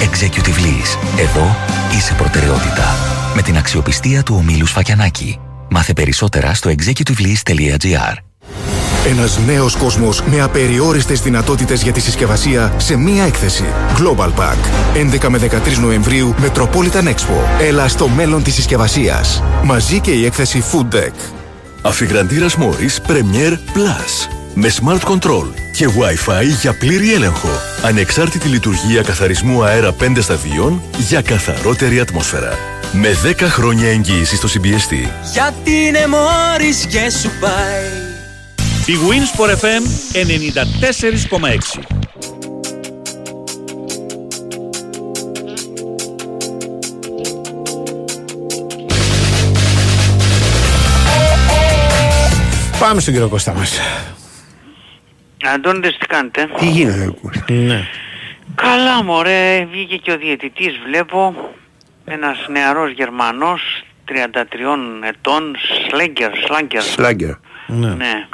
[0.01, 1.19] Executive Lease.
[1.19, 1.57] Εδώ
[1.97, 2.97] είσαι προτεραιότητα.
[3.35, 5.39] Με την αξιοπιστία του ομίλου Σφακιανάκη.
[5.71, 8.15] Μάθε περισσότερα στο executivelease.gr.
[9.07, 13.65] Ένας νέος κόσμος με απεριόριστες δυνατότητες για τη συσκευασία σε μία έκθεση.
[13.99, 14.57] Global Pack.
[14.95, 17.61] 11 με 13 Νοεμβρίου Metropolitan Expo.
[17.61, 19.43] Έλα στο μέλλον της συσκευασίας.
[19.65, 21.13] Μαζί και η έκθεση Food Deck.
[21.83, 24.29] Αφιγραντήρας Morris Premier Plus.
[24.55, 27.49] Με Smart Control και Wi-Fi για πλήρη έλεγχο.
[27.83, 32.59] Ανεξάρτητη λειτουργία καθαρισμού αέρα 5 σταδίων για καθαρότερη ατμόσφαιρα.
[32.93, 35.09] Με 10 χρόνια εγγύηση στο CBST.
[35.33, 38.04] Γιατί είναι μόρις και σου πάει
[38.87, 39.83] Η Winsport FM
[40.13, 41.83] 94,6.
[52.79, 53.81] Πάμε στον κύριο Κώστα μας.
[55.55, 57.15] Αντώνητες τι κάνετε; Τι γίνεται,
[57.49, 57.89] Ναι.
[58.55, 61.35] Καλά μωρέ, βγήκε και ο διαιτητής βλέπω.
[62.05, 65.57] Ένας νεαρός Γερμανός, 33 ετών,
[65.89, 66.83] Σλέγκερ, Σλάγκερ.
[66.83, 67.35] Σλάγκερ.
[67.67, 67.89] Ναι.
[67.89, 68.27] Ναι.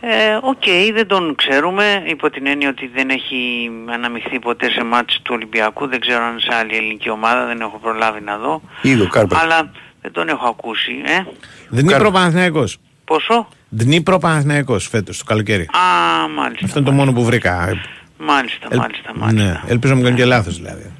[0.00, 5.14] Ε, Οκ, δεν τον ξέρουμε υπό την έννοια ότι δεν έχει αναμειχθεί ποτέ σε ματς
[5.22, 5.86] του Ολυμπιακού.
[5.88, 8.62] Δεν ξέρω αν σε άλλη ελληνική ομάδα, δεν έχω προλάβει να δω.
[8.82, 9.38] Είδω, κάρπα.
[9.38, 9.70] Αλλά
[10.02, 11.24] δεν τον έχω ακούσει, ε.
[11.68, 12.76] Ντνίπρο Παναθηναϊκός.
[13.04, 15.62] Πόσο; Ντνίπρο Παναθηναϊκός φέτος το καλοκαίρι.
[15.62, 16.64] Α, μάλιστα.
[16.66, 17.78] Αυτό είναι το μόνο που βρήκα.
[18.18, 19.44] Μάλιστα, Ελ- μάλιστα, μάλιστα.
[19.48, 20.92] Ναι, ελπίζω να μην κάνω και λάθος δηλαδή.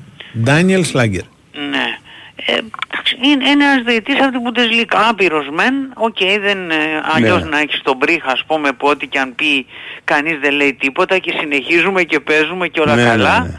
[0.43, 1.23] Ντάνιελ Σλάγκερ.
[1.53, 1.99] Ναι.
[2.47, 6.77] Ε, εντάξει, είναι είναι ένας διαιτητής από την Bundesliga, άπειρος μεν, οκ, δεν, ε,
[7.15, 7.49] αλλιώς Ναι.
[7.49, 9.67] να έχεις τον Μπριχ ας πούμε που ό,τι και αν πει
[10.05, 13.41] κανείς δεν λέει τίποτα και συνεχίζουμε και παίζουμε και όλα Ναι, ναι, καλά.
[13.41, 13.51] ναι.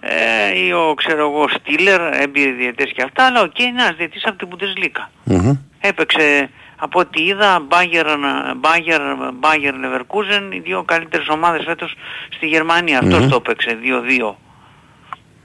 [0.00, 4.24] Ε, ή ο ξέρω εγώ Στίλερ, έμπειροι διαιτητές και αυτά, αλλά οκ, είναι ένας διαιτητής
[4.26, 5.08] από την Bundesliga.
[5.24, 5.52] Μμμ.
[5.80, 8.24] Έπαιξε από ό,τι είδα Bayern,
[8.60, 11.94] Bayern, Bayern Leverkusen, οι δύο καλύτερες ομάδες φέτος
[12.36, 12.98] στη Γερμανία.
[12.98, 13.28] Αυτός Μμμ.
[13.28, 14.36] το έπαιξε 2-2.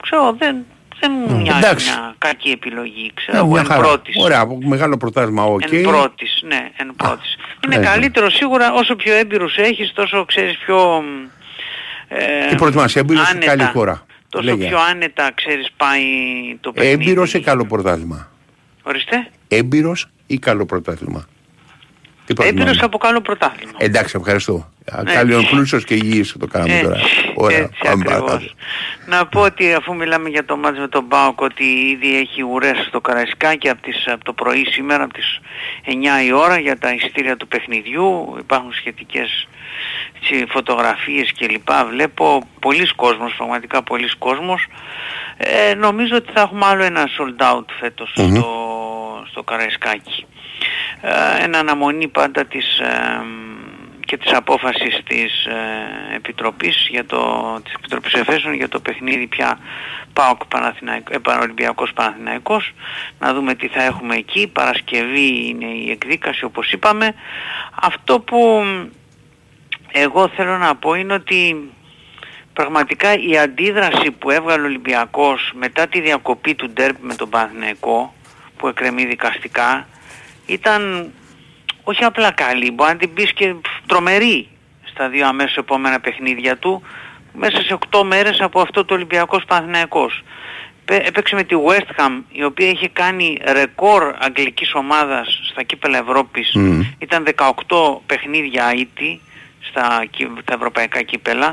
[0.02, 0.56] Ξέρω, δεν,
[1.08, 1.90] δεν μου μοιάζει εντάξει.
[1.90, 3.12] μια κακή επιλογή.
[3.14, 3.82] Ξέρω, Ε, εγώ μια εν χαρά.
[3.82, 4.16] πρώτης.
[4.20, 5.62] Ωραία, από μεγάλο πρωτάθλημα, οκ.
[5.72, 7.36] Εν πρώτης, ναι, εν πρώτης.
[7.66, 7.86] Είναι ναι.
[7.86, 11.02] καλύτερο σίγουρα όσο πιο έμπειρους έχεις, τόσο ξέρεις πιο...
[11.02, 11.28] μ,
[12.08, 13.46] Ε, Η προετοιμασία μπήκε σε άνετα.
[13.46, 14.06] καλή χώρα.
[14.30, 14.68] Τόσο Λέγε.
[14.68, 16.04] πιο άνετα, ξέρεις, πάει
[16.62, 16.94] το παιχνίδι.
[17.04, 18.32] Έμπειρος ή καλό πρωτάθλημα;
[18.84, 19.28] Ορίστε.
[19.48, 21.26] Έμπειρος ή καλό πρωτάθλημα;
[22.26, 22.62] Τι προτιμάμε.
[22.62, 23.72] Έμπειρος από καλό πρωτάθλημα.
[23.78, 24.72] Εντάξει, ευχαριστώ.
[25.04, 25.14] Ναι.
[25.14, 27.00] Καλή πλούσιος και υγιής το κάναμε Έτσι, τώρα.
[27.36, 28.24] Ωραία, έτσι πάμε ακριβώς.
[28.24, 28.54] παρακάτω.
[29.06, 32.86] Να πω ότι αφού μιλάμε για το μάτς με τον Μπάουκ ότι ήδη έχει ουρές
[32.88, 35.40] στο Καραϊσκάκι από, τις, από το πρωί σήμερα από τις
[35.86, 39.48] 9 η ώρα για τα ειστήρια του παιχνιδιού υπάρχουν σχετικές
[40.22, 44.68] έτσι, φωτογραφίες και λοιπά βλέπω πολλοί κόσμος πραγματικά πολλοί κόσμος
[45.38, 48.64] ε, νομίζω ότι θα έχουμε άλλο ένα sold out φέτος στο,
[49.30, 50.26] στο Καραϊσκάκι.
[51.02, 53.22] Ε, εν αναμονή πάντα της ε,
[54.06, 57.20] και της απόφασης της ε, Επιτροπής για το,
[57.64, 59.58] της Επιτροπής Εφέσεων για το παιχνίδι πια
[60.14, 62.74] ΠΑΟΚ Παναθηναϊκ, ε, Πανολυμπιακός Παναθηναϊκός.
[63.20, 64.48] Να δούμε τι θα έχουμε εκεί.
[64.48, 67.14] Παρασκευή είναι η εκδίκαση όπως είπαμε.
[67.82, 68.64] Αυτό που
[69.92, 71.72] εγώ θέλω να πω είναι ότι
[72.54, 78.14] πραγματικά η αντίδραση που έβγαλε ο Ολυμπιακός μετά τη διακοπή του ντέρπ με τον Παναθηναϊκό
[78.64, 79.88] που εκκρεμεί δικαστικά
[80.46, 81.12] ήταν
[81.84, 83.56] όχι απλά καλή, μπορεί να την πεις και
[83.88, 84.48] τρομερή
[84.84, 86.82] στα δύο αμέσως επόμενα παιχνίδια του
[87.34, 90.24] μέσα σε 8 μέρες από αυτό το Ολυμπιακός Παναθηναϊκός.
[90.86, 95.98] Πέ- Έπαιξε με τη West Ham η οποία είχε κάνει ρεκόρ αγγλικής ομάδας στα κύπελα
[95.98, 96.52] Ευρώπης.
[96.54, 96.82] Μμ.
[97.00, 99.22] Ήταν 18 παιχνίδια αίτη
[99.70, 101.48] στα, κύ- τα ευρωπαϊκά κύπελα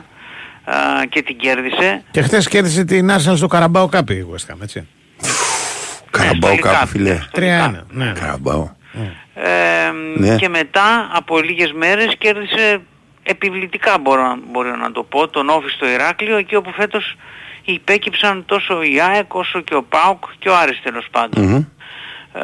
[0.65, 0.75] α,
[1.09, 2.05] και την κέρδισε.
[2.11, 4.87] Και χθες κέρδισε την Arsenal στο Καραμπάο Κάπη η West Ham, έτσι.
[6.11, 7.19] Καραμπάο κάπου φίλε.
[7.35, 7.41] 3-1.
[7.91, 8.13] Ναι.
[8.21, 8.69] Καραμπάο.
[9.35, 10.37] Ε, Ναι.
[10.37, 12.81] Και μετά από λίγες μέρες κέρδισε
[13.23, 17.17] επιβλητικά μπορώ, να- μπορώ να το πω τον Όφη στο Ηράκλειο εκεί όπου φέτος
[17.65, 21.45] υπέκυψαν τόσο η ΑΕΚ όσο και ο ΠΑΟΚ και ο Άρης τέλος πάντων.
[21.45, 21.57] Μμμ.
[22.35, 22.43] Ε,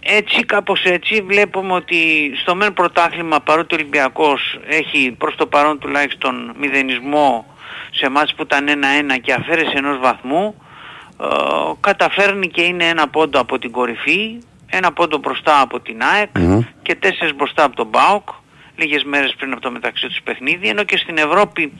[0.00, 5.78] έτσι κάπως έτσι βλέπουμε ότι στο μεν πρωτάθλημα παρότι ο Ολυμπιακός έχει προς το παρόν
[5.78, 7.46] τουλάχιστον μηδενισμό
[7.90, 10.65] σε μάτς που ήταν 1-1 και αφαίρεση ενός βαθμού ε,
[11.80, 14.38] καταφέρνει και είναι ένα πόντο από την κορυφή,
[14.70, 16.60] ένα πόντο μπροστά από την ΑΕΚ Μμμ.
[16.82, 18.28] και τέσσερις μπροστά από τον ΠΑΟΚ
[18.76, 21.72] λίγες μέρες πριν από το μεταξύ τους παιχνίδι ενώ και στην Ευρώπη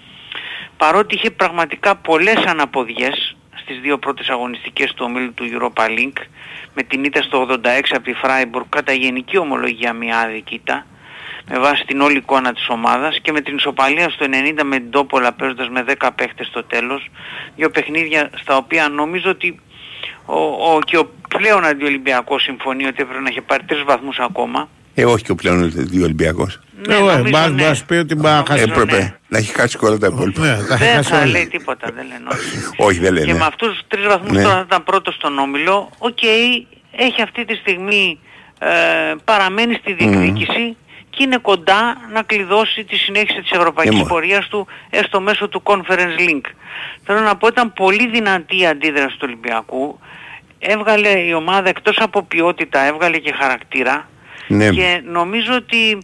[0.76, 6.22] παρότι είχε πραγματικά πολλές αναποδιές στις δύο πρώτες αγωνιστικές του ομίλου του Europa League
[6.74, 7.56] με την ήττα στο 86
[7.90, 10.86] από τη Freiburg κατά γενική ομολογία μια άδικη ήττα
[11.50, 14.26] με βάση την όλη εικόνα της ομάδας και με την ισοπαλία στο
[14.58, 17.08] 90 με την Τόπολα παίζοντας με 10 παίχτες στο τέλος
[17.56, 19.60] δύο παιχνίδια στα οποία νομίζω ότι
[20.24, 24.68] ο, ο, και ο πλέον αντιολυμπιακός συμφωνεί ότι έπρεπε να έχει πάρει τρεις βαθμούς ακόμα
[24.94, 26.60] Ε, όχι και ο πλέον δύο Ολυμπιακός.
[26.86, 27.62] Ναι, Ε, νομίζω, ε, μπας- ναι.
[27.62, 30.40] μπας πει ότι μπα- χάσει- Έπρεπε να έχει χάσει και όλα τα υπόλοιπα.
[30.40, 31.26] Ναι, θα έχει δεν χάσει θα όλα.
[31.26, 32.58] λέει τίποτα, δεν λένε όχι.
[32.76, 33.38] Όχι, δεν Και λένε.
[33.38, 34.42] με αυτούς τους τρεις βαθμούς Ναι.
[34.42, 35.90] τώρα θα ήταν πρώτος στον Όμιλο.
[35.98, 36.18] Οκ,
[36.96, 38.18] έχει αυτή τη στιγμή
[38.58, 38.68] ε,
[39.24, 40.76] παραμένει στη διεκδίκηση
[41.16, 44.08] και είναι κοντά να κλειδώσει τη συνέχιση της ευρωπαϊκής Ε, μα.
[44.08, 46.40] πορείας του έστω μέσω του Conference Link.
[47.04, 49.98] Θέλω να πω ήταν πολύ δυνατή η αντίδραση του Ολυμπιακού.
[50.58, 54.08] Έβγαλε η ομάδα εκτός από ποιότητα, έβγαλε και χαρακτήρα.
[54.48, 54.68] Ναι.
[54.70, 55.98] Και νομίζω ότι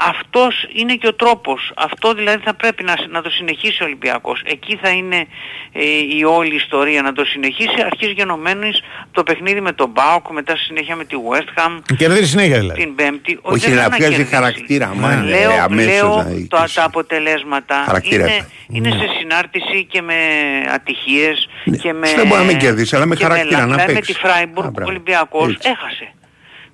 [0.00, 1.72] αυτός είναι και ο τρόπος.
[1.76, 4.42] Αυτό δηλαδή θα πρέπει να, να το συνεχίσει ο Ολυμπιακός.
[4.44, 5.26] Εκεί θα είναι
[5.72, 5.82] ε,
[6.18, 7.82] η όλη ιστορία να το συνεχίσει.
[7.84, 8.80] Αρχίζει γενομένης
[9.12, 11.78] το παιχνίδι με τον Μπάουκ, μετά στη συνέχεια με τη West Ham.
[11.96, 12.80] Κερδίζει συνέχεια δηλαδή.
[12.80, 13.38] Την Πέμπτη.
[13.42, 14.34] Όχι, δεν να θα βγάζει κερδίσει.
[14.34, 16.74] χαρακτήρα, άμα είναι Λέω, αμέσως λέω να το, νικήσει.
[16.74, 18.46] τα αποτελέσματα Χαρακτήρα είναι, θα.
[18.72, 20.14] είναι σε συνάρτηση και με
[20.74, 21.48] ατυχίες
[21.82, 22.08] και με...
[22.16, 24.12] Δεν μπορεί να μην κερδίσει, αλλά με και χαρακτήρα να δηλαδή με παίξει.
[24.12, 24.90] τη Φράιμπουργκ Α, ο μπράβο.
[24.90, 25.68] Ολυμπιακός Έτσι.
[25.70, 26.12] έχασε.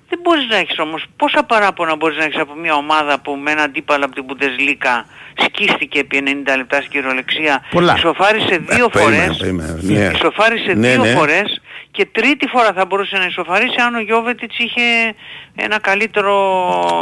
[0.09, 3.51] Δεν μπορείς να έχεις όμως, πόσα παράπονα μπορείς να έχεις από μια ομάδα που με
[3.51, 4.95] ένα αντίπαλο από την Bundesliga
[5.45, 7.93] σκίστηκε επί 90 λεπτά στην κυριολεξία, Πολλά.
[7.97, 10.11] ισοφάρισε δύο Ε, περίμενε, φορές, περίμενε, ναι.
[10.15, 11.09] ισοφάρισε Ναι, δύο ναι.
[11.11, 14.81] φορές και τρίτη φορά θα μπορούσε να ισοφαρίσει αν ο Γιώβετιτς είχε
[15.55, 16.33] ένα καλύτερο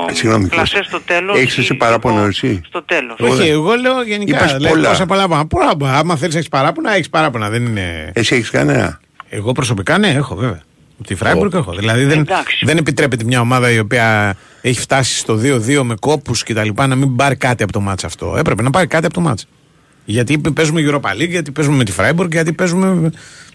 [0.10, 0.84] Ε, Συγγνώμη, κλασέ Κώστα.
[0.98, 1.38] στο τέλος.
[1.40, 3.16] Έχεις εσύ ή παράπονο στο- εσύ; Στο τέλος.
[3.20, 4.38] Όχι, εγώ λέω γενικά.
[4.38, 4.90] Είπες Δηλαδή, πολλά.
[4.90, 5.48] πόσα παράπονα.
[5.48, 7.50] Πολλά, άμα θέλεις να έχεις παράπονα, έχεις παράπονα.
[7.50, 8.12] Δεν είναι.
[8.16, 9.00] Εσύ έχεις κανένα;
[9.30, 10.62] Εγώ προσωπικά ναι, έχω βέβαια.
[11.04, 11.72] Από τη Φράιμπουργκ έχω.
[11.72, 12.66] Δηλαδή δεν, Εντάξει.
[12.66, 16.88] δεν επιτρέπεται μια ομάδα η οποία έχει φτάσει στο 2-2 με κόπους και τα λοιπά
[16.88, 18.36] να μην πάρει κάτι από το μάτς αυτό.
[18.38, 19.48] Έπρεπε να πάρει κάτι από το μάτς.
[20.06, 23.12] Γιατί παίζουμε Europa League, γιατί παίζουμε με τη Φράιμπουργκ, γιατί παίζουμε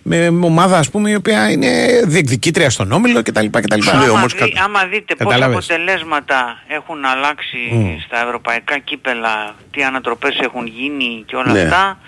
[0.08, 1.68] με, με ομάδα ας πούμε η οποία είναι
[2.04, 3.46] διεκδικήτρια στον Όμιλο κτλ.
[3.50, 3.80] κτλ.
[3.80, 4.58] Σου λέω άμα, όμως δει- κάτι.
[4.64, 5.64] άμα δείτε πόσα Κατάλαβες.
[5.70, 7.96] αποτελέσματα έχουν αλλάξει Μμ.
[8.06, 11.60] στα ευρωπαϊκά κύπελα, τι ανατροπές έχουν γίνει και όλα Ναι.
[11.62, 11.98] αυτά,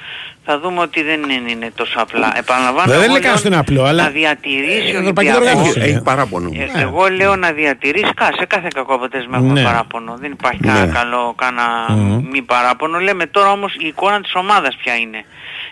[0.44, 2.32] θα δούμε ότι δεν είναι, είναι τόσο απλά.
[2.36, 5.30] Επαναλαμβάνω, Δεν εγώ λέει λέω κανένας ότι είναι απλό, αλλά- να διατηρήσει Ε, ο ευρωπαϊκή
[5.30, 5.59] Ολυμπιακός.
[5.61, 5.78] οργάνωση.
[5.80, 5.94] Έχει, Ναι.
[5.94, 6.51] έχει παράπονο.
[6.76, 9.62] Ε, Εγώ λέω να διατηρήσει, κα, σε κάθε κακό αποτέλεσμα έχουμε Ναι.
[9.62, 10.16] παράπονο.
[10.20, 10.92] Δεν υπάρχει κανένα Ναι.
[10.92, 12.28] καλό, κανένα Μμμ.
[12.32, 12.98] μη παράπονο.
[12.98, 15.24] Λέμε τώρα όμως η εικόνα της ομάδας ποια είναι.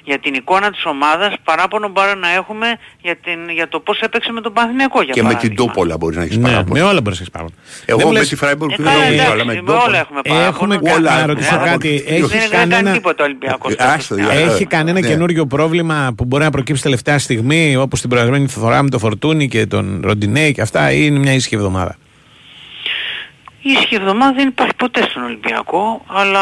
[0.08, 2.66] Για την εικόνα της ομάδας παράπονο μπορεί να έχουμε
[3.00, 5.64] για, την, για το πώς έπαιξε με τον Παναθηναϊκό για Και με την παράδειγμα.
[5.66, 6.72] Τόπολα μπορείς να έχεις Ναι, παράπονο.
[6.74, 7.56] με όλα μπορείς να έχεις παράπονα.
[7.86, 9.62] Δεν Εγώ μου με λες- τη Φράιμπουργκ Ε, δεν καλά, νομίζω, εντάξει, αλλά με την
[9.64, 9.98] με όλα Τόπολα.
[9.98, 10.48] έχουμε παράπονο.
[10.48, 11.72] Έχουμε και- όλα να έχουμε ρωτήσω παράπονο.
[11.72, 12.02] κάτι.
[12.06, 13.72] Δεν Έχεις Δεν έκανε κανένα, τίποτα ο Ολυμπιακός.
[13.72, 14.22] Ε, άστο, Ναι.
[14.22, 15.08] για- έχει κανένα Ναι.
[15.08, 19.48] καινούριο πρόβλημα που μπορεί να προκύψει τελευταία στιγμή, όπως την προηγούμενη φορά με το Φορτούνι
[19.48, 21.96] και τον Ροντινέι και αυτά, ή είναι μια ήσυχη εβδομάδα;
[23.62, 26.40] Η ήσυχη εβδομάδα δεν υπάρχει ποτέ στον Ολυμπιακό, αλλά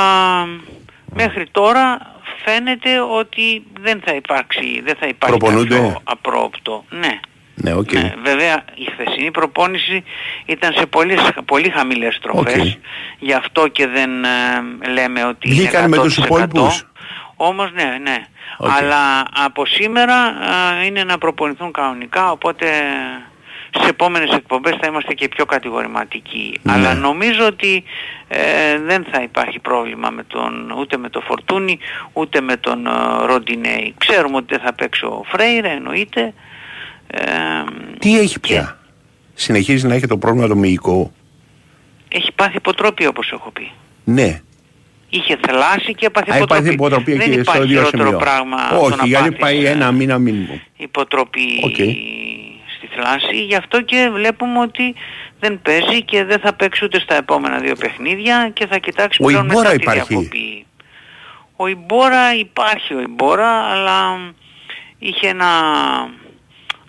[1.14, 2.14] μέχρι τώρα
[2.44, 6.84] φαίνεται ότι δεν θα υπάρξει, δεν θα υπάρχει Προπονούνται; κάποιο απρόοπτο.
[6.90, 7.20] Ναι.
[7.54, 7.92] Ναι, οκ.
[7.92, 10.04] Ναι, βέβαια η χθεσινή προπόνηση
[10.46, 12.78] ήταν σε πολύ, πολύ χαμηλές στροφές, Οκ.
[13.18, 15.98] γι' αυτό και δεν ε, λέμε ότι Βγήκαν είναι 100%.
[15.98, 16.86] με τους υπόλοιπους;
[17.36, 18.16] Όμως ναι, ναι.
[18.58, 18.70] Οκ.
[18.70, 20.14] Αλλά από σήμερα
[20.80, 22.66] ε, είναι να προπονηθούν κανονικά, οπότε
[23.74, 26.58] στις επόμενες εκπομπές θα είμαστε και πιο κατηγορηματικοί.
[26.62, 26.72] Ναι.
[26.72, 27.82] Αλλά νομίζω ότι
[28.28, 31.78] ε, δεν θα υπάρχει πρόβλημα με τον, ούτε με τον Φορτούνη,
[32.12, 32.90] ούτε με τον ε,
[33.26, 33.94] Ροντινέι.
[33.98, 36.34] Ξέρουμε ότι δεν θα παίξει ο Φρέιρε, εννοείται.
[37.06, 37.20] Ε,
[37.98, 38.78] Τι έχει πια;
[39.34, 41.12] Συνεχίζει να έχει το πρόβλημα το μυϊκό;
[42.08, 43.70] έχει πάθει υποτροπή όπως έχω πει.
[44.04, 44.40] Ναι.
[45.08, 47.10] Είχε θελάσει και έπαθε Α, υπάρχει υποτροπή.
[47.12, 48.18] υποτροπή Δεν και στο υπάρχει ίδιο χειρότερο σημείο.
[48.18, 50.60] πράγμα το Όχι, να γιατί πάθεις, πάει ε, ένα μήνα μήνυμο.
[50.76, 51.76] υποτροπή Οκ.
[52.96, 53.44] Στη θλάση.
[53.44, 54.94] Γι' αυτό και βλέπουμε ότι
[55.40, 59.26] δεν παίζει και δεν θα παίξει ούτε στα επόμενα δύο παιχνίδια και θα κοιτάξει Ο
[59.26, 60.06] πλέον Ιμπόρα μετά τη υπάρχει.
[60.14, 60.66] διακοπή.
[61.56, 64.18] Ο Ιμπόρα υπάρχει ο Ιμπόρα αλλά
[64.98, 65.46] είχε ένα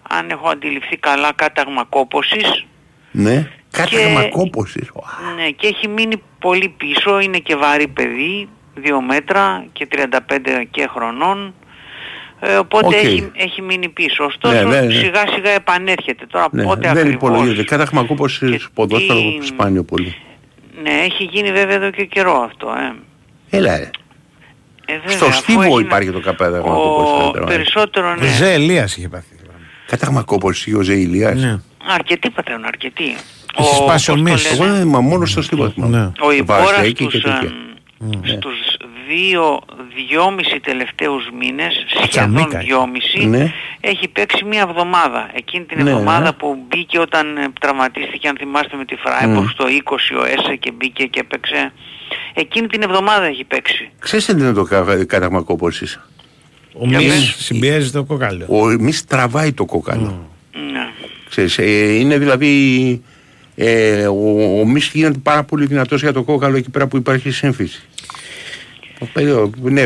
[0.09, 2.65] αν έχω αντιληφθεί καλά κάταγμα κόπωσης
[3.11, 3.51] Ναι.
[3.71, 4.91] Κάταγμα κόπωσης.
[5.35, 10.87] ναι, και έχει μείνει πολύ πίσω, είναι και βαρύ παιδί, 2 μέτρα και 35 και
[10.87, 11.53] χρονών.
[12.39, 12.93] Ε, οπότε Οκ.
[12.93, 14.23] έχει, έχει μείνει πίσω.
[14.23, 14.93] Ωστόσο Ναι, ναι, ναι.
[14.93, 16.25] σιγά σιγά επανέρχεται.
[16.25, 17.13] Τώρα Ναι, πότε δεν ακριβώς.
[17.13, 17.63] υπολογίζεται.
[17.63, 20.15] Κάταγμα κόπωσης ποδόσφαιρο τι- σπάνιο πολύ.
[20.83, 22.67] Ναι, έχει γίνει βέβαια εδώ και καιρό αυτό.
[23.49, 23.57] Ε.
[23.57, 23.89] Έλα, ε.
[24.85, 27.55] Ε, βέβαια, Στο αφού στίβο έγινε- υπάρχει το κάταγμα Ο κόπωσης.
[27.55, 28.27] περισσότερο ναι.
[28.27, 29.35] Ζε Ελίας είχε πάθει.
[29.87, 31.41] Κάταγμα κόπωσης ο Ζε Ηλίας.
[31.41, 31.59] Ναι.
[31.93, 33.15] Αρκετοί πατέρων, αρκετοί.
[33.59, 34.59] Έχει σπάσει ο πώς το Μίσης.
[34.59, 35.97] λένε, Εγώ δεν μα μόνος στο στίβο θυμάμαι.
[35.97, 36.11] Ναι.
[36.27, 37.51] Ο Ιμπόρας Βαρσέκη στους, και τέτοια.
[38.23, 38.57] ε, στους
[39.07, 39.59] δύο,
[40.07, 42.59] δυόμιση τελευταίους μήνες, σχεδόν Τσαμίκα.
[42.59, 43.53] δυόμιση, Ναι.
[43.79, 45.29] έχει παίξει μία εβδομάδα.
[45.33, 46.31] Εκείνη την Ναι, εβδομάδα ναι.
[46.31, 49.49] που μπήκε όταν ε, τραυματίστηκε, αν θυμάστε με τη Φράιμπορ, Mm.
[49.51, 51.71] στο 20 ο Έσε και μπήκε και έπαιξε.
[52.33, 53.89] Εκείνη την εβδομάδα έχει παίξει.
[53.99, 55.99] Ξέρεις τι είναι το κα- κάταγμα κόπωσης;
[56.73, 57.35] Ο Για Μις πες.
[57.37, 58.45] συμπιέζει το κοκάλιο.
[58.49, 60.29] Ο Μης τραβάει το κόκαλο.
[60.71, 60.87] Ναι.
[61.29, 63.01] Ξέρεις, ε, είναι δηλαδή
[63.55, 67.31] ε, ο, ο Μης γίνεται πάρα πολύ δυνατός για το κόκαλο εκεί πέρα που υπάρχει
[67.31, 67.81] σύμφυση.
[68.99, 69.85] Ο παιδί- Ναι,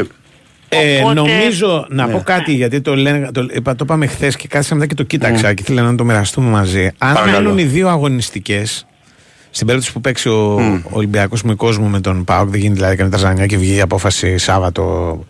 [0.73, 2.11] Ε, Οπότε- νομίζω να Ναι.
[2.11, 5.03] πω κάτι γιατί το, λένε, το, είπα, το είπαμε χθες και κάθισα μετά και το
[5.03, 6.85] κοίταξα και ήθελα να το μοιραστούμε μαζί.
[6.97, 7.41] Αν Παρακαλώ.
[7.41, 8.85] μένουν οι δύο αγωνιστικές,
[9.49, 10.81] στην περίπτωση που παίξει ο Μμ.
[10.89, 14.37] Ολυμπιακός με κόσμο με τον Πάοκ, δεν γίνει δηλαδή κανένα ζανιά και βγει η απόφαση
[14.37, 15.25] Σάββατο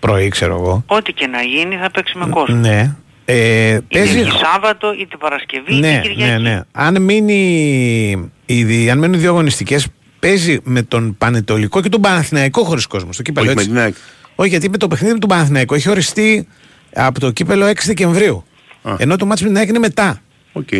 [0.00, 0.84] πρωί, ξέρω εγώ.
[0.86, 2.56] Ό,τι και να γίνει θα παίξει με κόσμο.
[2.56, 2.94] Ναι.
[3.24, 4.12] Ε, Είτε παίζει.
[4.20, 6.32] βγει Σάββατο, είτε Παρασκευή, Ναι, είτε Κυριακή.
[6.32, 6.60] ναι, ναι.
[6.72, 9.86] Αν, μείνει, οι δι- αν μένουν οι δύο αγωνιστικές,
[10.26, 13.46] παίζει με τον Πανετολικό και τον Παναθηναϊκό χωρίς κόσμο στο κύπελο.
[13.46, 13.72] όχι με έτσι.
[13.72, 13.94] την ΑΕΚ.
[14.34, 16.48] Όχι, γιατί με το παιχνίδι με τον Παναθηναϊκό έχει οριστεί
[16.94, 18.44] από το κύπελο 6 Δεκεμβρίου.
[18.82, 18.94] Α.
[18.98, 20.22] Ενώ το ματς με την ΑΕΚ είναι μετά.
[20.52, 20.72] Οκ.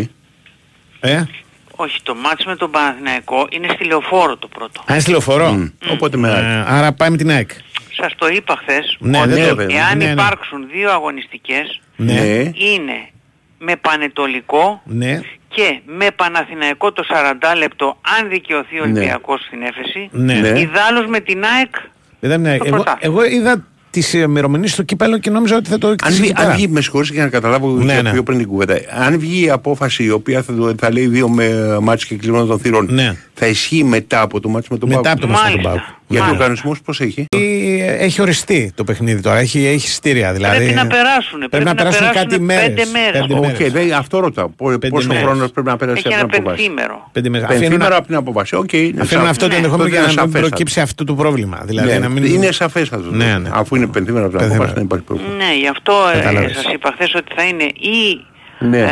[1.01, 1.24] Ε,
[1.76, 4.80] Όχι, το ματς με τον Παναθηναϊκό είναι στη Λεωφόρο το πρώτο.
[4.80, 5.53] αν είναι στη λεωφορώ.
[5.53, 5.66] Μμ.
[5.90, 6.45] Οπότε με ΑΕΚ.
[6.45, 7.51] Ε, άρα πάει με την ΑΕΚ.
[7.97, 10.11] Σας το είπα χθες Ναι, ότι δεν το- εάν ναι, ναι.
[10.11, 12.12] υπάρξουν δύο αγωνιστικές Ναι.
[12.12, 12.20] Ναι.
[12.55, 13.09] είναι
[13.59, 15.20] με Πανετολικό Ναι.
[15.55, 17.03] Και με Παναθηναϊκό το
[17.53, 18.90] 40 λεπτό αν δικαιωθεί ο Ναι.
[18.90, 20.34] Ολυμπιακός στην έφεση Ναι.
[20.34, 20.48] Ναι.
[20.48, 21.74] ιδάλλως με την ΑΕΚ
[22.20, 23.14] Δεν είναι- Το εγώ, πρωτάθλημα.
[23.22, 26.40] εγώ είδα τις ημερομηνίες στο κύπελο και νόμιζα ότι θα το Αν εκτίσει βγει, εκεί
[26.40, 26.57] αν πέρα.
[26.57, 28.11] βγει, με συγχωρείς για να καταλάβω Ναι, και ναι.
[28.12, 28.74] πιο πριν την κουβέντα.
[28.90, 32.44] Αν βγει η απόφαση η οποία θα, το- θα λέει δύο με μάτς και κλεισμένο
[32.44, 33.16] των θυρών, Ναι.
[33.34, 35.70] θα ισχύει μετά από το μάτς με τον Μετά Πάοκ; από το μάτι με τον
[35.70, 35.98] Μάλιστα.
[36.18, 36.18] Πάοκ.
[36.18, 36.36] Γιατί ο Μάλιστα.
[36.38, 39.38] κανονισμός πώς έχει; Ε, Έχει οριστεί το παιχνίδι τώρα.
[39.38, 40.56] Έχει, έχει στήρια δηλαδή.
[40.56, 42.66] πρέπει να περάσουν Πρέπει να περάσουν κάτι μέρες.
[42.68, 43.72] πέντε μέρες Πέντε Οκ, μέρες.
[43.72, 44.48] δεν- αυτό ρωτάω.
[44.48, 45.22] Πο- Πέντε Πόσο μέρες.
[45.22, 47.44] χρόνο πρέπει να περάσει έχει από ένα την απόφαση; πενθήμερο Πέντε μέρες.
[47.46, 48.54] Αφήνουν Πενθήμερα να- από την απόφαση.
[48.56, 49.56] Οκ, είναι Αφήνουν σα- αυτό το Ναι.
[49.56, 50.48] ενδεχόμενο τότε για να είναι μην σαφέστατο.
[50.48, 51.62] προκύψει αυτό το πρόβλημα.
[51.64, 52.24] Δηλαδή Ναι, να μην...
[52.24, 53.10] Είναι σαφέστατο.
[53.10, 53.48] Ναι, ναι.
[53.52, 54.54] Αφού είναι πενθήμερα από την Πενθήμερα.
[54.54, 55.34] απόφαση δεν υπάρχει πρόβλημα.
[55.34, 56.52] Ναι, γι' αυτό ε, Κατάλαβες.
[56.56, 58.24] σας είπα χθες ότι θα είναι ή
[58.58, 58.78] Ναι.
[58.78, 58.86] ε,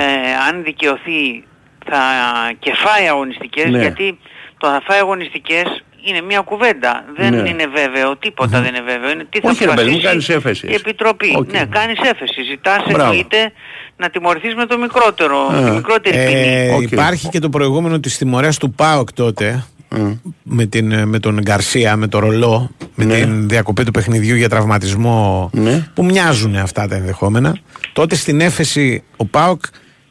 [0.49, 1.45] αν δικαιωθεί
[1.91, 2.01] θα
[2.59, 3.79] και φάει αγωνιστικές Ναι.
[3.79, 4.19] γιατί
[4.59, 7.05] το θα φάει αγωνιστικές είναι μια κουβέντα.
[7.17, 7.49] Δεν Ναι.
[7.49, 9.11] είναι βέβαιο, τίποτα δεν είναι βέβαιο.
[9.11, 10.67] Είναι τι θα Όχι, ρε παιδί μου, αποφασίσει κάνεις έφεση.
[10.67, 11.35] Η Επιτροπή.
[11.37, 11.53] Οκ.
[11.53, 12.43] Ναι, κάνεις έφεση.
[12.43, 13.03] Ζητάς Μπράβο.
[13.03, 13.53] εννοείται
[13.97, 15.65] να τιμωρηθείς με το μικρότερο, Α.
[15.65, 16.49] τη μικρότερη ποινή.
[16.49, 16.81] Ε, Οκ.
[16.83, 19.65] Υπάρχει και το προηγούμενο της τιμωρίας του ΠΑΟΚ τότε
[20.43, 23.15] με, την, με τον Γκαρσία, με το ρολό, με Ναι.
[23.15, 25.89] την διακοπή του παιχνιδιού για τραυματισμό Ναι.
[25.95, 27.57] που μοιάζουν αυτά τα ενδεχόμενα.
[27.93, 29.63] Τότε στην έφεση ο ΠΑΟΚ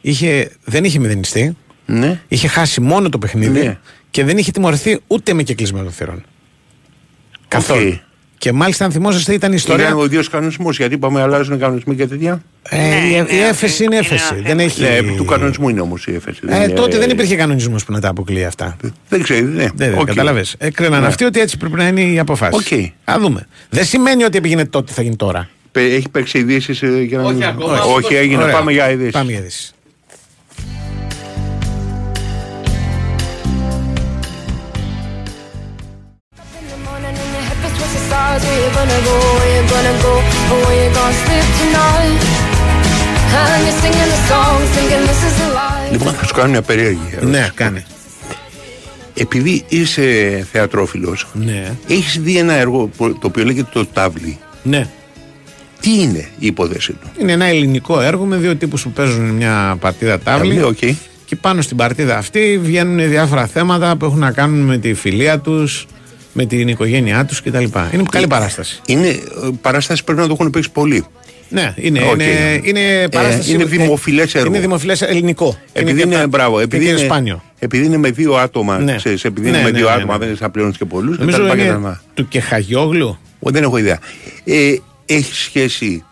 [0.02, 2.20] είχε, δεν είχε μηδενιστεί, Ναι.
[2.28, 3.78] είχε χάσει μόνο το παιχνίδι Ναι.
[4.12, 6.24] Και δεν είχε τιμωρηθεί ούτε με κεκλεισμένο των θυρών.
[7.48, 7.88] Καθόλου.
[7.88, 7.94] Οκ.
[8.38, 9.86] Και μάλιστα αν θυμόσαστε ήταν η ιστορία...
[9.86, 10.78] Είναι ο ίδιο κανονισμός.
[10.78, 12.42] Γιατί είπαμε αλλάζουν οι κανονισμοί και τέτοια.
[12.70, 14.24] Ε, Ναι, η, ναι, η έφεση είναι είναι έφεση.
[14.34, 14.62] ένα Δεν θέμα.
[14.64, 14.82] έχει...
[14.82, 16.40] Ναι, επί του κανονισμού είναι όμως η έφεση.
[16.48, 18.78] Ε, είναι- τότε δεν υπήρχε κανονισμός που να τα αποκλείει αυτά.
[19.10, 19.68] Δεν ξέρω, ναι.
[19.76, 20.06] Δεν Οκ.
[20.06, 20.46] κατάλαβε.
[20.58, 21.08] Έκριναν Ναι.
[21.08, 22.56] αυτοί ότι έτσι πρέπει να είναι η αποφάση.
[22.56, 23.12] Οκ.
[23.16, 23.48] Α δούμε.
[23.70, 25.50] Δεν σημαίνει ότι πήγαινε τότε θα γίνει τώρα.
[25.72, 27.24] Πε- Έχει παίξει ειδήσεις για να.
[27.24, 27.82] Όχι ακόμα.
[27.82, 28.44] Όχι, έγινε.
[28.44, 28.54] Ωραία.
[28.56, 29.12] Πάμε για ειδήσεις.
[29.14, 29.74] Πάμε για ειδήσεις.
[38.30, 40.14] Stars Where you gonna go, where you gonna go
[40.52, 42.22] Or where you gonna sleep tonight
[43.40, 46.62] And you're singing the song Thinking this is the life Λοιπόν, θα σου κάνω μια
[46.62, 47.32] περίεργη ερώτηση.
[47.32, 47.86] Ναι, κάνε.
[49.14, 50.04] Επειδή είσαι
[50.52, 51.72] θεατρόφιλος, Ναι.
[51.88, 54.38] έχεις δει ένα έργο που- το οποίο λέγεται το Τάβλι.
[54.64, 54.88] ναι.
[55.80, 59.78] Τι είναι η υπόθεση του; Είναι ένα ελληνικό έργο με δύο τύπους που παίζουν μια
[59.80, 60.64] παρτίδα τάβλι.
[60.64, 60.78] οκ.
[61.26, 65.40] Και πάνω στην παρτίδα αυτή βγαίνουν διάφορα θέματα που έχουν να κάνουν με τη φιλία
[65.40, 65.86] τους,
[66.34, 67.64] με την οικογένειά τους κτλ.
[67.94, 68.82] Είναι καλή παράσταση.
[68.86, 69.20] Είναι ε,
[69.62, 71.06] παράσταση που πρέπει να το έχουν παίξει πολύ.
[71.52, 72.14] Ναι, είναι, Οκ.
[72.22, 73.54] είναι, είναι παράσταση.
[73.54, 74.48] είναι ε, δημοφιλές έργο.
[74.48, 75.58] Είναι δημοφιλές ελληνικό.
[75.74, 77.44] Επειδή και είναι, τα- μπράβο, και επειδή είναι είναι, σπάνιο.
[77.60, 78.96] επειδή είναι με δύο άτομα, Ναι.
[78.96, 80.26] ξέρεις, επειδή Ναι, είναι με ναι, δύο ναι, άτομα, ναι.
[80.26, 81.18] δεν θα πληρώνεις και πολλούς.
[81.18, 83.18] Νομίζω είναι του Κεχαγιόγλου.
[83.40, 84.00] Δεν έχω ιδέα.
[84.44, 84.76] Ε,
[85.06, 86.04] έχει σχέση.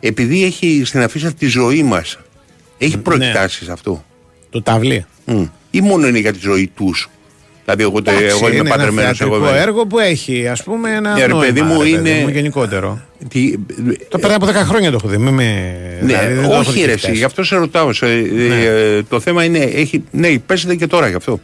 [0.00, 2.18] Επειδή έχει στην αφίσα τη ζωή μας,
[2.78, 4.04] έχει προεκτάσει αυτό.
[4.50, 5.04] Το ταυλί.
[5.24, 5.44] Μμ.
[5.70, 7.08] Ή μόνο είναι για τη ζωή τους;
[7.68, 9.20] Δηλαδή, εγώ, το- Εντάξει, εγώ είμαι είναι παντρεμένος.
[9.20, 12.20] ένα θεατρικό έργο που έχει ας πούμε ένα Ναι, ρε νόημα, παιδί μου, ρε είναι-
[12.22, 13.00] μου, γενικότερο.
[13.28, 13.52] Τι,
[14.08, 15.16] Το πέρα από 10 χρόνια το έχω δει.
[15.18, 15.42] Μην με...
[16.00, 17.92] Ναι, δηλαδή, δεν το έχω όχι ρε, δει εσύ, γι' αυτό σε ρωτάω.
[17.92, 21.40] σε- ε, το θέμα είναι, έχει, ναι, παίζεται και τώρα γι' αυτό.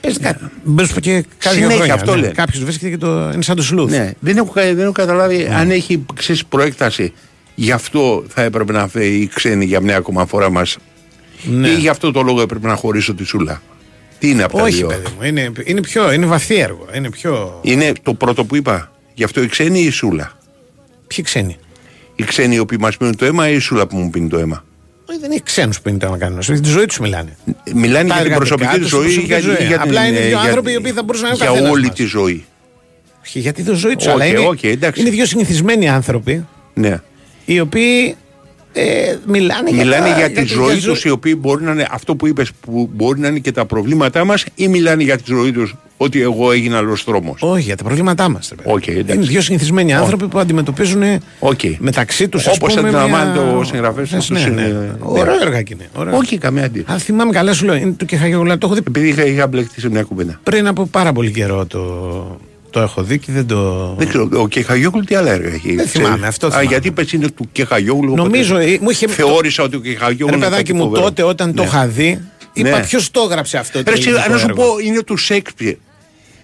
[0.00, 0.44] Παίζει κάτι.
[0.64, 1.94] Μπες και κάποια Συνέχεια χρόνια.
[1.94, 2.20] αυτό ναι.
[2.20, 2.32] λένε.
[2.32, 3.30] Κάποιος βρίσκεται και το...
[3.34, 3.90] είναι σαν το σλούθ.
[3.90, 7.12] Ναι, δεν έχω, κα- δεν έχω καταλάβει αν έχει ξέρεις, προέκταση.
[7.54, 10.76] Γι' αυτό θα έπρεπε να φέρει οι ξένοι για μια ακόμα φορά μας.
[11.42, 11.68] Ναι.
[11.68, 13.62] Ή γι' αυτό το λόγο έπρεπε να χωρίσω τη σούλα.
[14.18, 16.86] Τι είναι από τα Όχι δύο; παιδί μου, είναι, είναι, πιο, είναι βαθύ έργο.
[16.94, 17.60] Είναι πιο...
[17.62, 18.90] Είναι το πρώτο που είπα.
[19.14, 20.32] Γι' αυτό οι ξένοι ή η σούλα;
[21.06, 21.56] Ποιοι ξένοι;
[22.16, 24.38] Οι ξένοι οι οποίοι μας πίνουν το αίμα ή η σούλα που μου πίνει το
[24.38, 24.64] αίμα;
[25.10, 26.38] Όχι, δεν έχει ξένους που είναι το να κάνουν.
[26.40, 27.36] Για τη ζωή τους μιλάνε.
[27.74, 29.04] Μιλάνε Τα για την εργατικά προσωπική τους, του ζωή.
[29.04, 29.54] προσωπική για- ζωή.
[29.66, 31.52] για την- Απλά είναι δύο για- άνθρωποι οι οποίοι θα μπορούσαν να είναι ο Για
[31.52, 31.94] καθένας όλη μας.
[31.96, 32.44] τη ζωή.
[33.24, 34.06] Όχι, για τη ζωή τους.
[34.06, 35.00] Οκ, αλλά είναι, οκ, εντάξει.
[35.00, 37.00] είναι δύο συνηθισμένοι άνθρωποι Ναι.
[37.44, 38.16] οι οποίοι
[38.76, 42.16] ε, μιλάνε, Μιλάνε τα- για τη ζωή ζω- τους, οι οποίοι μπορεί να είναι αυτό
[42.16, 45.52] που είπες, που μπορεί να είναι και τα προβλήματά μας, ή μιλάνε για τη ζωή
[45.52, 47.36] τους ότι εγώ έγινα άλλο δρόμο.
[47.40, 48.52] Όχι, για τα προβλήματά μας.
[48.74, 51.02] Okay, είναι δύο συνηθισμένοι άνθρωποι που αντιμετωπίζουν
[51.78, 52.46] μεταξύ τους.
[52.46, 54.90] Όπως αντιλαμβάνεται ο συγγραφέας Ναι, ναι, ναι.
[55.00, 55.88] Ωραίο έργο είναι.
[55.94, 56.16] ωραίο.
[56.16, 56.92] Όχι, καμία αντίρρηση.
[56.92, 58.58] Αν θυμάμαι καλά, σου λέω, είναι του Κεχαγιόγλου.
[58.58, 60.40] Το έχω δει Επειδή είχα, είχα μπλεχτεί σε μια κουβέντα.
[60.42, 61.80] πριν από πάρα πολύ καιρό το,
[62.70, 63.94] το έχω δει και δεν το.
[63.98, 65.74] Δεν ξέρω, ο Κεχαγιόγλου τι άλλα έργα έχει.
[65.74, 66.28] Δεν θυμάμαι, Ξέρεις.
[66.28, 66.68] αυτό Α, θυμάμαι.
[66.68, 68.14] γιατί είπες είναι του Κεχαγιόγλου.
[68.14, 70.26] Νομίζω, οπότε ε, μου είχε- Θεώρησα ότι ο Κεχαγιόγλου.
[70.26, 71.02] Ρε είναι παιδάκι κάτι μου, φοβερό.
[71.02, 71.68] τότε όταν το Ναι.
[71.68, 72.20] είχα δει,
[72.52, 72.80] είπα Ναι.
[72.84, 73.82] ποιος το έγραψε αυτό.
[73.82, 75.74] το Ρε, εσύ, ελληνικό να σου έργο; πω, είναι του Σέξπιρ.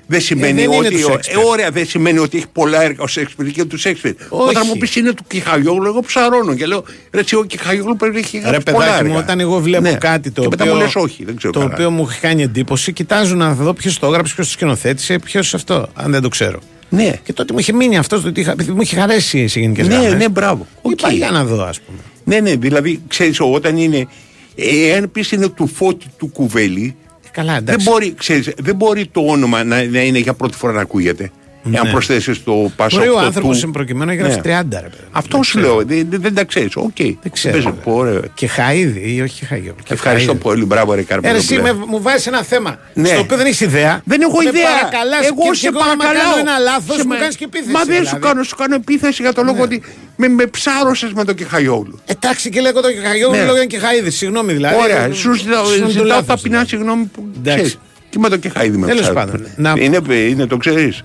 [0.07, 0.89] Δεν σημαίνει δεν είναι ότι.
[0.89, 1.37] του ο- Σέξπιρ.
[1.39, 4.15] ε, ωραία, δεν σημαίνει ότι έχει πολλά έργα ο Σέξπιρ και του Σέξπιρ.
[4.29, 4.49] Όχι.
[4.51, 8.13] Όταν μου πεις είναι του Κιχαγιόγλου, εγώ ψαρώνω και λέω Ρε, εσύ, ο Κιχαγιόγλου πρέπει
[8.15, 9.23] να έχει Ρε γράψει πολλά παιδάκι μου, έργα.
[9.23, 9.93] όταν εγώ βλέπω Ναι.
[9.95, 11.73] κάτι το και μετά οποίο, μου λες όχι, δεν ξέρω το καλά.
[11.73, 15.55] οποίο μου έχει κάνει εντύπωση, κοιτάζω να δω ποιος το έγραψε, ποιος το σκηνοθέτησε, ποιος
[15.55, 16.59] αυτό, αν δεν το ξέρω.
[16.89, 17.13] Ναι.
[17.25, 19.89] Και τότε μου είχε μείνει αυτός, το ότι είχα- επειδή μου είχε χαρέσει σε γενικές
[19.89, 20.67] Ναι, ναι, μπράβο.
[20.91, 21.15] Είπα Οκ.
[21.15, 21.99] για να δω, ας πούμε.
[22.25, 24.07] Ναι, ναι, δηλαδή ξέρεις όταν είναι.
[24.55, 26.95] Εάν πεις είναι του φώτη του κουβέλι,
[27.33, 27.89] Καλά, δεν εντάξει.
[27.91, 31.31] μπορεί, ξέρεις, δεν μπορεί το όνομα να, να είναι για πρώτη φορά να ακούγεται.
[31.65, 31.77] Ναι.
[31.77, 32.99] Εάν προσθέσεις το πασόκ.
[32.99, 34.43] Μπορεί ο το άνθρωπος του- εν προκειμένου να γράψει Ναι.
[34.43, 35.03] 30 ρε παιδί.
[35.13, 36.77] Αυτό σου λέω, δεν, δεν, δεν τα ξέρεις.
[36.77, 36.97] Οκ.
[36.97, 37.55] Δεν ξέρω.
[37.55, 37.81] Πες, βέβαια.
[37.85, 38.21] ωραία.
[38.35, 39.83] Και Χαΐδη ή όχι Χαΐδη.
[39.85, 40.41] Και Ευχαριστώ Χαΐδη.
[40.43, 41.37] πολύ, μπράβο, ρε Ε, ρε, Καρπέλο.
[41.37, 43.09] εσύ με, μου βάζεις ένα θέμα Ναι.
[43.09, 44.01] στο οποίο δεν έχεις ιδέα.
[44.05, 44.63] Δεν έχω Με ιδέα.
[44.75, 46.35] παρακαλάς Εγώ και- σε και εγώ άμα παρακαλάω.
[46.35, 47.71] κάνω ένα λάθος, Σε μου με- κάνεις και επίθεση.
[47.73, 48.21] Μα δεν σου δηλαδή.
[48.27, 49.83] κάνω, σου κάνω επίθεση για το λόγο ότι
[50.17, 51.99] με, με ψάρωσες με τον Κεχαγιόγλου.
[52.07, 53.45] Εντάξει και λέγω το Κεχαγιόγλου, Ναι.
[53.45, 54.11] λόγω είναι και Χαΐδη.
[54.11, 54.77] Συγγνώμη δηλαδή.
[54.83, 56.69] Ωραία, Ε, σου ζητάω συγγνώμη το ζητάω λάθος, ταπεινά δηλαδή.
[56.69, 57.63] συγγνώμη που Εντάξει.
[57.63, 57.79] ξέρεις.
[58.11, 59.27] Και με το Κεχαίδη με Τέλος ψάρωσε.
[59.27, 61.03] πάντων, να- Είναι, είναι, το ξέρεις.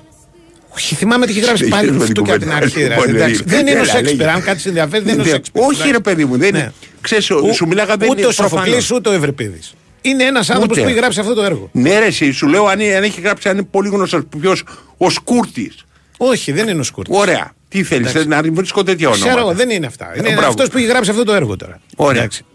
[0.78, 2.66] Όχι, θυμάμαι ότι είχε γράψει πάλι Συνεχίζουμε αυτό την και από την κουβέντα.
[2.66, 2.82] αρχή.
[2.84, 3.44] δηλαδή, Λοιπόν, εντάξει.
[3.46, 3.52] ναι.
[3.56, 4.18] Δεν είναι ο Έλα, Σέξπιρ.
[4.18, 4.30] λέγε.
[4.32, 5.62] Αν κάτι σε ενδιαφέρει, δεν είναι ο Ναι, Σέξπιρ.
[5.64, 6.58] όχι, ρε παιδί μου, δεν είναι.
[6.60, 6.72] Ναι.
[7.02, 8.92] Ξέρεις, Ο- σου μιλάγα δεν Ούτε είναι ο Σοφοκλής προφανώς.
[8.92, 9.74] ούτε ο Ευρυπίδης.
[10.02, 10.86] Είναι ένας άνθρωπος Ούτε.
[10.86, 11.70] που έχει γράψει αυτό το έργο.
[11.72, 14.64] Ναι, ρε, εσύ, σου λέω αν, αν έχει γράψει, αν είναι πολύ γνωστός ποιος
[14.98, 15.76] ο Σκούρτης.
[16.18, 17.18] Όχι, δεν είναι ο Σκούρτης.
[17.18, 17.52] Ωραία.
[17.70, 18.28] Τι θέλεις, Εντάξει.
[18.28, 19.30] να βρίσκω τέτοια ονόματα.
[19.30, 20.14] Ξέρω εγώ, δεν είναι αυτά.
[20.18, 20.48] Είναι μπράβο.
[20.48, 21.80] αυτός που έχει γράψει αυτό το έργο τώρα.
[21.96, 22.20] Ωραία.
[22.22, 22.46] Εντάξει.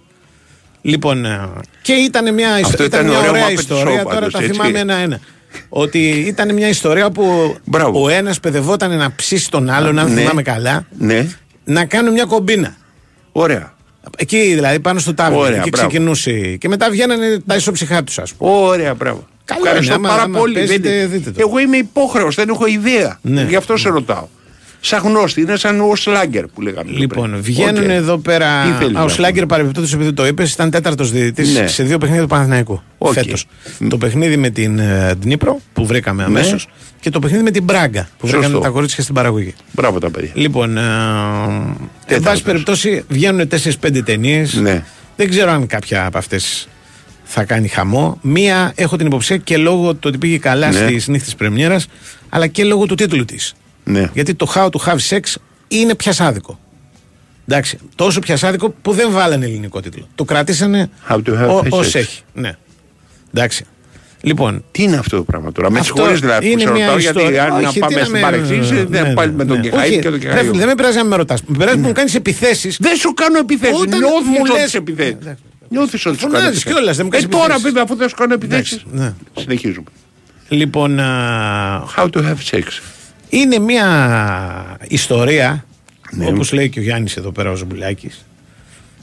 [0.83, 1.49] Λοιπόν, ε,
[1.83, 3.85] και ήταν μια, ιστο- Αυτό ήταν ήταν μια ωραίο ωραία Muppet ιστορία.
[4.01, 4.51] Show τώρα πάντως, τα έτσι.
[4.53, 5.21] θυμάμαι ένα-ένα.
[5.69, 7.57] Ότι ήταν μια ιστορία που
[7.93, 10.21] ο ένας παιδευόταν να ψήσει τον άλλον, αν Ναι.
[10.21, 11.27] θυμάμαι καλά, Ναι.
[11.65, 12.77] να κάνουν μια κομπίνα.
[13.33, 13.75] Ωραία.
[14.17, 15.39] Εκεί δηλαδή πάνω στο τάβλι.
[15.39, 15.89] Ωραία, εκεί μπράβο.
[15.89, 16.31] ξεκινούσε.
[16.57, 18.51] Και μετά βγαίνανε τα εσώψυχά τους, ας πούμε.
[18.53, 19.27] Ωραία, μπράβο.
[19.45, 20.55] Καλό Ευχαριστώ είναι, άμα- πάρα άμα πολύ.
[20.55, 21.37] παίζετε, Δεν- δείτε το.
[21.41, 23.19] Εγώ είμαι υπόχρεος, δεν έχω ιδέα.
[23.23, 23.43] Ναι.
[23.49, 24.27] Γι' αυτό σε ρωτάω.
[24.85, 26.91] Σαν γνώστη, είναι σαν ο Σλάγκερ που λέγαμε.
[26.91, 27.43] Λοιπόν, πριν.
[27.43, 27.91] βγαίνουν Οκ.
[27.91, 28.63] εδώ πέρα.
[28.63, 31.67] Τι θέλεις Α, ο να Σλάγκερ παρεμπιπτόντως, επειδή το είπες, ήταν τέταρτος διαιτητής Ναι.
[31.67, 32.83] σε δύο παιχνίδια του Παναθηναϊκού.
[32.99, 33.13] Οκ.
[33.13, 33.47] Φέτος.
[33.89, 36.29] Το παιχνίδι με την ε, Ντνίπρο που βρήκαμε Ναι.
[36.29, 36.69] αμέσως
[37.01, 38.39] και το παιχνίδι με την Μπράγκα που Σωστό.
[38.41, 39.55] βρήκαμε τα κορίτσια στην παραγωγή.
[39.73, 40.31] Μπράβο τα παιδιά.
[40.35, 41.77] Λοιπόν, ε, εν
[42.07, 42.31] Τέταρτος.
[42.31, 44.55] πάση περιπτώσει βγαίνουν 4-5 ταινίες.
[44.55, 44.85] Ναι.
[45.17, 46.69] Δεν ξέρω αν κάποια από αυτές
[47.25, 48.19] θα κάνει χαμό.
[48.23, 50.77] Μία έχω την υποψία και λόγω του ότι πήγε καλά Ναι.
[50.79, 51.87] στις νύχτες Πρεμιέρας,
[52.29, 53.53] αλλά και λόγω του τίτλου της.
[53.85, 54.11] Ναι.
[54.15, 55.21] Γιατί το How to Have Sex
[55.69, 56.59] είναι πιασάδικο.
[57.49, 60.09] Εντάξει, τόσο πιασάδικο που δεν βάλανε ελληνικό τίτλο.
[60.15, 61.69] Το κρατήσανε How to have ω- sex.
[61.71, 62.23] ως έχει.
[62.33, 62.53] Ναι.
[63.35, 63.65] Εντάξει.
[64.25, 66.85] Λοιπόν, Τι είναι αυτό το πράγμα τώρα; Με αυτό συγχωρείς δηλαδή που είναι σε μια
[66.85, 67.43] ρωτάω γιατί ιστορία.
[67.45, 69.57] αν να Όχι, πάμε τι να στην με- παρεξήγηση ναι, δεν ναι, πάλι με τον
[69.57, 69.63] ναι.
[69.63, 70.47] Κεχαίδη Όχι, και τον ρε Κεχαίδη.
[70.47, 71.43] φίλε, Δεν με πειράζει να με ρωτάς.
[71.47, 72.77] Με πειράζει που μου κάνεις επιθέσεις.
[72.81, 73.77] Δεν σου κάνω επιθέσεις.
[73.81, 75.17] Όταν Νιώθεις μου ότι λες- σε επιθέσει.
[75.69, 76.65] Νιώθεις ότι σου κάνω Φωνάζεις επιθέσεις.
[76.65, 77.63] κιόλας, δεν μου κάνεις Ε, τώρα επιθέσεις.
[77.65, 78.83] βέβαια αφού δεν σου κάνω επιθέσεις.
[78.93, 79.13] Ναι.
[79.39, 79.87] Συνεχίζουμε.
[80.49, 82.63] Λοιπόν, α, How to have sex.
[83.35, 83.87] Είναι μια
[84.89, 85.65] ιστορία,
[86.11, 86.27] Ναι.
[86.27, 88.27] όπως λέει και ο Γιάννης εδώ πέρα ο Ζουμπουλάκης,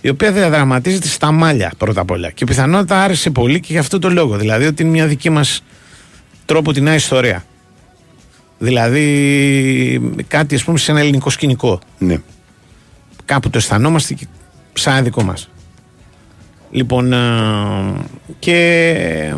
[0.01, 2.31] η οποία διαδραματίζεται στα μάλια πρώτα απ' όλα.
[2.31, 4.37] Και πιθανότατα άρεσε πολύ και γι' αυτό το λόγο.
[4.37, 5.63] Δηλαδή ότι είναι μια δική μας
[6.45, 7.45] τρόπο την ιστορία.
[8.57, 11.79] Δηλαδή κάτι ας πούμε σε ένα ελληνικό σκηνικό.
[11.97, 12.17] Ναι.
[13.25, 14.27] κάπου το αισθανόμαστε και
[14.73, 15.49] σαν δικό μας.
[16.71, 17.93] Λοιπόν, α,
[18.39, 19.33] και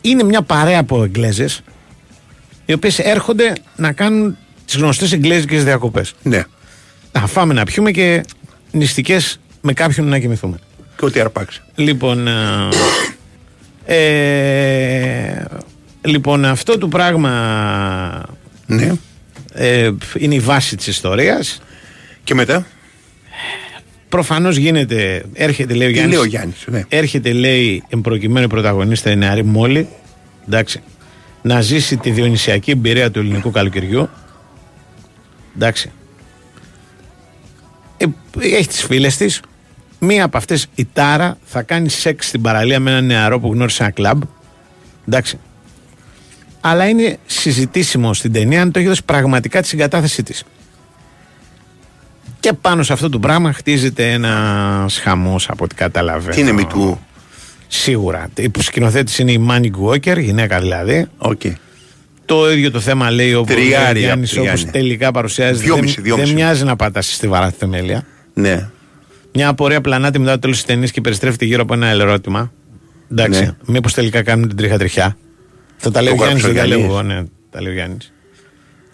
[0.00, 1.62] είναι μια παρέα από Εγγλέζες
[2.66, 6.14] οι οποίες έρχονται να κάνουν τις γνωστές εγγλέζικες διακοπές.
[6.22, 6.42] Ναι.
[7.12, 8.24] Να φάμε να πιούμε και
[8.70, 10.56] νηστικές με κάποιον να κοιμηθούμε.
[10.96, 11.62] Και ό,τι αρπάξει.
[11.74, 12.68] Λοιπόν, α,
[13.86, 15.44] ε,
[16.00, 18.22] λοιπόν αυτό το πράγμα
[18.66, 18.92] Ναι.
[19.52, 21.60] ε, είναι η βάση της ιστορίας.
[22.24, 22.66] Και μετά;
[24.08, 26.82] Προφανώς γίνεται, έρχεται λέει ο Τι Γιάννης, λέει ο Γιάννης, ναι.
[26.88, 29.88] έρχεται λέει εμπροκειμένου πρωταγωνίστα η νεαρή Μόλι,
[30.46, 30.82] εντάξει,
[31.46, 34.08] να ζήσει τη διονυσιακή εμπειρία του ελληνικού καλοκαιριού.
[35.56, 35.92] Εντάξει.
[37.96, 38.04] Ε,
[38.40, 39.40] έχει τις φίλες της.
[39.98, 43.82] Μία από αυτές, η Τάρα, θα κάνει σεξ στην παραλία με έναν νεαρό που γνώρισε
[43.82, 44.22] ένα κλαμπ.
[45.08, 45.38] Εντάξει.
[46.60, 50.44] Αλλά είναι συζητήσιμο στην ταινία αν το έχει δώσει πραγματικά τη συγκατάθεσή της.
[52.40, 56.34] Και πάνω σε αυτό το πράγμα χτίζεται ένας χαμός από ό,τι καταλαβαίνω.
[56.34, 56.98] Τι είναι μητού.
[57.68, 58.28] Σίγουρα.
[58.36, 61.06] Η σκηνοθέτη είναι η Μάνι Γκουόκερ, γυναίκα δηλαδή.
[61.18, 61.52] Okay.
[62.24, 64.70] Το ίδιο το θέμα λέει ο Τριάρια, Γιάννης όπως τριάρια.
[64.72, 65.64] τελικά παρουσιάζεται.
[65.64, 66.26] Δυόμιση, δεν, δυόμιση.
[66.26, 68.06] δεν μοιάζει να πατάσει στη βαρά θεμέλια.
[68.34, 68.68] Ναι.
[69.32, 72.52] Μια απορία πλανάται μετά το τέλος της ταινίας και περιστρέφεται γύρω από ένα ερώτημα.
[73.10, 73.40] Εντάξει.
[73.40, 73.50] Ναι.
[73.66, 75.16] Μήπως τελικά κάνουν την τρίχα τριχιά.
[75.76, 77.10] Θα τα λέει ο Το Γιάννης, γράψε δεν ο τα λέω Γιάννης.
[77.10, 77.20] εγώ.
[77.22, 78.12] Ναι, τα λέει ο Γιάννης.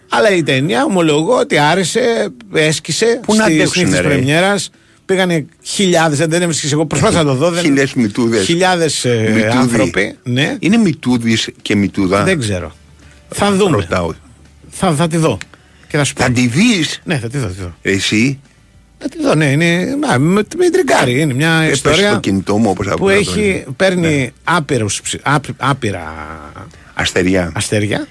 [0.09, 3.19] Αλλά η ταινία ομολογώ ότι άρεσε, έσκησε.
[3.23, 4.69] Πού να στις αντέξουνε, νύχτες ρε; πρεμιέρας.
[5.05, 6.85] Πήγανε χιλιάδες, δεν έβρισκε εγώ.
[6.85, 7.49] Προσπάθησα να το δω.
[7.49, 8.45] δεν- Χιλιάδες μητούδες.
[8.45, 9.57] Χιλιάδες, ε, Μητούδι.
[9.57, 10.17] άνθρωποι.
[10.23, 12.71] Ναι, Είναι μητούδη και μητούδα; δεν ξέρω.
[13.29, 13.75] Θα δούμε.
[13.75, 14.11] Ρωτάω.
[14.69, 15.37] Θα, θα τη δω.
[15.87, 16.23] Και θα σου πω.
[16.23, 17.47] Θα τη δεις; Ναι, θα τη δω.
[17.47, 18.39] Θα τη δω, Εσύ;
[18.97, 19.95] θα τη δω ναι, είναι.
[20.07, 21.19] Μα, με, με τριγκάρει.
[21.21, 26.13] Είναι μια Έπεσε ιστορία το κινητό μου όπως που έχει, παίρνει άπειρους, ψη- άπ- άπειρα
[26.93, 27.51] Αστεριά.
[27.55, 28.07] αστέρια.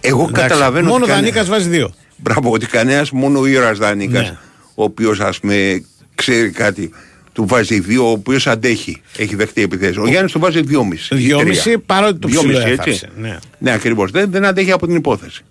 [0.00, 0.86] Εγώ Εντάξει, καταλαβαίνω.
[0.88, 1.92] Μόνο ότι κανέ- Δανίκας βάζει δύο.
[2.16, 4.36] Μπράβο, ότι κανένας μόνο ο ήρωας Δανίκας, Ναι.
[4.74, 5.84] ο οποίος ας πούμε
[6.16, 6.90] ξέρει κάτι,
[7.32, 9.00] του βάζει δύο, ο οποίος αντέχει.
[9.16, 9.96] Έχει δεχτεί επιθέσεις.
[9.96, 11.14] Ο Γιάννης του βάζει δυόμιση.
[11.14, 11.78] ή Δυόμιση τρία.
[11.86, 12.90] παρότι το Δυόμιση, ψηλό έτσι.
[12.90, 13.08] έθαψε.
[13.16, 13.36] Ναι.
[13.58, 14.10] Ναι, ακριβώς.
[14.10, 15.44] Δεν, δεν αντέχει από την υπόθεση.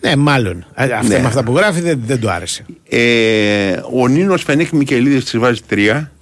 [0.00, 0.56] ναι, μάλλον.
[0.74, 1.18] Α, Αυτά, Ναι.
[1.18, 2.64] Με αυτά που γράφει δεν, δεν του άρεσε.
[2.88, 6.12] Ε, ο Νίνος Φενέκ Μικελίδης της βάζει τρία.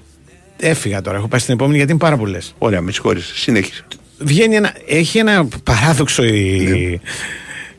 [0.61, 2.55] Έφυγα τώρα, έχω πάει στην επόμενη γιατί είναι πάρα πολλές.
[2.59, 3.27] Ωραία, με συγχωρείτε.
[3.35, 3.85] Συνέχισε.
[4.19, 7.01] Βγαίνει ένα, έχει ένα παράδοξο η.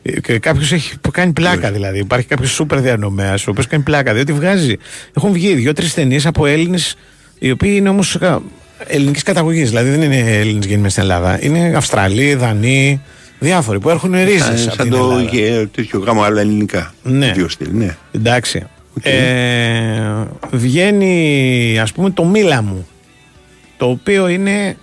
[0.02, 0.38] Ναι.
[0.38, 1.98] Κάποιος έχει που κάνει πλάκα δηλαδή.
[1.98, 4.14] Υπάρχει κάποιος σούπερ διανομέας ο οποίος κάνει πλάκα.
[4.14, 4.76] Διότι βγάζει.
[5.16, 6.96] Έχουν βγει δύο-τρει ταινίες από Έλληνες
[7.38, 8.18] οι οποίοι είναι όμως
[8.86, 9.68] ελληνικής καταγωγής.
[9.68, 11.38] Δηλαδή δεν είναι Έλληνες γεννημένοι στην Ελλάδα.
[11.42, 13.00] Είναι Αυστραλοί, Δανείοι,
[13.38, 14.60] διάφοροι που έχουν ρίζες.
[14.60, 16.94] Σαν, σαν το και τέτοιο γάμο, αλλά ελληνικά.
[17.02, 17.32] Ναι.
[17.32, 17.96] Δύο στυλ, ναι.
[18.12, 18.66] Εντάξει.
[19.02, 22.86] Ε, βγαίνει ας πούμε το Μίλα μου
[23.76, 24.76] το οποίο είναι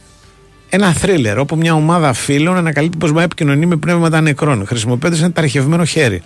[0.69, 5.31] ένα θρίλερ όπου μια ομάδα φίλων ανακαλύπτει πως να επικοινωνεί με πνεύματα νεκρών χρησιμοποιώντας ένα
[5.31, 6.21] ταριχευμένο χέρι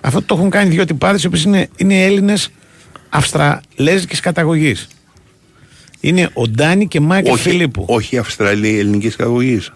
[0.00, 2.50] αυτό το έχουν κάνει δύο τυπάδες οι οποίες είναι, είναι Έλληνες
[3.08, 4.86] Αυστραλέζικης καταγωγής
[6.00, 9.72] είναι ο Ντάνι και Μάικλ Όχι, Φιλίππου όχι Αυστραλία ελληνικής καταγωγής.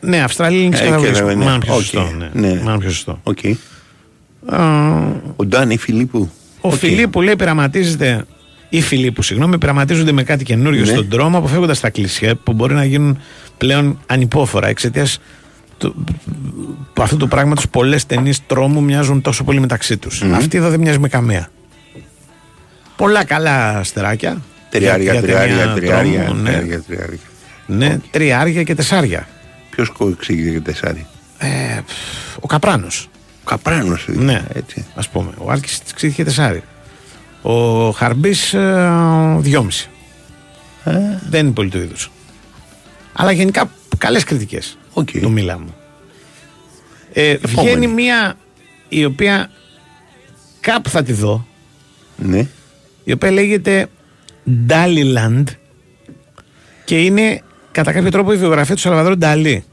[0.00, 2.48] ναι Αυστραλία ελληνικής Ε, καταγωγής και, ναι, μάλλον πιο οκ, σωστό ναι.
[2.48, 2.60] ναι.
[2.62, 3.38] Μάλλον πιο σωστό Οκ.
[4.46, 4.98] Α,
[5.36, 6.30] Ο Ντάνι Φιλίππου.
[6.60, 8.24] Ο Φιλίππου λέει πειραματίζεται,
[8.76, 10.86] ή Φιλίππου, συγγνώμη, πειραματίζονται με κάτι καινούριο Ναι.
[10.86, 13.18] στον δρόμο, αποφεύγοντας τα κλισιέ που μπορεί να γίνουν
[13.58, 15.20] πλέον ανυπόφορα εξαιτίας
[15.78, 16.04] του,
[17.00, 17.68] αυτού του πράγματος.
[17.68, 20.22] Πολλές ταινίες τρόμου μοιάζουν τόσο πολύ μεταξύ τους.
[20.22, 21.48] Αυτή εδώ δεν μοιάζει με καμία.
[22.96, 24.42] Πολλά καλά αστεράκια.
[24.70, 26.50] Τριάρια, για- για τριάρια, ταινία τριάρια, τρόμου, ναι.
[26.50, 27.18] τριάρια, τριάρια.
[27.66, 29.28] Ναι, τριάρια και τεσσάρια.
[29.70, 31.06] Ποιος κοεξήγησε για τεσσάρι;
[31.38, 31.48] Ε,
[32.40, 33.08] ο Καπράνος.
[33.44, 34.04] Ο Καπράνος.
[34.08, 34.84] Ναι, έτσι.
[34.94, 35.30] ας πούμε.
[35.38, 36.62] Ο Άλκη της ξύχε τεσσάρι.
[37.46, 38.54] Ο Χαρμπής
[39.38, 39.88] δυόμιση.
[41.28, 41.94] Δεν είναι πολύ το είδου.
[43.12, 44.78] Αλλά γενικά καλές κριτικές.
[44.92, 45.08] Οκ.
[45.22, 45.74] Το Μίλα μου.
[47.12, 47.68] Ε, Επόμενη.
[47.68, 48.36] βγαίνει μία
[48.88, 49.50] η οποία
[50.60, 51.46] κάπου θα τη δω.
[52.16, 52.46] Ναι.
[53.04, 53.86] Η οποία λέγεται
[54.66, 55.48] Daliland
[56.84, 57.42] και είναι
[57.72, 59.64] κατά κάποιο τρόπο η βιογραφία του Σαλβαδόρ Νταλή.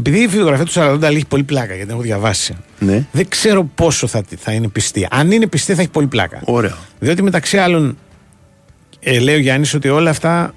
[0.00, 2.56] Επειδή η βιογραφία του Σαλβαδόρ Νταλή έχει πολύ πλάκα γιατί την έχω διαβάσει.
[2.78, 3.06] Ναι.
[3.12, 5.06] Δεν ξέρω πόσο θα, θα είναι πιστή.
[5.10, 6.40] Αν είναι πιστή, θα έχει πολύ πλάκα.
[6.44, 6.76] Ωραία.
[6.98, 7.98] Διότι μεταξύ άλλων,
[9.00, 10.54] ε, λέει ο Γιάννης ότι όλα αυτά,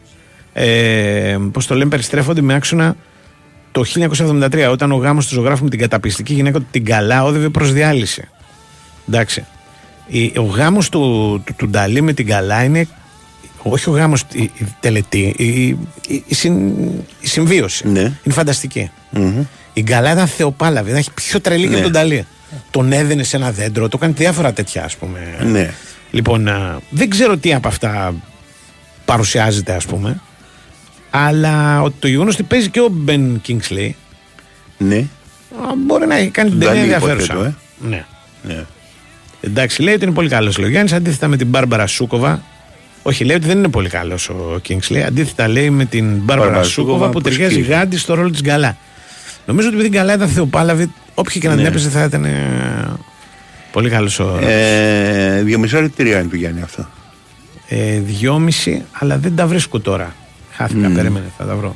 [0.53, 2.95] ε, πώς το λέμε, περιστρέφονται με άξονα
[3.71, 7.49] το 1973, όταν ο γάμος του ζωγράφου με την καταπιστική γυναίκα του την Καλά όδευε
[7.49, 8.27] προς διάλυση.
[9.07, 9.45] Εντάξει.
[10.07, 10.99] Η- ο γάμος του,
[11.45, 12.87] του, του Νταλή με την Καλά είναι.
[13.63, 15.45] Όχι ο γάμος, η, η τελετή, η,
[16.07, 16.73] η, η, συν-
[17.19, 17.87] η συμβίωση.
[17.87, 17.99] Ναι.
[17.99, 18.91] Είναι φανταστική.
[19.09, 19.43] Μμμ.
[19.73, 21.75] Η Γκαλά ήταν θεοπάλαβη, ήταν πιο τρελή και Ναι.
[21.75, 22.25] από τον Ταλή.
[22.71, 25.19] Τον έδαινε σε ένα δέντρο, το κάνει διάφορα τέτοια, ας πούμε.
[25.43, 25.73] Ναι.
[26.11, 28.13] Λοιπόν, α, δεν ξέρω τι από αυτά
[29.05, 30.21] παρουσιάζεται, ας πούμε.
[31.09, 33.95] Αλλά ότι το γεγονός ότι παίζει και ο Μπεν Κίνγκσλεϊ
[34.77, 35.05] Ναι.
[35.87, 37.55] μπορεί να έχει κάνει την Νταλή ταινία υποθέτω, ενδιαφέρουσα.
[37.83, 37.87] ε.
[37.87, 38.05] Ναι.
[38.43, 38.63] ναι.
[39.41, 42.43] Εντάξει, λέει ότι είναι πολύ καλός ο Γιάννη, αντίθετα με την Μπάρμπαρα Σούκοβα.
[43.05, 44.97] Όχι, λέει ότι δεν είναι πολύ καλός ο Kingsley.
[44.97, 47.69] Αντίθετα, λέει με την Μπάρμπαρα Μπάρμπαρα Σούκοβα Σούκοβα που που ταιριάζει σκίζει.
[47.69, 48.77] γάντι στο ρόλο της Γκαλά.
[49.45, 51.67] Νομίζω ότι επειδή η Γκαλά ήταν Θεοπάλαβη, όποια και να την Ναι.
[51.69, 52.39] έπαιζε θα ήταν ε,
[53.71, 56.87] πολύ καλός ο Ε, δύο μισά ή τρία είναι του Γιάννη αυτό.
[57.67, 60.15] ε, δυόμιση, αλλά δεν τα βρίσκω τώρα.
[60.51, 60.93] Χάθηκα, Μμ.
[60.95, 61.75] περίμενε, θα τα βρω.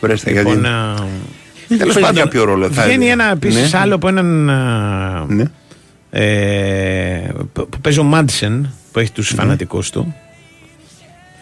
[0.00, 0.66] Βρες τα Λοιπόν, γιατί.
[0.68, 0.94] α,
[1.68, 3.12] Δεν τέλος παίζει πάντων, κάποιο ρόλο, θα βγαίνει έλεγα.
[3.12, 3.78] ένα επίσης Ναι.
[3.78, 4.50] άλλο από έναν.
[4.50, 5.44] α, Ναι.
[6.10, 10.14] ε, που που παίζει ο Μάντσεν που έχει τους φανατικούς του.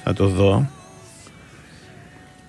[0.04, 0.70] Θα το δω.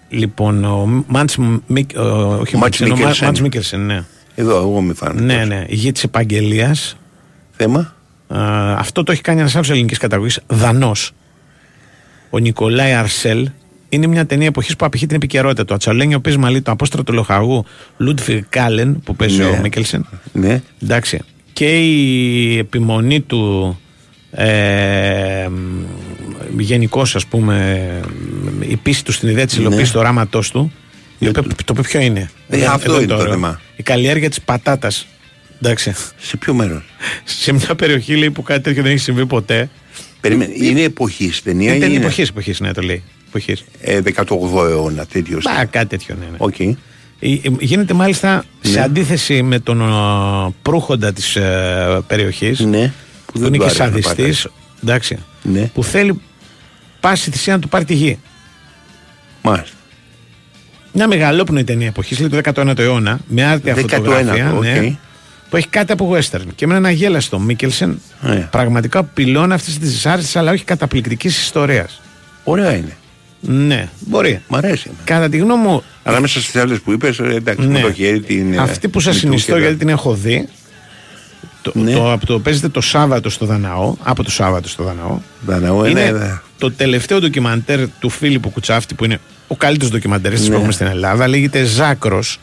[0.10, 3.26] Λοιπόν, ο Μάντς Μικ- ο- όχι Μάτς Μάντσεν, ο Μα- Μίκελσεν.
[3.28, 4.04] Μάτς Μίκελσεν, ναι.
[4.36, 5.22] Εδώ, εγώ μη φάνω.
[5.22, 6.98] Ναι, ναι, ηγέτη της επαγγελίας.
[7.52, 7.94] Θέμα;
[8.28, 11.12] Α, αυτό το έχει κάνει ένας άλλος ελληνικής καταγωγής, Δανός.
[12.30, 13.50] Ο Νικολάη Αρσέλ.
[13.90, 15.74] Είναι μια ταινία εποχής που απηχεί την επικαιρότητα του.
[15.74, 17.66] Ατσαλένιο Πες Μαλί, το απόστρατο λοχαγού
[17.98, 19.46] Λούντφιγκ Κάλεν που παίζει Ναι.
[19.46, 20.06] ο Μίκελσεν.
[20.32, 20.62] Ναι.
[20.84, 21.20] Εντάξει.
[21.54, 23.78] Και η επιμονή του
[24.32, 25.48] ε,
[26.58, 27.88] γενικώ ας πούμε
[28.60, 29.62] η πίστη του στην ιδέα της Ναι.
[29.62, 30.72] υλοποίησης του οράματός του
[31.20, 33.32] η οποία, το οποίο ποιο είναι; Ε, Εδώ- αυτό εδώ είναι το ωραίο.
[33.32, 33.62] θέμα.
[33.76, 35.08] η καλλιέργεια της πατάτας
[35.62, 36.84] εντάξει Σε ποιο μέρος;
[37.24, 39.70] σε μια περιοχή λέει που κάτι τέτοιο δεν έχει συμβεί ποτέ
[40.22, 43.64] Περίμενε, είναι εποχής ταινία είναι ή ταινία είναι εποχής, εποχής ναι το λέει εποχής.
[43.82, 45.40] ε, 18ο αιώνα τέτοιο.
[45.44, 46.36] Μπα, κάτι τέτοιο ναι, ναι.
[46.38, 46.60] Οκ.
[46.60, 46.76] Ε,
[47.20, 48.84] ε, Γίνεται μάλιστα σε Ναι.
[48.84, 52.94] αντίθεση με τον ε, προύχοντα της ε, περιοχής Ναι.
[53.26, 54.48] που δεν είναι του και άρεσε ένα σαδιστής
[54.84, 55.70] εντάξει, Ναι.
[55.74, 56.22] που θέλει
[57.04, 58.20] πάση θυσία να του πάρει τη γη.
[59.42, 59.76] Μάλιστα.
[60.94, 64.62] Μια μεγαλόπνοη ταινία εποχής, λέει το 19ο αιώνα, με άρτια 19ο, φωτογραφία, οκ.
[64.64, 64.96] ναι,
[65.50, 66.42] που έχει κάτι από western.
[66.56, 68.48] Και με έναν αγέλαστο Μίκελσεν, Ναι.
[68.52, 72.02] πραγματικά πυλώνα αυτής της δυσάρεστη αλλά όχι καταπληκτικής ιστορίας.
[72.44, 72.98] Ωραία είναι.
[73.40, 74.42] Ναι, μπορεί.
[74.48, 74.84] Μ' αρέσει.
[74.88, 75.04] εμένα.
[75.06, 77.74] Κατά τη γνώμη μου, Αλλά μέσα στις άλλες που είπες, εντάξει, Ναι.
[77.74, 78.54] με το χέρι την.
[78.54, 80.48] ε, αυτή που σας συνιστώ και γιατί τα- την έχω δει,
[81.62, 81.94] το, Ναι.
[81.94, 85.20] το, από το παίζεται το Σάββατο στο Δαναό, από το Σάββατο στο Δαναό.
[85.46, 90.40] Δαναό, είναι είναι, ε, το τελευταίο ντοκιμαντέρ του Φίλιππου Κουτσάφτη που είναι ο καλύτερος ντοκιμαντέρ
[90.40, 90.48] Ναι.
[90.48, 91.28] που έχουμε στην Ελλάδα.
[91.28, 92.40] Λέγεται Ζάκρος.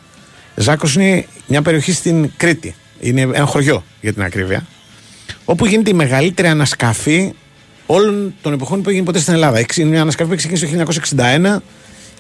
[0.57, 2.75] Ζάκρος είναι μια περιοχή στην Κρήτη.
[3.01, 4.67] Είναι ένα χωριό για την ακρίβεια.
[5.45, 7.33] Όπου γίνεται η μεγαλύτερη ανασκαφή
[7.87, 9.59] όλων των εποχών που έγινε ποτέ στην Ελλάδα.
[9.59, 11.63] Εξ- Είναι μια ανασκαφή που ξεκίνησε το 1961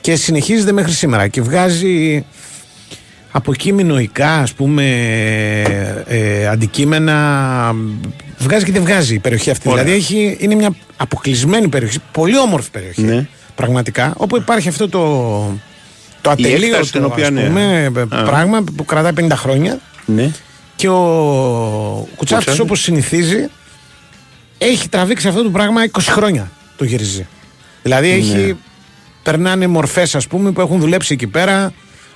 [0.00, 1.28] και συνεχίζεται μέχρι σήμερα.
[1.28, 2.24] Και βγάζει
[3.30, 4.84] από εκεί μινοϊκά, ας πούμε,
[6.06, 7.74] ε, αντικείμενα.
[8.38, 9.68] Βγάζει και δεν βγάζει η περιοχή αυτή.
[9.68, 9.84] Ωραία.
[9.84, 13.02] Δηλαδή έχει, είναι μια αποκλεισμένη περιοχή, πολύ όμορφη περιοχή.
[13.02, 13.26] Ναι.
[13.54, 14.12] Πραγματικά.
[14.16, 15.00] Όπου υπάρχει αυτό το,
[16.20, 17.42] το Η έκταση ατελείωτο την οποία, ας ναι.
[17.46, 18.22] πούμε, Α.
[18.22, 19.78] πράγμα που κρατάει 50 χρόνια.
[20.06, 20.30] Ναι.
[20.76, 22.58] Και ο Κουτσάφτης Κουτσάφτης.
[22.60, 23.48] όπως συνηθίζει
[24.58, 27.26] έχει τραβήξει αυτό το πράγμα 20 χρόνια το γυρίζει.
[27.82, 28.14] Δηλαδή Ναι.
[28.14, 28.56] έχει,
[29.22, 31.72] περνάνε μορφές ας πούμε που έχουν δουλέψει εκεί πέρα,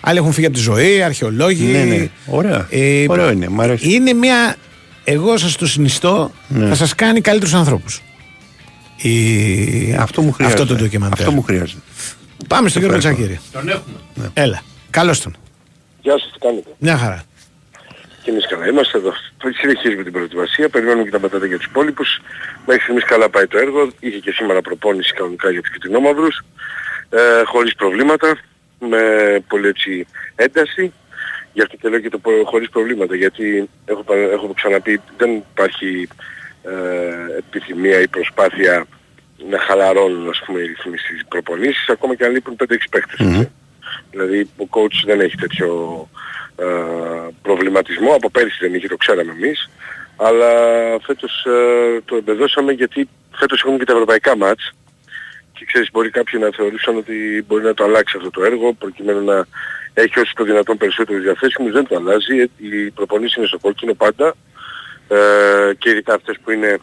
[0.06, 1.64] άλλοι έχουν φύγει από τη ζωή, αρχαιολόγοι.
[1.64, 2.08] Ναι, ναι.
[2.26, 2.66] Ωραία.
[2.70, 3.92] Ε, Ωραίο είναι, μ' αρέσει.
[3.94, 4.56] Είναι μια,
[5.04, 6.66] εγώ σας το συνιστώ, Ναι.
[6.68, 8.02] θα σας κάνει καλύτερους ανθρώπους.
[8.96, 9.96] Η...
[9.98, 10.62] Αυτό μου χρειάζεται.
[10.62, 11.18] Αυτό το ντοκιμαντέρ.
[11.18, 11.80] Αυτό μου χρειάζεται.
[12.48, 13.22] Πάμε στον κύριο Ευχαριστώ.
[13.24, 13.40] Τσακύρη.
[13.52, 14.30] Τον έχουμε.
[14.34, 14.62] Έλα.
[14.90, 15.36] Καλώς τον.
[16.00, 17.22] Γεια σας, τι κάνετε; Μια χαρά.
[18.22, 19.12] Και εμείς καλά είμαστε εδώ.
[19.60, 22.20] Συνεχίζουμε την προετοιμασία, περιμένουμε και τα πατάτα για τους υπόλοιπους.
[22.66, 23.90] Μέχρι στιγμής καλά πάει το έργο.
[24.00, 26.44] Είχε και σήμερα προπόνηση κανονικά για τους κοιτινόμαυρους.
[27.10, 28.38] Ε, χωρίς προβλήματα,
[28.88, 29.00] με
[29.48, 30.06] πολύ έτσι
[30.36, 30.92] ένταση.
[31.52, 35.30] Γι' αυτό και λέω και το πο- χωρίς προβλήματα, γιατί έχω, πα- έχω ξαναπεί δεν
[35.52, 36.08] υπάρχει
[36.62, 38.86] ε, επιθυμία ή προσπάθεια
[39.50, 43.18] να χαλαρώνουν ας πούμε οι ρυθμοί στις προπονήσεις, ακόμα και αν λείπουν 5-6 παίχτες.
[43.20, 43.50] έτσι.
[44.10, 45.68] Δηλαδή ο coach δεν έχει τέτοιο
[46.56, 46.64] ε,
[47.42, 48.14] προβληματισμό.
[48.14, 49.70] Από πέρυσι δεν είχε, το ξέραμε εμείς.
[50.16, 50.50] Αλλά
[51.02, 54.72] φέτος ε, το εμπεδώσαμε γιατί φέτος έχουμε και τα ευρωπαϊκά μάτς.
[55.64, 59.24] Και ξέρεις μπορεί κάποιοι να θεωρούσαν ότι μπορεί να το αλλάξει αυτό το έργο προκειμένου
[59.24, 59.46] να
[59.94, 61.72] έχει όσο το δυνατόν περισσότερους διαθέσιμους.
[61.72, 62.38] Δεν το αλλάζει.
[62.38, 64.34] Ε, Οι προπονήσεις είναι στο κόκκινο πάντα.
[65.08, 66.78] Ε, και ειδικά αυτές που είναι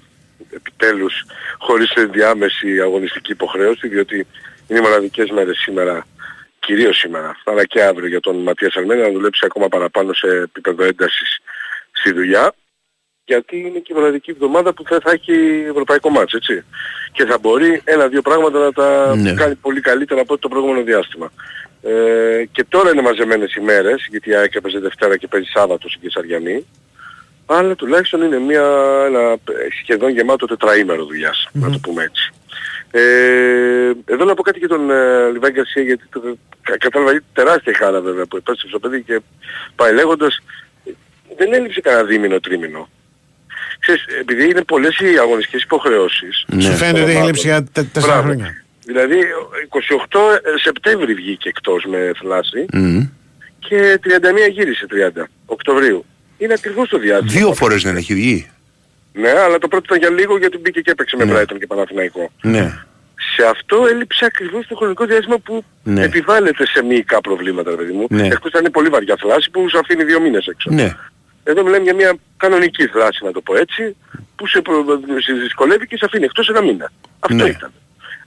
[0.49, 1.23] επιτέλους
[1.57, 4.27] χωρίς διάμεση αγωνιστική υποχρέωση διότι
[4.67, 6.05] είναι οι μοναδικές μέρες σήμερα
[6.59, 10.83] κυρίως σήμερα, αλλά και αύριο για τον Ματίας Αλμένα να δουλέψει ακόμα παραπάνω σε επίπεδο
[10.83, 11.39] έντασης
[11.91, 12.53] στη δουλειά
[13.25, 15.33] γιατί είναι και η μοναδική εβδομάδα που θα, θα έχει
[15.69, 16.63] ευρωπαϊκό μάτς, έτσι.
[17.11, 19.33] Και θα μπορεί ένα-δύο πράγματα να τα Ναι.
[19.33, 21.31] κάνει πολύ καλύτερα από ό,τι το προηγούμενο διάστημα.
[21.83, 25.89] Ε, και τώρα είναι μαζεμένες οι μέρες, γιατί η ΑΕΚ έπαιζε Δευτέρα και παίζει Σάββατο
[25.89, 26.65] στην Κεσαριανή.
[27.45, 28.63] Αλλά τουλάχιστον είναι μια,
[29.07, 29.35] ένα
[29.81, 32.29] σχεδόν γεμάτο τετραήμερο δουλειάς, να το πούμε έτσι.
[32.91, 36.21] Ε, εδώ να πω κάτι για τον ε, Λιβάη Γκαρσία γιατί το,
[36.61, 39.19] κα- κατάλαβα είναι τεράστια χαρά βέβαια που επέστρεψε στο παιδί και
[39.75, 40.39] πάει λέγοντας
[40.85, 40.91] ε,
[41.37, 42.89] δεν έλειψε κανένα δίμηνο τρίμηνο.
[43.81, 46.45] Ξέρεις, επειδή είναι πολλές οι αγωνιστικές υποχρεώσεις.
[46.47, 46.61] Ναι.
[46.61, 48.27] Σου φαίνεται ότι έχει λείψει για τε- τέσσερα Μπράβο.
[48.27, 48.63] χρόνια.
[48.85, 49.15] Δηλαδή
[50.09, 53.07] 28 Σεπτέμβρη βγήκε εκτός με θλάση Μμμ.
[53.59, 56.05] και 31 γύρισε 30 Οκτωβρίου.
[56.37, 57.31] Είναι ακριβώς το διάστημα.
[57.31, 58.49] Δύο φορές δεν έχει βγει.
[59.13, 61.33] Ναι, αλλά το πρώτο ήταν για λίγο γιατί μπήκε και έπαιξε με Ναι.
[61.41, 62.31] Brighton και Παναθηναϊκό.
[62.41, 62.73] Ναι.
[63.35, 66.03] Σε αυτό έλειψε ακριβώς το χρονικό διάστημα που Ναι.
[66.03, 68.05] επιβάλλεται σε μυϊκά προβλήματα, ρε παιδί μου.
[68.09, 68.27] Ναι.
[68.27, 70.69] Εκτός αν είναι πολύ βαριά θλάση που σου αφήνει δύο μήνες έξω.
[70.71, 70.95] Ναι.
[71.43, 73.95] Εδώ μιλάμε για μια κανονική θλάση, να το πω έτσι,
[74.35, 74.85] που σε, προ...
[75.19, 76.91] σε δυσκολεύει και σε αφήνει εκτός ένα μήνα.
[77.19, 77.49] Αυτό Ναι.
[77.49, 77.71] ήταν.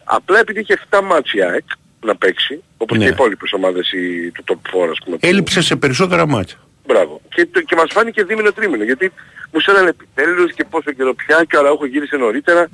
[0.05, 1.65] Απλά επειδή είχε 7 μάτς η ΑΕΚ
[2.05, 3.05] να παίξει, όπως Ναι.
[3.05, 5.17] και οι υπόλοιπες ομάδες οι, του top 4 ας πούμε.
[5.17, 6.57] που- Έλειψε σε περισσότερα μάτια.
[6.87, 7.21] Μπράβο.
[7.35, 9.13] Και, το, και μας φάνηκε δίμηνο τρίμηνο, γιατί
[9.53, 12.69] μου στέλνανε επιτέλους και πόσο καιρό πια και ο Αραούχο γύρισε νωρίτερα.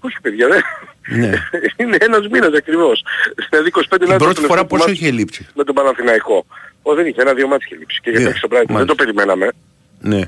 [0.00, 0.60] Όχι παιδιά, δεν.
[1.18, 1.32] Ναι.
[1.86, 3.04] είναι ένας μήνας ακριβώς.
[3.50, 6.46] Δηλαδή 25 Την λεπτά πρώτη φορά πόσο είχε λείψει; με τον Παναθηναϊκό.
[6.82, 8.00] Ο, δεν είχε ένα-δύο μάτς είχε λείψει.
[8.02, 8.28] Και για Δύο.
[8.28, 8.64] παίξει τον Brighton.
[8.66, 8.94] Δεν Μάλιστα.
[8.94, 9.48] το περιμέναμε.
[10.04, 10.20] Ναι.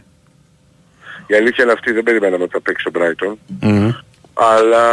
[1.26, 3.34] Η αλήθεια είναι αυτή, δεν περιμέναμε ότι θα παίξει τον Brighton.
[3.60, 3.90] Μμμ.
[4.34, 4.84] Αλλά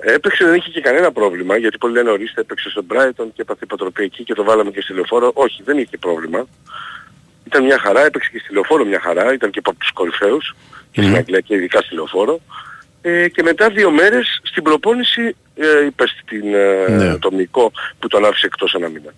[0.00, 3.60] έπαιξε, δεν είχε και κανένα πρόβλημα, γιατί πολλοί λένε ορίστε έπαιξε στον Brighton και έπαθε
[3.62, 5.30] υποτροπή εκεί και το βάλαμε και στη λεωφόρο.
[5.34, 6.46] Όχι, δεν είχε πρόβλημα.
[7.46, 10.54] Ήταν μια χαρά, έπαιξε και στη λεωφόρο μια χαρά, ήταν και από τους κορυφαίους
[10.90, 12.40] και στην Αγγλία και ειδικά στη λεωφόρο.
[13.02, 17.16] Ε, και μετά δύο μέρες στην προπόνηση ε, είπες την, ε, Ναι.
[17.18, 19.12] το μυϊκό που τον άφησε εκτός ένα μήνα.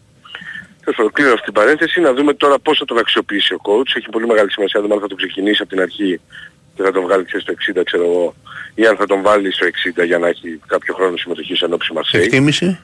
[0.86, 3.90] Τέλος πάντων, κλείνω αυτή την παρένθεση, να δούμε τώρα πώς θα τον αξιοποιήσει ο coach.
[3.96, 6.20] Έχει πολύ μεγάλη σημασία να δούμε αν θα τον ξεκινήσει από την αρχή
[6.74, 8.34] και θα τον βγάλει ξέρεις, στο 60 ξέρω εγώ
[8.74, 9.66] ή αν θα τον βάλει στο
[10.00, 12.22] 60 για να έχει κάποιο χρόνο συμμετοχής ενόψει Μαρσέη.
[12.22, 12.78] Εκτίμηση;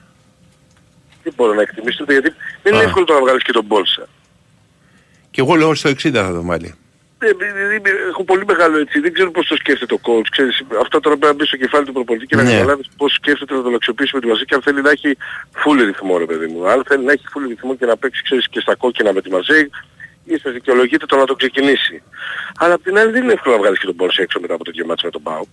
[1.23, 2.87] Δεν μπορώ να εκτιμήσω το γιατί δεν είναι Α.
[2.87, 4.09] εύκολο το να βγάλεις και τον Μπόλσα.
[5.31, 6.75] Και εγώ λέω στο 60 θα τον βάλει.
[7.25, 10.27] Ε, ε, ε, Έχω πολύ μεγάλο έτσι, δεν ξέρω πώς το σκέφτεται ο coach.
[10.31, 12.51] Ξέρεις, αυτό τώρα πρέπει να μπει στο κεφάλι του προπονητή και να Ναι.
[12.51, 15.17] καταλάβεις πώς σκέφτεται να τον αξιοποιήσει με τη Μαρσέη και αν θέλει να έχει
[15.65, 16.69] full ρυθμό ρε παιδί μου.
[16.69, 19.31] Αν θέλει να έχει full ρυθμό και να παίξει ξέρεις, και στα κόκκινα με τη
[19.31, 19.71] Μαρσέη,
[20.25, 22.03] ίσως δικαιολογείται το να το ξεκινήσει.
[22.57, 24.65] Αλλά απ' την άλλη δεν είναι εύκολο να βγάλεις και τον Μπόλσα έξω μετά από
[24.65, 25.49] το δύο μάτς με τον Μπάουκ.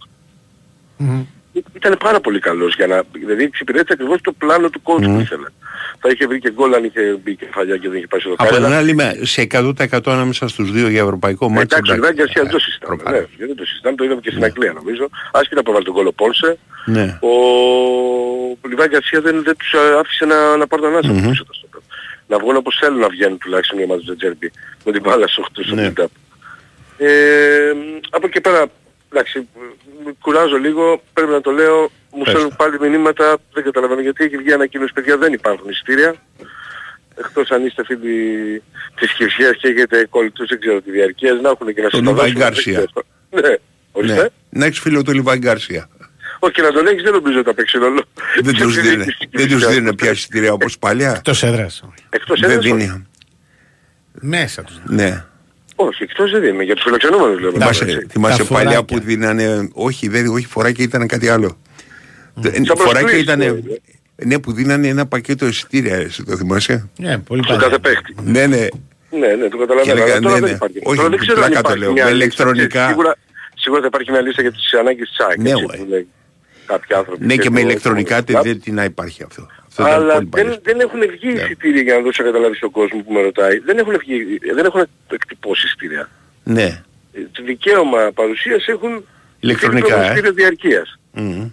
[1.74, 3.04] Ήταν πάρα πολύ καλός για να...
[3.12, 5.48] Δηλαδή εξυπηρέτησε ακριβώς το πλάνο του coach που ήθελε.
[6.02, 8.44] Θα είχε βρει και γκολ αν είχε μπει κεφαλιά και δεν είχε πάει στο Από
[8.44, 8.74] την δοκάρι.
[8.76, 11.78] άλλη, με- σε 100% ανάμεσα στους δύο για ευρωπαϊκό μάτσο.
[11.78, 13.04] Εντάξει, ο Γκάρσια δεν το συζητάμε.
[13.10, 15.10] Ναι, δεν το συζητάμε, το είδαμε και στην Αγγλία νομίζω.
[15.32, 17.20] Άσχετα που έβαλε τον κόλλο Πόλσε, Ναι.
[17.22, 21.30] ο Λιβάη Γκαρσία δεν, δεν τους α, άφησε να, να πάρουν ανάσα Μμμ.
[21.30, 21.80] πίσω τα στόπερ.
[22.28, 24.52] Να βγουν όπως θέλουν να βγαίνουν τουλάχιστον οι ομάδες του Τζέρμπι
[24.86, 25.94] με την μπάλα στο 8 στο Ναι.
[25.98, 26.06] build-up.
[26.98, 27.72] Ε,
[28.10, 28.66] από εκεί πέρα,
[29.12, 31.80] εντάξει, μ, κουράζω λίγο, πρέπει να το λέω,
[32.12, 36.16] μου Πες στέλνουν πάλι μηνύματα, δεν καταλαβαίνω γιατί έχει βγει ανακοίνωση, παιδιά δεν υπάρχουν εισιτήρια.
[37.16, 38.64] Εκτός αν είστε φίλοι
[39.00, 42.14] της Κυψίας και έχετε κολλητούς, δεν ξέρω τη διαρκεία, να έχουν και να Τον σας
[42.16, 42.74] τα Λιβάη δώσουν, δεν Γκάρσια.
[42.74, 43.48] ξέρω.
[43.48, 43.56] Ναι,
[43.92, 44.22] ορίστε.
[44.22, 44.28] Ναι.
[44.60, 45.90] Να έχεις φίλο του Λιβάη Γκάρσια.
[46.40, 48.04] Όχι, να τον έχεις δεν νομίζω ότι θα παίξει ρόλο.
[48.42, 49.48] Δεν Σε τους αυτή δίνουν, τη δεν Κυψιά.
[49.68, 51.12] τους δίνουν πια εισιτήρια όπως παλιά.
[51.16, 51.84] Εκτός έδρας.
[52.10, 52.74] Εκτός Δεν έδρας, όχι.
[52.76, 53.08] δίνει.
[54.22, 54.76] Μέσα τους.
[54.86, 55.26] Ναι.
[55.82, 56.64] Όχι, εκτός δεν δίνει.
[56.64, 57.52] Για τους φιλοξενούμενους λέω.
[57.52, 58.06] Θυμάσαι, εντάξει.
[58.10, 58.98] θυμάσαι Τα παλιά φοράκια.
[58.98, 61.58] που δίνανε, όχι, δεν, όχι φοράκια ήταν κάτι άλλο.
[62.44, 63.82] Ε, Σαν Φοράκια προσκλήσεις, ήταν, δηλαδή.
[64.16, 67.78] ναι που δίνανε ένα πακέτο εισιτήρια, εσύ το θυμάσαι; Ναι, πολύ Στον παλιά.
[67.78, 68.16] κάθε παίχτη.
[68.24, 68.68] Ναι, ναι.
[69.12, 69.92] Ναι, ναι, το Και καταλαβαίνω.
[69.92, 70.56] έλεγα, Αλλά τώρα ναι, δεν ναι.
[70.56, 70.80] υπάρχει.
[70.84, 71.92] Όχι, Τώρα δεν ξέρω αν πλάκα το υπάρχει λέω.
[71.92, 72.24] μια Με λίστα.
[72.26, 72.88] ηλεκτρονικά.
[72.88, 73.16] Σίγουρα,
[73.56, 75.38] σίγουρα θα υπάρχει μια λίστα για τις ανάγκες της ΑΕΚ.
[75.42, 75.78] Ναι, έτσι, ué.
[75.78, 76.08] που λέει
[76.66, 77.26] Κάποιοι άνθρωποι.
[77.26, 79.48] Ναι και με το- ηλεκτρονικά το- δεν την να υπάρχει αυτό.
[79.84, 80.50] Αυτό ήταν Αλλά πολύ παλιό.
[80.50, 81.42] δεν, δεν έχουν βγει Ναι.
[81.42, 83.58] εισιτήρια για να δώσω καταλάβεις στον κόσμο που με ρωτάει.
[83.60, 86.10] Δεν έχουν, βγει, δεν έχουν εκτυπώσει εισιτήρια.
[86.44, 86.84] Ναι.
[87.14, 89.06] Ε, Το δικαίωμα παρουσίας έχουν
[89.40, 90.04] Ηλεκτρονικά, ε.
[90.06, 91.50] εισιτήριο διαρκείας Μμμ.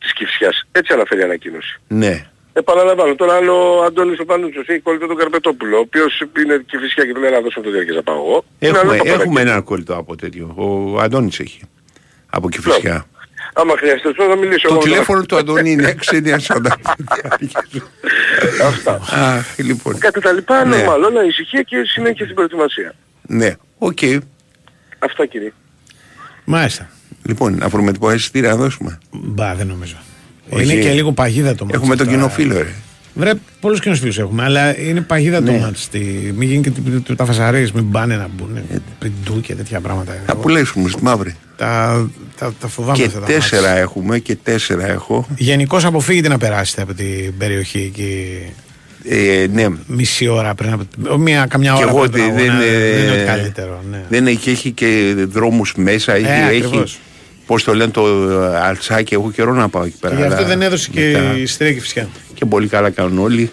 [0.00, 0.66] της Κυφσιάς.
[0.72, 1.80] Έτσι αναφέρει η ανακοίνωση.
[1.88, 2.26] Ναι.
[2.52, 6.78] Επαναλαμβάνω, τώρα αν ο Αντώνης ο Πανούτσος έχει κολλητό τον Καρπετόπουλο, ο οποίος είναι και
[6.78, 8.44] φυσικά και του λέει να δώσω το διάρκεια να πάω εγώ.
[8.58, 9.48] είναι άλλο Έχουμε, το έχουμε παρακεί.
[9.50, 10.54] έναν κολλητό από τέτοιο.
[10.56, 11.60] Ο Αντώνης έχει.
[12.30, 13.06] Από Κηφισιά.
[13.60, 14.82] Άμα χρειαστεί τώρα να μιλήσω Το εγώ.
[14.82, 16.56] τηλέφωνο του Αντώνη είναι 690.
[18.66, 18.92] Αυτά.
[18.92, 19.98] Α, λοιπόν.
[19.98, 20.76] Κατά τα λοιπά, Ναι.
[20.76, 22.94] normal, όλα ησυχία και συνέχεια στην προετοιμασία.
[23.26, 23.98] Ναι, οκ.
[24.98, 25.52] Αυτά κύριε.
[26.44, 26.90] Μάλιστα.
[27.22, 29.96] Λοιπόν, να βρούμε τίποτα εισιτήρια να δώσουμε; Μπα, δεν νομίζω.
[30.50, 30.62] Όχι.
[30.64, 31.76] Είναι και λίγο παγίδα το μάτς.
[31.76, 32.18] Έχουμε τον τώρα.
[32.18, 32.74] κοινό φίλο, ρε.
[33.18, 35.58] Βρε, πολλούς κοινούς φίλους έχουμε, αλλά είναι παγίδα το Ναι.
[35.58, 35.88] μάτς.
[35.88, 35.98] Τι-
[36.36, 38.58] Μην γίνει και του- του- τα φασαρίες, μην πάνε να μπουν.
[38.98, 40.16] Πιντού και τέτοια πράγματα.
[40.26, 41.34] Θα πουλέσουμε στη μαύρη.
[41.56, 42.06] Τα,
[42.38, 43.80] τα, τα φοβάμαι Και αυτά τα τέσσερα μάτς.
[43.80, 45.26] έχουμε και τέσσερα έχω.
[45.36, 48.38] Γενικώς αποφύγετε να περάσετε από την περιοχή εκεί
[49.04, 49.66] Ε, ναι.
[49.86, 51.16] μισή ώρα πριν από.
[51.18, 52.64] Μία, καμιά Και ώρα εγώ πριν από τον ότι δεν, αγώνα.
[52.64, 53.82] δεν είναι ε, ότι καλύτερο.
[53.90, 54.02] Ναι.
[54.08, 56.14] δεν έχει, έχει και δρόμους μέσα.
[56.14, 56.82] Έχει,
[57.48, 57.62] έχει ακριβώς.
[57.62, 58.06] πώς το λένε το
[58.52, 59.14] ε, αλτσάκι.
[59.14, 60.14] Έχω καιρό να πάω εκεί πέρα.
[60.14, 62.08] Και γι' αυτό αλλά δεν έδωσε και μετά- η στρέκη φυσικά.
[62.34, 63.50] Και πολύ καλά κάνουν όλοι.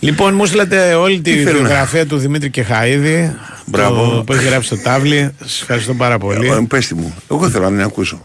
[0.00, 3.34] Λοιπόν, μου στείλατε όλη τη Τι θέλω να- βιογραφία του Δημήτρη Κεχαίδη.
[3.66, 4.10] Μπράβο.
[4.10, 5.30] το- Που έχει γράψει το τάβλι.
[5.40, 6.48] Σας ευχαριστώ πάρα πολύ.
[6.48, 7.14] Ε, Πες τη μου.
[7.30, 8.22] Εγώ θέλω να την ακούσω.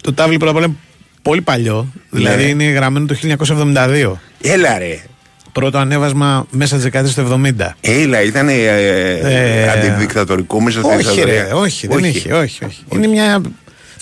[0.00, 0.76] Το τάβλι πρώτα απ' όλα είναι
[1.22, 1.86] πολύ παλιό.
[2.10, 4.20] Δηλαδή είναι γραμμένο το 1972.
[4.42, 4.98] Έλα ρε.
[5.52, 7.76] Πρώτο ανέβασμα μέσα στι δεκαετίε του 70.
[7.80, 8.52] Έλα, ήταν ε,
[9.22, 11.42] Ε, αντιδικτατορικό μέσα στη Όχι, δικτατορία.
[11.44, 12.32] ρε, όχι, δεν έχει.
[12.32, 12.84] Όχι, όχι.
[12.94, 13.40] Είναι μια,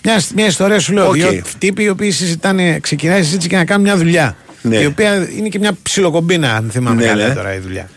[0.05, 1.09] μια, μια ιστορία, σου λέω.
[1.09, 1.14] Οκ.
[1.14, 4.36] Δύο τύποι οι οποίοι συζητάνε, ξεκινάει η συζήτηση και να κάνουν μια δουλειά.
[4.62, 4.77] Ναι.
[4.77, 7.35] Η οποία είναι και μια ψιλοκομπίνα, αν θυμάμαι Ναι, καλά ναι.
[7.35, 7.89] τώρα η δουλειά.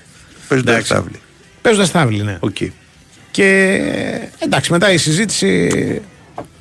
[0.47, 0.91] Παίζοντας Εντάξει.
[0.93, 1.19] τάβλι.
[1.61, 2.37] Παίζοντας τάβλι, ναι.
[2.39, 2.55] Οκ.
[3.31, 3.79] Και
[4.39, 5.69] εντάξει, μετά η συζήτηση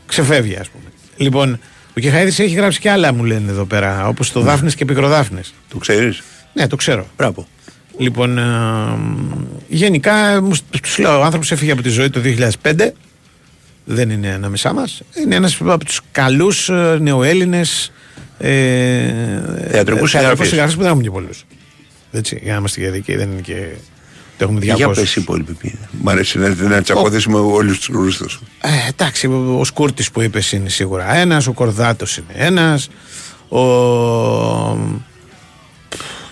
[0.07, 0.85] ξεφεύγει, ας πούμε.
[1.17, 1.59] Λοιπόν,
[1.97, 5.55] ο Κεχαΐδης έχει γράψει και άλλα, μου λένε εδώ πέρα, όπως το Δάφνες και Πικροδάφνες.
[5.69, 7.07] Το ξέρεις; Ναι, το ξέρω.
[7.17, 7.47] Μπράβο.
[7.99, 8.43] Λοιπόν, ε,
[9.69, 12.93] γενικά, μου- τους λέω, ο άνθρωπος έφυγε από τη ζωή το 2005.
[13.85, 15.01] Δεν είναι ανάμεσά μας.
[15.23, 17.93] Είναι ένας από τους καλούς νεοέλληνες
[18.39, 18.51] ε,
[19.71, 20.49] Θεατρικούς συγγραφείς.
[20.49, 21.45] συγγραφείς που δεν έχουμε και πολλούς.
[22.13, 23.67] Έτσι, για να είμαστε και δικαίοι, δεν είναι και.
[24.39, 24.77] Το έχουμε 200.
[24.77, 25.89] Για πες οι υπόλοιποι ποιοι είναι.
[26.03, 28.41] Μ' αρέσει να, να τσακωθείς με όλους τους γνωστούς.
[28.61, 32.89] Ε, εντάξει, ο, ο Σκούρτης που είπες είναι σίγουρα ένας, ο Κορδάτος είναι ένας.
[33.49, 33.59] Ο.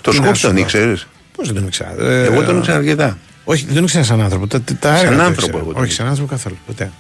[0.01, 0.61] Το Τι να Σκούπ σου τον πω.
[0.61, 1.07] ήξερες;
[1.37, 1.95] Πώς δεν τον ήξερα.
[1.99, 3.19] Εγώ τον ήξερα αρκετά.
[3.45, 4.47] Όχι, δεν τον ήξερα σαν άνθρωπο.
[4.47, 5.59] Τα, τα Σαν έργα του άνθρωπο ήξερα.
[5.63, 6.57] εγώ τον Όχι, σαν άνθρωπο καθόλου.
[6.67, 6.91] Ποτέ.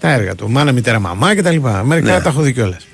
[0.00, 0.50] Τα έργα του.
[0.50, 1.84] Μάνα, μητέρα, μαμά και τα λοιπά.
[1.84, 2.20] Μερικά Ναι.
[2.22, 2.86] τα έχω δει κιόλας.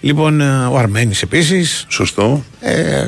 [0.00, 1.84] Λοιπόν, ε, ο Αρμένης επίσης.
[1.88, 2.44] Σωστό.
[2.60, 3.06] Ε,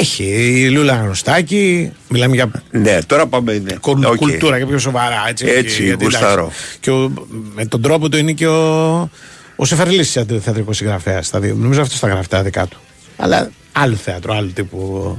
[0.00, 0.24] έχει.
[0.24, 1.92] Η Λούλα Γνωστάκη.
[2.08, 3.52] Μιλάμε για Ναι, τώρα πάμε.
[3.58, 3.74] Ναι.
[3.80, 4.16] κουλ- Οκ.
[4.16, 5.24] κουλτούρα και πιο σοβαρά.
[5.28, 6.42] Έτσι, Έτσι, γιατί, γουστάρω.
[6.42, 7.12] εντάξει, Και ο,
[7.54, 9.10] με τον τρόπο του είναι και ο,
[9.56, 11.30] ο Σεφερλής θεατρικός συγγραφέας.
[11.56, 12.76] Νομίζω αυτό τα γράφει τα δικά του.
[13.16, 15.18] Αλλά άλλο θέατρο, άλλο τύπου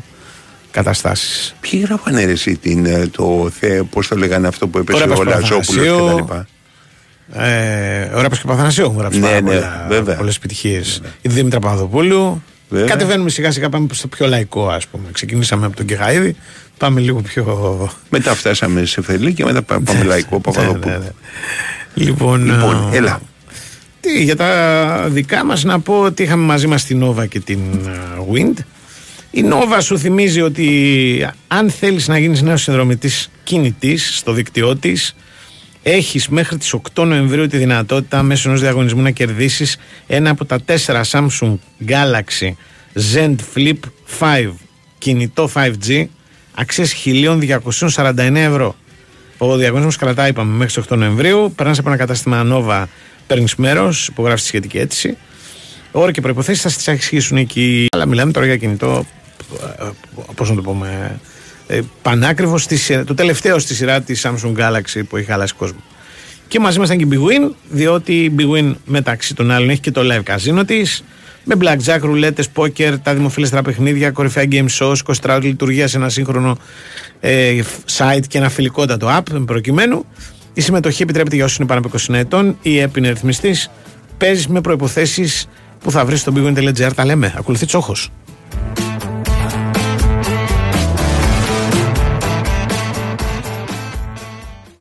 [0.71, 1.55] καταστάσεις.
[1.59, 5.15] Ποιοι γράφανε ρε εσύ την, ε, το θε, πώς το λέγανε αυτό που έπεσε Ωραία,
[5.15, 6.07] ο πας Λαζόπουλος και Παπαθανασίου.
[6.07, 6.47] τα λοιπά.
[7.33, 10.15] Ε, ο Ράπας και ο Παθανασίου έχουν γράψει Ναι, πάρα ναι, πολλά, βέβαια.
[10.15, 11.01] πολλές επιτυχίες.
[11.21, 12.43] Η Δήμητρα Παπαδοπούλου.
[12.69, 12.87] Βέβαια.
[12.87, 15.03] Κατεβαίνουμε σιγά σιγά πάμε στο πιο λαϊκό ας πούμε.
[15.11, 16.35] Ξεκινήσαμε από τον Κεχαίδη,
[16.77, 17.89] πάμε λίγο πιο...
[18.09, 20.85] Μετά φτάσαμε σε Φελή και μετά πά- πάμε λαϊκό Παπαδοπούλου.
[20.85, 21.09] ναι, ναι.
[21.93, 23.21] Λοιπόν, Λοιπόν, ε, έλα.
[23.99, 27.59] Τι, για τα δικά μας να πω ότι είχαμε μαζί μας την Nova και την
[27.87, 28.57] ε, Wind.
[29.31, 35.15] Η Nova σου θυμίζει ότι αν θέλεις να γίνεις νέος συνδρομητής κινητής στο δίκτυό της
[35.89, 39.77] έχεις μέχρι τις 8 Νοεμβρίου τη δυνατότητα μέσω ενός διαγωνισμού να κερδίσεις
[40.07, 41.55] ένα από τα τέσσερα Samsung
[41.88, 42.51] Galaxy
[43.14, 43.77] Z Flip
[44.19, 44.51] 5
[44.97, 46.05] κινητό 5G
[46.53, 48.76] αξίας 1.249 ευρώ.
[49.38, 51.53] Ο διαγωνισμός κρατάει, είπαμε, μέχρι τις 8 Νοεμβρίου.
[51.55, 52.85] Περνάς από ένα κατάστημα Nova,
[53.27, 55.18] παίρνεις μέρος, υπογράφεις τη σχετική αίτηση.
[55.91, 57.85] Ώρα και προποθέσει θα τις αξίσουν εκεί.
[57.91, 59.05] Αλλά μιλάμε τώρα για κινητό.
[60.35, 61.19] Πώς να το πούμε.
[61.68, 65.80] Ε, πανάκριβος, στη σειρά- το τελευταίο στη σειρά της Samsung Galaxy που έχει χαλάσει κόσμο.
[66.48, 69.69] Και μαζί μας ήταν και η Big Win, διότι η Big Win μεταξύ των άλλων
[69.69, 71.03] έχει και το live casino της.
[71.44, 76.10] Με blackjack, ρουλέτες, poker, τα δημοφιλέστερα παιχνίδια, κορυφαία game shows, 24 ώρες λειτουργία σε ένα
[76.10, 76.57] σύγχρονο
[77.19, 77.60] ε,
[77.98, 80.06] site και ένα φιλικότατο app εν προκειμένου.
[80.53, 82.57] Η συμμετοχή επιτρέπεται για όσους είναι πάνω από 20 ετών.
[82.61, 83.69] Η app είναι ρυθμιστής.
[84.18, 85.30] Παίζεις με προποθέσει
[85.84, 86.89] που θα βρεις στο bigwin.gr.
[86.95, 87.34] Τα λέμε.
[87.38, 88.10] Ακολουθεί τσόχος.